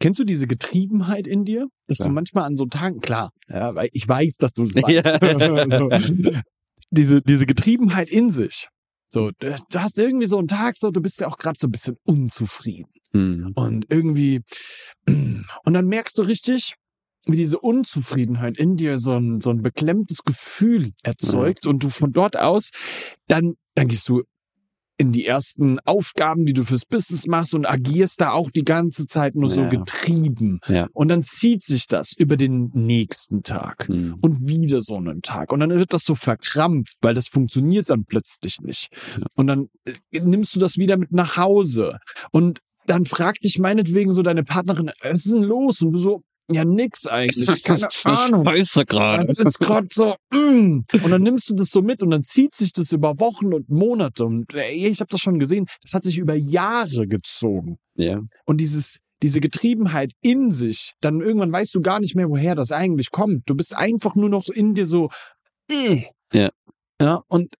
kennst 0.00 0.20
du 0.20 0.24
diese 0.24 0.46
Getriebenheit 0.46 1.26
in 1.26 1.46
dir? 1.46 1.68
Dass 1.86 2.00
Ja. 2.00 2.08
du 2.08 2.12
manchmal 2.12 2.44
an 2.44 2.58
so 2.58 2.66
Tagen, 2.66 3.00
klar, 3.00 3.30
ja, 3.48 3.74
weil 3.74 3.88
ich 3.92 4.06
weiß, 4.06 4.36
dass 4.36 4.52
du 4.52 4.64
es 4.64 4.74
weißt. 4.76 5.06
Ja. 5.06 6.42
diese, 6.90 7.22
diese 7.22 7.46
Getriebenheit 7.46 8.10
in 8.10 8.28
sich. 8.28 8.68
So, 9.08 9.30
du 9.38 9.56
du 9.70 9.80
hast 9.80 9.98
irgendwie 9.98 10.26
so 10.26 10.36
einen 10.36 10.48
Tag, 10.48 10.76
so, 10.76 10.90
du 10.90 11.00
bist 11.00 11.20
ja 11.22 11.28
auch 11.28 11.38
gerade 11.38 11.58
so 11.58 11.68
ein 11.68 11.70
bisschen 11.72 11.96
unzufrieden. 12.04 12.90
Mhm. 13.14 13.52
Und 13.54 13.86
irgendwie, 13.88 14.42
und 15.06 15.72
dann 15.72 15.86
merkst 15.86 16.18
du 16.18 16.22
richtig, 16.22 16.74
wie 17.26 17.36
diese 17.36 17.58
Unzufriedenheit 17.58 18.56
in 18.58 18.76
dir 18.76 18.98
so 18.98 19.12
ein, 19.12 19.40
so 19.40 19.50
ein 19.50 19.62
beklemmtes 19.62 20.24
Gefühl 20.24 20.92
erzeugt 21.02 21.66
und 21.66 21.82
du 21.82 21.88
von 21.90 22.12
dort 22.12 22.38
aus, 22.38 22.70
dann, 23.28 23.54
dann 23.74 23.88
gehst 23.88 24.08
du 24.08 24.22
in 24.96 25.12
die 25.12 25.24
ersten 25.24 25.78
Aufgaben, 25.86 26.44
die 26.44 26.52
du 26.52 26.62
fürs 26.62 26.84
Business 26.84 27.26
machst 27.26 27.54
und 27.54 27.64
agierst 27.64 28.20
da 28.20 28.32
auch 28.32 28.50
die 28.50 28.64
ganze 28.66 29.06
Zeit 29.06 29.34
nur 29.34 29.48
so 29.48 29.62
Ja. 29.62 29.68
getrieben. 29.70 30.60
Ja. 30.68 30.88
Und 30.92 31.08
dann 31.08 31.22
zieht 31.22 31.62
sich 31.62 31.86
das 31.86 32.12
über 32.12 32.36
den 32.36 32.70
nächsten 32.74 33.42
Tag 33.42 33.88
Mhm. 33.88 34.16
und 34.20 34.46
wieder 34.46 34.82
so 34.82 34.96
einen 34.96 35.22
Tag. 35.22 35.52
Und 35.52 35.60
dann 35.60 35.70
wird 35.70 35.94
das 35.94 36.04
so 36.04 36.14
verkrampft, 36.14 36.96
weil 37.00 37.14
das 37.14 37.28
funktioniert 37.28 37.88
dann 37.88 38.04
plötzlich 38.04 38.58
nicht. 38.60 38.88
Ja. 39.18 39.26
Und 39.36 39.46
dann 39.46 39.68
äh, 39.86 40.20
nimmst 40.20 40.54
du 40.54 40.60
das 40.60 40.76
wieder 40.76 40.98
mit 40.98 41.12
nach 41.12 41.38
Hause. 41.38 41.96
Und 42.30 42.58
dann 42.84 43.06
fragt 43.06 43.42
dich 43.44 43.58
meinetwegen 43.58 44.12
so 44.12 44.20
deine 44.20 44.42
Partnerin, 44.44 44.90
was 45.02 45.24
ist 45.24 45.32
denn 45.32 45.44
los? 45.44 45.80
Und 45.80 45.92
du 45.92 45.98
so, 45.98 46.22
ja, 46.52 46.64
nix 46.64 47.06
eigentlich. 47.06 47.62
Keine 47.64 47.88
Ahnung. 48.04 48.46
Scheiße 48.46 48.84
Das 48.84 49.38
ist 49.38 49.58
gerade 49.58 49.88
so, 49.90 50.14
mm. 50.30 50.84
und 50.92 51.10
dann 51.10 51.22
nimmst 51.22 51.50
du 51.50 51.54
das 51.54 51.70
so 51.70 51.82
mit 51.82 52.02
und 52.02 52.10
dann 52.10 52.22
zieht 52.22 52.54
sich 52.54 52.72
das 52.72 52.92
über 52.92 53.18
Wochen 53.20 53.52
und 53.52 53.68
Monate. 53.68 54.24
Und 54.24 54.52
ey, 54.54 54.88
ich 54.88 55.00
habe 55.00 55.10
das 55.10 55.20
schon 55.20 55.38
gesehen, 55.38 55.66
das 55.82 55.94
hat 55.94 56.04
sich 56.04 56.18
über 56.18 56.34
Jahre 56.34 57.06
gezogen. 57.06 57.78
Ja. 57.94 58.20
Und 58.46 58.60
dieses, 58.60 58.98
diese 59.22 59.40
Getriebenheit 59.40 60.12
in 60.22 60.50
sich, 60.50 60.92
dann 61.00 61.20
irgendwann 61.20 61.52
weißt 61.52 61.74
du 61.74 61.80
gar 61.80 62.00
nicht 62.00 62.14
mehr, 62.14 62.28
woher 62.28 62.54
das 62.54 62.72
eigentlich 62.72 63.10
kommt. 63.10 63.42
Du 63.46 63.54
bist 63.54 63.76
einfach 63.76 64.14
nur 64.14 64.28
noch 64.28 64.48
in 64.48 64.74
dir 64.74 64.86
so. 64.86 65.10
äh. 65.70 66.04
Ja. 66.32 66.50
Ja, 67.00 67.22
und 67.28 67.54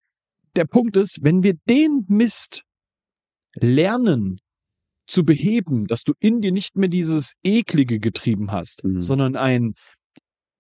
der 0.55 0.67
Punkt 0.67 0.97
ist, 0.97 1.19
wenn 1.23 1.43
wir 1.43 1.55
den 1.69 2.05
Mist 2.09 2.63
lernen 3.55 4.39
zu 5.11 5.25
beheben, 5.25 5.87
dass 5.87 6.03
du 6.03 6.13
in 6.21 6.41
dir 6.41 6.53
nicht 6.53 6.77
mehr 6.77 6.89
dieses 6.89 7.33
eklige 7.45 7.99
getrieben 7.99 8.53
hast, 8.53 8.85
Mhm. 8.85 9.01
sondern 9.01 9.37
ein 9.37 9.75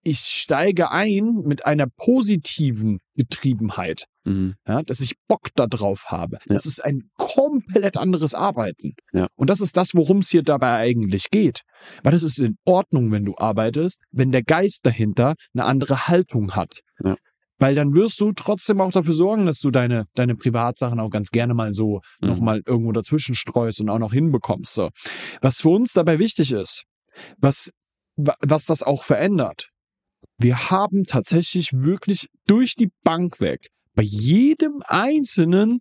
ich 0.02 0.20
steige 0.20 0.90
ein 0.90 1.42
mit 1.44 1.66
einer 1.66 1.86
positiven 1.86 3.00
Getriebenheit, 3.16 4.04
Mhm. 4.24 4.54
ja, 4.66 4.80
dass 4.82 5.00
ich 5.00 5.12
Bock 5.28 5.48
da 5.56 5.66
drauf 5.66 6.04
habe. 6.06 6.38
Ja. 6.46 6.54
Das 6.54 6.64
ist 6.64 6.82
ein 6.82 7.10
komplett 7.18 7.98
anderes 7.98 8.34
Arbeiten. 8.34 8.94
Ja. 9.12 9.28
Und 9.36 9.50
das 9.50 9.60
ist 9.60 9.76
das, 9.76 9.94
worum 9.94 10.18
es 10.20 10.30
hier 10.30 10.42
dabei 10.42 10.76
eigentlich 10.76 11.28
geht. 11.30 11.60
Weil 12.02 12.14
es 12.14 12.22
ist 12.22 12.38
in 12.38 12.56
Ordnung, 12.64 13.12
wenn 13.12 13.26
du 13.26 13.34
arbeitest, 13.36 13.98
wenn 14.10 14.32
der 14.32 14.42
Geist 14.42 14.80
dahinter 14.86 15.34
eine 15.52 15.66
andere 15.66 16.08
Haltung 16.08 16.52
hat. 16.52 16.80
Weil 17.60 17.74
dann 17.76 17.94
wirst 17.94 18.20
du 18.20 18.32
trotzdem 18.32 18.80
auch 18.80 18.90
dafür 18.90 19.14
sorgen, 19.14 19.46
dass 19.46 19.60
du 19.60 19.70
deine, 19.70 20.06
deine 20.14 20.34
Privatsachen 20.34 20.98
auch 20.98 21.10
ganz 21.10 21.30
gerne 21.30 21.54
mal 21.54 21.72
so 21.72 22.00
Mhm. 22.20 22.28
nochmal 22.28 22.62
irgendwo 22.66 22.90
dazwischen 22.92 23.34
streust 23.36 23.80
und 23.80 23.88
auch 23.90 23.98
noch 24.00 24.12
hinbekommst. 24.12 24.74
So. 24.74 24.88
Was 25.40 25.60
für 25.60 25.68
uns 25.68 25.92
dabei 25.92 26.18
wichtig 26.18 26.50
ist, 26.52 26.82
was, 27.38 27.70
wa- 28.16 28.34
was 28.40 28.64
das 28.64 28.82
auch 28.82 29.04
verändert. 29.04 29.68
Wir 30.38 30.70
haben 30.70 31.04
tatsächlich 31.04 31.72
wirklich 31.72 32.26
durch 32.46 32.74
die 32.74 32.88
Bank 33.04 33.40
weg 33.40 33.68
bei 33.94 34.02
jedem 34.02 34.82
einzelnen 34.86 35.80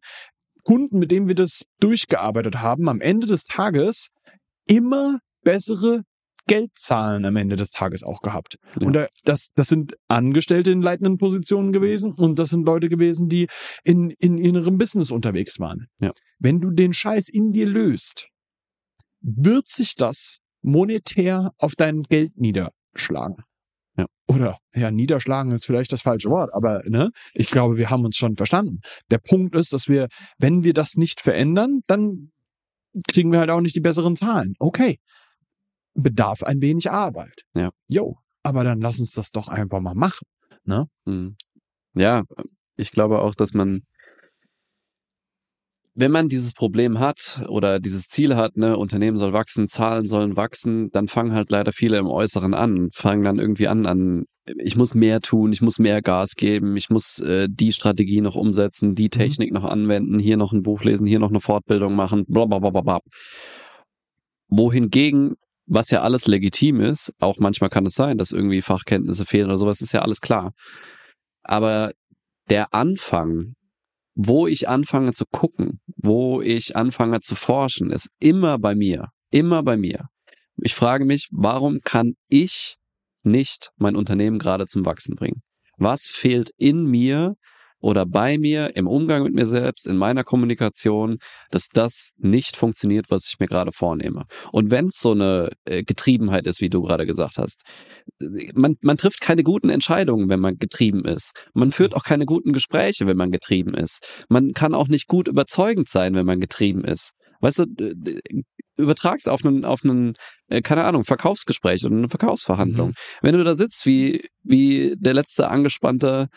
Kunden, 0.64 1.00
mit 1.00 1.12
dem 1.12 1.28
wir 1.30 1.36
das 1.36 1.64
durchgearbeitet 1.80 2.58
haben, 2.62 2.90
am 2.90 3.00
Ende 3.02 3.26
des 3.26 3.46
Tages 3.46 4.10
immer 4.68 5.20
bessere 5.44 6.02
Geldzahlen 6.50 7.26
am 7.26 7.36
Ende 7.36 7.56
des 7.56 7.70
Tages 7.70 8.04
auch 8.04 8.22
gehabt. 8.22 8.58
Ja. 8.80 8.88
Und 8.88 8.94
da, 8.94 9.08
das, 9.24 9.48
das 9.56 9.68
sind 9.68 9.96
Angestellte 10.08 10.72
in 10.72 10.82
leitenden 10.82 11.18
Positionen 11.18 11.72
gewesen 11.72 12.14
und 12.18 12.40
das 12.40 12.50
sind 12.50 12.66
Leute 12.66 12.90
gewesen, 12.90 13.30
die 13.30 13.48
in, 13.84 14.10
in 14.10 14.38
ihrem 14.38 14.78
Business 14.78 15.12
unterwegs 15.12 15.60
waren. 15.60 15.88
Ja. 16.00 16.12
Wenn 16.40 16.60
du 16.60 16.72
den 16.72 16.94
Scheiß 16.94 17.30
in 17.30 17.52
dir 17.52 17.68
löst, 17.68 18.28
wird 19.22 19.68
sich 19.68 19.96
das 19.96 20.40
monetär 20.62 21.52
auf 21.58 21.76
dein 21.76 22.04
Geld 22.04 22.38
niederschlagen. 22.38 23.44
Ja. 23.98 24.06
Oder, 24.28 24.58
ja, 24.74 24.92
niederschlagen 24.92 25.52
ist 25.52 25.66
vielleicht 25.66 25.92
das 25.92 26.02
falsche 26.02 26.30
Wort, 26.30 26.54
aber 26.54 26.82
ne, 26.86 27.12
ich 27.34 27.50
glaube, 27.50 27.78
wir 27.78 27.90
haben 27.90 28.06
uns 28.06 28.16
schon 28.16 28.36
verstanden. 28.36 28.80
Der 29.12 29.18
Punkt 29.18 29.56
ist, 29.56 29.74
dass 29.74 29.88
wir, 29.88 30.08
wenn 30.38 30.64
wir 30.64 30.74
das 30.74 30.96
nicht 30.96 31.22
verändern, 31.22 31.82
dann 31.88 32.32
kriegen 33.12 33.32
wir 33.32 33.40
halt 33.40 33.50
auch 33.50 33.62
nicht 33.62 33.76
die 33.76 33.82
besseren 33.82 34.16
Zahlen. 34.16 34.56
Okay. 34.60 34.98
Bedarf 35.94 36.44
ein 36.44 36.62
wenig 36.62 36.90
Arbeit. 36.92 37.42
Ja. 37.56 37.72
Jo, 37.88 38.18
aber 38.44 38.64
dann 38.64 38.80
lass 38.80 39.00
uns 39.00 39.14
das 39.14 39.32
doch 39.32 39.48
einfach 39.48 39.80
mal 39.80 39.96
machen. 39.96 40.28
Mhm. 41.06 41.36
Ja, 41.96 42.24
ich 42.76 42.92
glaube 42.92 43.22
auch, 43.22 43.36
dass 43.36 43.54
man, 43.54 43.82
wenn 45.96 46.12
man 46.12 46.30
dieses 46.30 46.54
Problem 46.54 47.00
hat 47.00 47.42
oder 47.50 47.80
dieses 47.80 48.08
Ziel 48.08 48.36
hat, 48.36 48.56
ne, 48.56 48.78
Unternehmen 48.78 49.18
soll 49.18 49.34
wachsen, 49.34 49.68
Zahlen 49.68 50.08
sollen 50.08 50.38
wachsen, 50.38 50.92
dann 50.92 51.08
fangen 51.08 51.34
halt 51.34 51.50
leider 51.50 51.74
viele 51.74 51.98
im 51.98 52.08
Äußeren 52.08 52.54
an, 52.54 52.90
fangen 52.92 53.24
dann 53.24 53.40
irgendwie 53.40 53.68
an, 53.68 53.86
an, 53.86 54.26
ich 54.58 54.76
muss 54.76 54.94
mehr 54.94 55.20
tun, 55.22 55.52
ich 55.52 55.62
muss 55.62 55.80
mehr 55.80 56.02
Gas 56.02 56.36
geben, 56.36 56.78
ich 56.78 56.90
muss 56.90 57.20
äh, 57.20 57.48
die 57.50 57.74
Strategie 57.74 58.22
noch 58.22 58.36
umsetzen, 58.36 58.96
die 58.96 59.10
Technik 59.10 59.52
noch 59.52 59.66
anwenden, 59.66 60.20
hier 60.20 60.38
noch 60.38 60.54
ein 60.54 60.64
Buch 60.64 60.84
lesen, 60.84 61.06
hier 61.06 61.20
noch 61.20 61.30
eine 61.30 61.42
Fortbildung 61.42 61.96
machen, 61.96 62.26
bla 62.28 62.46
bla 62.46 62.60
bla 62.60 62.70
bla 62.70 62.82
bla. 62.82 63.00
Wohingegen, 64.48 65.36
was 65.70 65.92
ja 65.92 66.02
alles 66.02 66.28
legitim 66.28 66.82
ist, 66.82 67.14
auch 67.20 67.38
manchmal 67.38 67.70
kann 67.70 67.86
es 67.86 67.94
sein, 67.94 68.18
dass 68.18 68.32
irgendwie 68.32 68.62
Fachkenntnisse 68.62 69.26
fehlen 69.26 69.46
oder 69.46 69.58
sowas, 69.58 69.82
ist 69.82 69.94
ja 69.94 70.02
alles 70.02 70.20
klar. 70.20 70.52
Aber 71.44 71.92
der 72.50 72.74
Anfang, 72.74 73.54
wo 74.16 74.48
ich 74.48 74.68
anfange 74.68 75.14
zu 75.14 75.26
gucken, 75.32 75.80
wo 75.96 76.42
ich 76.42 76.76
anfange 76.76 77.22
zu 77.22 77.36
forschen, 77.36 77.92
ist 77.92 78.10
immer 78.20 78.58
bei 78.58 78.76
mir. 78.76 79.10
Immer 79.32 79.62
bei 79.64 79.78
mir. 79.78 80.08
Ich 80.58 80.74
frage 80.74 81.06
mich, 81.06 81.30
warum 81.32 81.80
kann 81.84 82.14
ich 82.28 82.76
nicht 83.24 83.70
mein 83.78 83.96
Unternehmen 83.96 84.40
gerade 84.40 84.66
zum 84.66 84.86
Wachsen 84.86 85.16
bringen? 85.16 85.42
Was 85.78 86.08
fehlt 86.08 86.50
in 86.58 86.86
mir 86.86 87.36
oder 87.80 88.06
bei 88.06 88.38
mir 88.38 88.76
im 88.76 88.88
Umgang 88.88 89.24
mit 89.24 89.34
mir 89.34 89.46
selbst, 89.46 89.88
in 89.88 89.98
meiner 89.98 90.24
Kommunikation, 90.24 91.18
dass 91.52 91.68
das 91.72 92.12
nicht 92.18 92.58
funktioniert, 92.58 93.06
was 93.10 93.28
ich 93.28 93.40
mir 93.40 93.48
gerade 93.48 93.72
vornehme? 93.72 94.26
Und 94.52 94.72
wenn 94.72 94.86
es 94.86 95.00
so 95.00 95.12
eine 95.12 95.50
äh, 95.66 95.84
Getriebenheit 95.84 96.46
ist, 96.48 96.62
wie 96.62 96.70
du 96.70 96.82
gerade 96.82 97.06
gesagt 97.06 97.38
hast, 97.38 97.62
man, 98.54 98.76
man 98.82 98.98
trifft 98.98 99.22
keine 99.22 99.44
guten 99.44 99.70
Entscheidungen, 99.70 100.30
wenn 100.30 100.40
man 100.40 100.58
getrieben 100.58 101.06
ist. 101.06 101.32
Man 101.54 101.72
führt 101.72 101.96
auch 101.96 102.04
keine 102.04 102.26
guten 102.26 102.54
Gespräche, 102.54 103.08
wenn 103.08 103.18
man 103.18 103.32
getrieben 103.32 103.74
ist. 103.74 104.00
Man 104.30 104.54
kann 104.54 104.74
auch 104.74 104.88
nicht 104.88 105.08
gut 105.08 105.28
überzeugend 105.28 105.90
sein, 105.90 106.16
wenn 106.16 106.26
man 106.26 106.40
getrieben 106.40 106.84
ist. 106.84 107.12
Weißt 107.42 107.60
du, 107.60 107.66
übertrag's 108.78 109.28
auf 109.28 109.46
einen, 109.46 109.66
auf 109.66 109.84
einen, 109.84 110.14
äh, 110.48 110.62
keine 110.62 110.86
Ahnung, 110.86 111.04
Verkaufsgespräch 111.04 111.86
oder 111.86 111.96
eine 111.96 112.10
Verkaufsverhandlung. 112.10 112.94
Wenn 113.22 113.38
du 113.38 113.44
da 113.44 113.56
sitzt 113.56 113.86
wie, 113.86 114.26
wie 114.44 114.96
der 114.98 115.14
letzte 115.14 115.50
angespannte, 115.50 116.28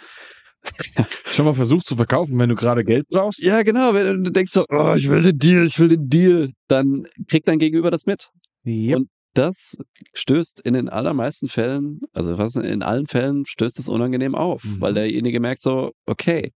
Schon 1.26 1.44
mal 1.44 1.54
versucht 1.54 1.86
zu 1.86 1.96
verkaufen, 1.96 2.38
wenn 2.38 2.48
du 2.48 2.54
gerade 2.54 2.84
Geld 2.84 3.08
brauchst? 3.08 3.42
ja 3.42 3.62
genau, 3.62 3.94
wenn 3.94 4.22
du 4.24 4.30
denkst 4.30 4.52
so, 4.52 4.64
oh, 4.68 4.94
ich 4.96 5.08
will 5.08 5.22
den 5.22 5.38
Deal, 5.38 5.64
ich 5.66 5.78
will 5.78 5.88
den 5.88 6.08
Deal, 6.08 6.52
dann 6.68 7.06
kriegt 7.28 7.48
dein 7.48 7.58
Gegenüber 7.58 7.90
das 7.90 8.06
mit. 8.06 8.30
Yep. 8.64 8.96
Und 8.96 9.08
das 9.34 9.76
stößt 10.14 10.60
in 10.60 10.74
den 10.74 10.88
allermeisten 10.88 11.48
Fällen, 11.48 12.00
also 12.12 12.36
was 12.38 12.54
in 12.56 12.82
allen 12.82 13.06
Fällen 13.06 13.44
stößt 13.46 13.78
es 13.78 13.88
unangenehm 13.88 14.34
auf, 14.34 14.62
Mhm. 14.64 14.80
weil 14.80 14.94
derjenige 14.94 15.40
merkt 15.40 15.62
so, 15.62 15.92
okay, 16.06 16.52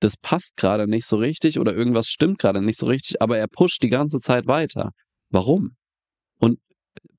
das 0.00 0.16
passt 0.16 0.56
gerade 0.56 0.86
nicht 0.88 1.06
so 1.06 1.16
richtig 1.16 1.58
oder 1.58 1.74
irgendwas 1.74 2.08
stimmt 2.08 2.38
gerade 2.38 2.60
nicht 2.62 2.78
so 2.78 2.86
richtig, 2.86 3.22
aber 3.22 3.38
er 3.38 3.46
pusht 3.46 3.82
die 3.82 3.88
ganze 3.88 4.20
Zeit 4.20 4.46
weiter. 4.46 4.90
Warum? 5.30 5.76
Und 6.38 6.58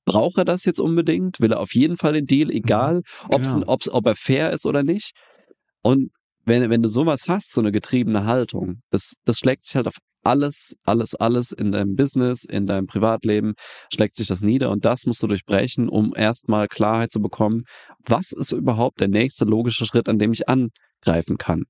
braucht 0.04 0.38
er 0.38 0.44
das 0.44 0.64
jetzt 0.64 0.80
unbedingt? 0.80 1.40
Will 1.40 1.52
er 1.52 1.60
auf 1.60 1.74
jeden 1.74 1.96
Fall 1.96 2.12
den 2.14 2.26
Deal, 2.26 2.50
egal 2.50 3.02
ob's, 3.30 3.52
genau. 3.52 3.66
ob's, 3.68 3.88
ob 3.88 4.06
er 4.06 4.16
fair 4.16 4.52
ist 4.52 4.64
oder 4.66 4.82
nicht? 4.82 5.12
Und 5.88 6.10
wenn, 6.44 6.68
wenn 6.68 6.82
du 6.82 6.88
sowas 6.90 7.28
hast, 7.28 7.50
so 7.50 7.62
eine 7.62 7.72
getriebene 7.72 8.26
Haltung, 8.26 8.82
das, 8.90 9.14
das 9.24 9.38
schlägt 9.38 9.64
sich 9.64 9.74
halt 9.74 9.86
auf 9.86 9.96
alles, 10.22 10.76
alles, 10.84 11.14
alles 11.14 11.50
in 11.50 11.72
deinem 11.72 11.94
Business, 11.94 12.44
in 12.44 12.66
deinem 12.66 12.86
Privatleben, 12.86 13.54
schlägt 13.90 14.14
sich 14.14 14.28
das 14.28 14.42
nieder 14.42 14.68
und 14.68 14.84
das 14.84 15.06
musst 15.06 15.22
du 15.22 15.26
durchbrechen, 15.26 15.88
um 15.88 16.12
erstmal 16.14 16.68
Klarheit 16.68 17.10
zu 17.10 17.22
bekommen, 17.22 17.62
was 18.04 18.32
ist 18.32 18.52
überhaupt 18.52 19.00
der 19.00 19.08
nächste 19.08 19.46
logische 19.46 19.86
Schritt, 19.86 20.10
an 20.10 20.18
dem 20.18 20.30
ich 20.34 20.46
angreifen 20.46 21.38
kann. 21.38 21.62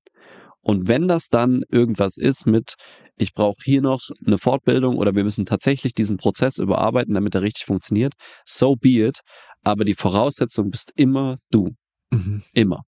Und 0.59 0.89
wenn 0.89 1.07
das 1.07 1.29
dann 1.29 1.63
irgendwas 1.71 2.17
ist 2.17 2.45
mit, 2.45 2.73
ich 3.15 3.33
brauche 3.33 3.63
hier 3.63 3.81
noch 3.81 4.01
eine 4.27 4.37
Fortbildung 4.37 4.97
oder 4.97 5.15
wir 5.15 5.23
müssen 5.23 5.45
tatsächlich 5.45 5.93
diesen 5.93 6.17
Prozess 6.17 6.57
überarbeiten, 6.57 7.13
damit 7.13 7.35
er 7.35 7.41
richtig 7.41 7.63
funktioniert, 7.63 8.15
so 8.43 8.75
be 8.75 9.07
it. 9.07 9.21
Aber 9.63 9.85
die 9.85 9.95
Voraussetzung 9.95 10.71
bist 10.71 10.91
immer 10.97 11.37
du. 11.51 11.69
Mhm. 12.11 12.43
Immer. 12.53 12.83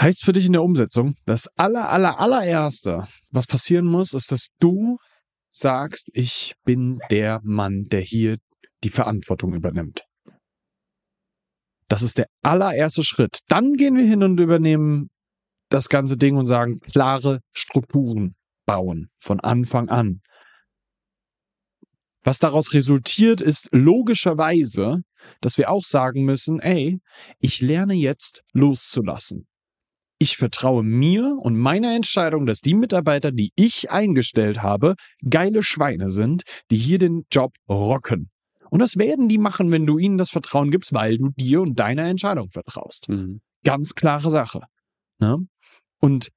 Heißt 0.00 0.24
für 0.24 0.32
dich 0.32 0.46
in 0.46 0.52
der 0.52 0.62
Umsetzung, 0.62 1.16
das 1.26 1.48
aller, 1.56 1.90
aller, 1.90 2.20
allererste, 2.20 3.08
was 3.32 3.46
passieren 3.46 3.86
muss, 3.86 4.14
ist, 4.14 4.30
dass 4.30 4.48
du 4.60 4.98
sagst, 5.50 6.10
ich 6.12 6.54
bin 6.64 7.00
der 7.10 7.40
Mann, 7.42 7.86
der 7.90 8.00
hier 8.00 8.36
die 8.84 8.90
Verantwortung 8.90 9.54
übernimmt. 9.54 10.04
Das 11.88 12.02
ist 12.02 12.18
der 12.18 12.26
allererste 12.42 13.02
Schritt. 13.02 13.40
Dann 13.48 13.72
gehen 13.72 13.96
wir 13.96 14.04
hin 14.04 14.22
und 14.22 14.38
übernehmen 14.38 15.08
das 15.68 15.88
ganze 15.88 16.16
Ding 16.16 16.36
und 16.36 16.46
sagen, 16.46 16.78
klare 16.78 17.40
Strukturen 17.52 18.36
bauen 18.66 19.08
von 19.16 19.40
Anfang 19.40 19.88
an. 19.88 20.20
Was 22.22 22.38
daraus 22.38 22.72
resultiert, 22.72 23.40
ist 23.40 23.68
logischerweise, 23.72 25.02
dass 25.40 25.56
wir 25.56 25.70
auch 25.70 25.82
sagen 25.82 26.24
müssen, 26.24 26.60
ey, 26.60 27.00
ich 27.40 27.60
lerne 27.60 27.94
jetzt 27.94 28.42
loszulassen 28.52 29.48
ich 30.18 30.36
vertraue 30.36 30.82
mir 30.82 31.36
und 31.40 31.56
meiner 31.56 31.94
Entscheidung, 31.94 32.46
dass 32.46 32.60
die 32.60 32.74
Mitarbeiter, 32.74 33.30
die 33.30 33.52
ich 33.54 33.90
eingestellt 33.90 34.62
habe, 34.62 34.94
geile 35.28 35.62
Schweine 35.62 36.10
sind, 36.10 36.42
die 36.70 36.76
hier 36.76 36.98
den 36.98 37.24
Job 37.30 37.54
rocken. 37.68 38.30
Und 38.70 38.82
das 38.82 38.96
werden 38.96 39.28
die 39.28 39.38
machen, 39.38 39.70
wenn 39.70 39.86
du 39.86 39.98
ihnen 39.98 40.18
das 40.18 40.30
Vertrauen 40.30 40.70
gibst, 40.70 40.92
weil 40.92 41.18
du 41.18 41.30
dir 41.36 41.62
und 41.62 41.78
deiner 41.78 42.04
Entscheidung 42.04 42.50
vertraust. 42.50 43.08
Mhm. 43.08 43.40
Ganz 43.64 43.94
klare 43.94 44.30
Sache. 44.30 44.60
Ne? 45.20 45.38
Und 46.00 46.28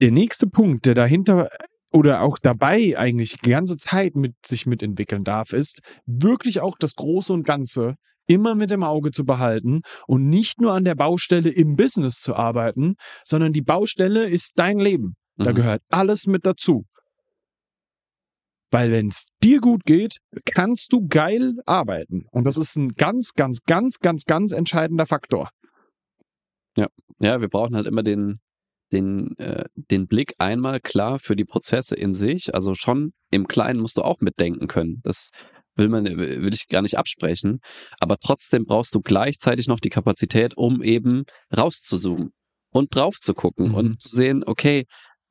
der 0.00 0.10
nächste 0.10 0.46
Punkt, 0.46 0.86
der 0.86 0.94
dahinter 0.94 1.50
oder 1.90 2.22
auch 2.22 2.38
dabei 2.38 2.98
eigentlich 2.98 3.36
die 3.42 3.50
ganze 3.50 3.76
Zeit 3.76 4.16
mit 4.16 4.34
sich 4.44 4.66
mitentwickeln 4.66 5.24
darf, 5.24 5.52
ist 5.52 5.80
wirklich 6.06 6.60
auch 6.60 6.76
das 6.78 6.96
Große 6.96 7.32
und 7.32 7.46
Ganze 7.46 7.94
immer 8.26 8.54
mit 8.54 8.70
dem 8.70 8.82
Auge 8.82 9.10
zu 9.10 9.24
behalten 9.24 9.82
und 10.06 10.28
nicht 10.28 10.60
nur 10.60 10.72
an 10.72 10.84
der 10.84 10.94
Baustelle 10.94 11.50
im 11.50 11.76
Business 11.76 12.20
zu 12.20 12.34
arbeiten, 12.34 12.94
sondern 13.24 13.52
die 13.52 13.62
Baustelle 13.62 14.28
ist 14.28 14.52
dein 14.56 14.78
Leben. 14.78 15.14
Da 15.36 15.50
mhm. 15.50 15.56
gehört 15.56 15.82
alles 15.90 16.26
mit 16.26 16.46
dazu. 16.46 16.84
Weil 18.70 18.90
wenn 18.90 19.08
es 19.08 19.26
dir 19.42 19.60
gut 19.60 19.84
geht, 19.84 20.16
kannst 20.52 20.92
du 20.92 21.06
geil 21.06 21.54
arbeiten. 21.64 22.24
Und 22.32 22.44
das 22.44 22.56
ist 22.56 22.76
ein 22.76 22.88
ganz, 22.88 23.30
ganz, 23.34 23.60
ganz, 23.66 24.00
ganz, 24.00 24.24
ganz 24.24 24.52
entscheidender 24.52 25.06
Faktor. 25.06 25.50
Ja, 26.76 26.88
ja, 27.20 27.40
wir 27.40 27.48
brauchen 27.48 27.76
halt 27.76 27.86
immer 27.86 28.02
den, 28.02 28.40
den, 28.90 29.36
äh, 29.38 29.66
den 29.76 30.08
Blick 30.08 30.32
einmal 30.38 30.80
klar 30.80 31.20
für 31.20 31.36
die 31.36 31.44
Prozesse 31.44 31.94
in 31.94 32.14
sich. 32.14 32.54
Also 32.54 32.74
schon 32.74 33.12
im 33.30 33.46
Kleinen 33.46 33.80
musst 33.80 33.96
du 33.96 34.02
auch 34.02 34.20
mitdenken 34.20 34.66
können. 34.66 35.00
Das 35.04 35.30
will 35.76 35.88
man, 35.88 36.04
will 36.04 36.54
ich 36.54 36.68
gar 36.68 36.82
nicht 36.82 36.98
absprechen. 36.98 37.60
Aber 38.00 38.16
trotzdem 38.18 38.64
brauchst 38.64 38.94
du 38.94 39.00
gleichzeitig 39.00 39.66
noch 39.66 39.80
die 39.80 39.90
Kapazität, 39.90 40.56
um 40.56 40.82
eben 40.82 41.24
rauszuzoomen 41.56 42.32
und 42.70 42.94
drauf 42.94 43.16
zu 43.20 43.34
gucken 43.34 43.68
mhm. 43.68 43.74
und 43.74 44.02
zu 44.02 44.08
sehen, 44.08 44.44
okay, 44.46 44.84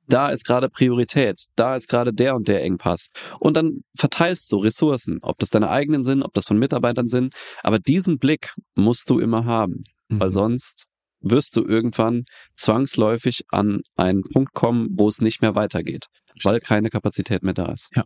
da 0.07 0.29
ist 0.29 0.45
gerade 0.45 0.69
Priorität, 0.69 1.45
da 1.55 1.75
ist 1.75 1.87
gerade 1.87 2.13
der 2.13 2.35
und 2.35 2.47
der 2.47 2.63
Engpass. 2.63 3.07
Und 3.39 3.55
dann 3.55 3.83
verteilst 3.97 4.51
du 4.51 4.57
Ressourcen, 4.57 5.19
ob 5.21 5.39
das 5.39 5.49
deine 5.49 5.69
eigenen 5.69 6.03
sind, 6.03 6.23
ob 6.23 6.33
das 6.33 6.45
von 6.45 6.57
Mitarbeitern 6.57 7.07
sind. 7.07 7.33
Aber 7.61 7.79
diesen 7.79 8.17
Blick 8.17 8.53
musst 8.75 9.09
du 9.09 9.19
immer 9.19 9.45
haben, 9.45 9.83
mhm. 10.09 10.19
weil 10.19 10.31
sonst 10.31 10.87
wirst 11.21 11.55
du 11.55 11.65
irgendwann 11.65 12.23
zwangsläufig 12.57 13.43
an 13.49 13.81
einen 13.95 14.23
Punkt 14.23 14.53
kommen, 14.53 14.89
wo 14.91 15.07
es 15.07 15.21
nicht 15.21 15.41
mehr 15.41 15.55
weitergeht, 15.55 16.07
weil 16.43 16.59
keine 16.59 16.89
Kapazität 16.89 17.43
mehr 17.43 17.53
da 17.53 17.71
ist. 17.71 17.89
Ja. 17.95 18.03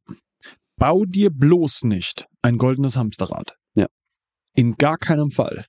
Bau 0.77 1.05
dir 1.05 1.31
bloß 1.31 1.83
nicht 1.83 2.27
ein 2.41 2.57
goldenes 2.57 2.95
Hamsterrad. 2.95 3.57
Ja. 3.73 3.87
In 4.53 4.75
gar 4.75 4.97
keinem 4.97 5.31
Fall. 5.31 5.65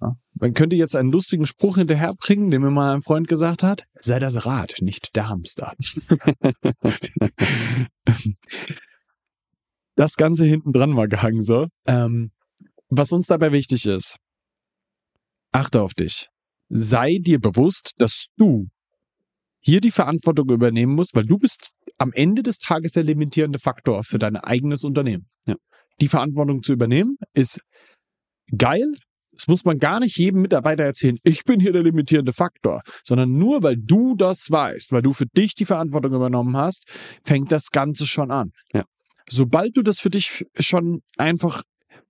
Ja. 0.00 0.16
Man 0.34 0.54
könnte 0.54 0.74
jetzt 0.74 0.96
einen 0.96 1.12
lustigen 1.12 1.46
Spruch 1.46 1.76
hinterherbringen, 1.76 2.50
den 2.50 2.62
mir 2.62 2.70
mal 2.70 2.94
ein 2.94 3.02
Freund 3.02 3.28
gesagt 3.28 3.62
hat. 3.62 3.84
Sei 4.00 4.18
das 4.18 4.46
Rad, 4.46 4.76
nicht 4.80 5.14
der 5.14 5.28
Hamster. 5.28 5.74
das 9.94 10.16
Ganze 10.16 10.46
hinten 10.46 10.72
dran 10.72 10.96
war 10.96 11.08
gehangen 11.08 11.42
so. 11.42 11.68
Ähm, 11.86 12.32
was 12.88 13.12
uns 13.12 13.26
dabei 13.26 13.52
wichtig 13.52 13.84
ist, 13.86 14.16
achte 15.52 15.82
auf 15.82 15.94
dich. 15.94 16.28
Sei 16.70 17.18
dir 17.20 17.38
bewusst, 17.38 17.92
dass 17.98 18.26
du 18.36 18.68
hier 19.62 19.80
die 19.80 19.90
Verantwortung 19.90 20.50
übernehmen 20.50 20.94
musst, 20.94 21.14
weil 21.14 21.24
du 21.24 21.38
bist 21.38 21.70
am 21.98 22.12
Ende 22.12 22.42
des 22.42 22.58
Tages 22.58 22.92
der 22.92 23.04
limitierende 23.04 23.58
Faktor 23.58 24.04
für 24.04 24.18
dein 24.18 24.36
eigenes 24.36 24.84
Unternehmen. 24.84 25.28
Ja. 25.46 25.54
Die 26.00 26.08
Verantwortung 26.08 26.62
zu 26.62 26.72
übernehmen 26.72 27.16
ist 27.32 27.60
geil. 28.56 28.92
Das 29.30 29.46
muss 29.46 29.64
man 29.64 29.78
gar 29.78 30.00
nicht 30.00 30.18
jedem 30.18 30.42
Mitarbeiter 30.42 30.84
erzählen, 30.84 31.16
ich 31.22 31.44
bin 31.44 31.58
hier 31.58 31.72
der 31.72 31.82
limitierende 31.82 32.34
Faktor, 32.34 32.82
sondern 33.02 33.38
nur 33.38 33.62
weil 33.62 33.76
du 33.78 34.14
das 34.14 34.50
weißt, 34.50 34.92
weil 34.92 35.00
du 35.00 35.14
für 35.14 35.26
dich 35.26 35.54
die 35.54 35.64
Verantwortung 35.64 36.12
übernommen 36.12 36.56
hast, 36.56 36.84
fängt 37.24 37.50
das 37.50 37.70
Ganze 37.70 38.06
schon 38.06 38.30
an. 38.30 38.50
Ja. 38.74 38.84
Sobald 39.30 39.76
du 39.76 39.82
das 39.82 40.00
für 40.00 40.10
dich 40.10 40.44
schon 40.58 41.00
einfach 41.16 41.62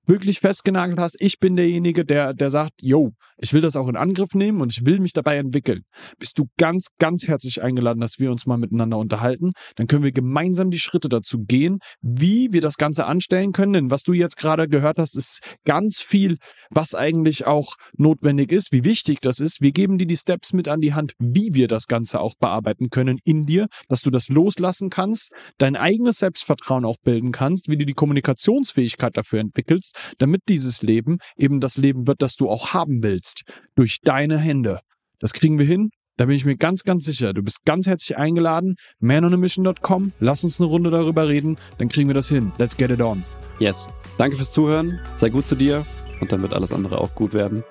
wirklich 0.07 0.41
festgenagelt 0.41 0.99
hast, 0.99 1.17
ich 1.21 1.39
bin 1.39 1.57
derjenige, 1.57 2.05
der, 2.05 2.35
der 2.35 2.51
sagt, 2.51 2.73
yo, 2.81 3.13
ich 3.39 3.53
will 3.53 3.61
das 3.61 3.77
auch 3.77 3.89
in 3.89 3.97
Angriff 3.97 4.35
nehmen 4.35 4.61
und 4.61 4.73
ich 4.73 4.85
will 4.85 5.01
mich 5.01 5.13
dabei 5.13 5.37
entwickeln, 5.37 5.83
bist 6.19 6.39
du 6.39 6.47
ganz, 6.59 6.89
ganz 6.99 7.27
herzlich 7.27 7.63
eingeladen, 7.63 8.01
dass 8.01 8.19
wir 8.19 8.31
uns 8.31 8.47
mal 8.47 8.59
miteinander 8.59 8.99
unterhalten. 8.99 9.53
Dann 9.77 9.87
können 9.87 10.05
wir 10.05 10.13
gemeinsam 10.13 10.71
die 10.71 10.79
Schritte 10.79 11.09
dazu 11.09 11.39
gehen, 11.39 11.79
wie 12.01 12.53
wir 12.53 12.61
das 12.61 12.77
Ganze 12.77 13.07
anstellen 13.07 13.53
können. 13.53 13.73
Denn 13.73 13.91
was 13.91 14.03
du 14.03 14.13
jetzt 14.13 14.37
gerade 14.37 14.69
gehört 14.69 14.99
hast, 14.99 15.17
ist 15.17 15.41
ganz 15.65 16.01
viel, 16.01 16.37
was 16.71 16.95
eigentlich 16.95 17.47
auch 17.47 17.75
notwendig 17.97 18.53
ist, 18.53 18.73
wie 18.73 18.85
wichtig 18.85 19.21
das 19.21 19.41
ist. 19.41 19.61
Wir 19.61 19.73
geben 19.73 19.99
dir 19.99 20.07
die 20.07 20.17
Steps 20.17 20.53
mit 20.53 20.69
an 20.69 20.81
die 20.81 20.95
Hand, 20.95 21.15
wie 21.19 21.51
wir 21.53 21.69
das 21.69 21.87
Ganze 21.87 22.21
auch 22.21 22.35
bearbeiten 22.39 22.91
können 22.91 23.19
in 23.25 23.45
dir, 23.45 23.67
dass 23.89 24.03
du 24.03 24.11
das 24.11 24.29
loslassen 24.29 24.91
kannst, 24.91 25.33
dein 25.59 25.77
eigenes 25.77 26.19
Selbstvertrauen 26.19 26.85
auch 26.85 26.97
bilden 27.03 27.33
kannst, 27.33 27.69
wie 27.69 27.77
du 27.77 27.87
die 27.87 27.95
Kommunikationsfähigkeit 27.95 29.17
dafür 29.17 29.41
entwickelst 29.41 29.92
damit 30.19 30.43
dieses 30.49 30.83
Leben 30.83 31.19
eben 31.37 31.61
das 31.61 31.77
Leben 31.77 32.07
wird, 32.07 32.23
das 32.23 32.37
du 32.37 32.49
auch 32.49 32.73
haben 32.75 33.03
willst. 33.03 33.43
Durch 33.75 33.99
deine 34.03 34.39
Hände. 34.39 34.81
Das 35.19 35.33
kriegen 35.33 35.59
wir 35.59 35.67
hin. 35.67 35.91
Da 36.17 36.27
bin 36.27 36.37
ich 36.37 36.45
mir 36.45 36.57
ganz, 36.57 36.85
ganz 36.85 37.05
sicher. 37.05 37.33
Du 37.33 37.43
bist 37.43 37.65
ganz 37.65 37.87
herzlich 37.87 38.17
eingeladen. 38.17 38.77
manonamission.com. 39.01 40.13
Lass 40.21 40.45
uns 40.45 40.61
eine 40.61 40.69
Runde 40.69 40.91
darüber 40.91 41.29
reden. 41.29 41.57
Dann 41.79 41.89
kriegen 41.89 42.09
wir 42.09 42.15
das 42.15 42.29
hin. 42.29 42.53
Let's 42.59 42.77
get 42.77 42.91
it 42.91 43.01
on. 43.01 43.25
Yes. 43.59 43.89
Danke 44.19 44.37
fürs 44.37 44.53
Zuhören. 44.53 45.01
Sei 45.17 45.31
gut 45.31 45.47
zu 45.47 45.57
dir. 45.57 45.87
Und 46.21 46.31
dann 46.33 46.43
wird 46.43 46.55
alles 46.55 46.73
andere 46.73 46.99
auch 46.99 47.15
gut 47.15 47.33
werden. 47.33 47.65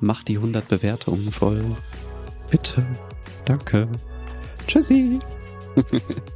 Mach 0.00 0.22
die 0.22 0.36
100 0.36 0.68
Bewertungen 0.68 1.32
voll. 1.32 1.64
Bitte. 2.50 2.86
Danke. 3.44 3.88
Tschüssi. 4.66 5.18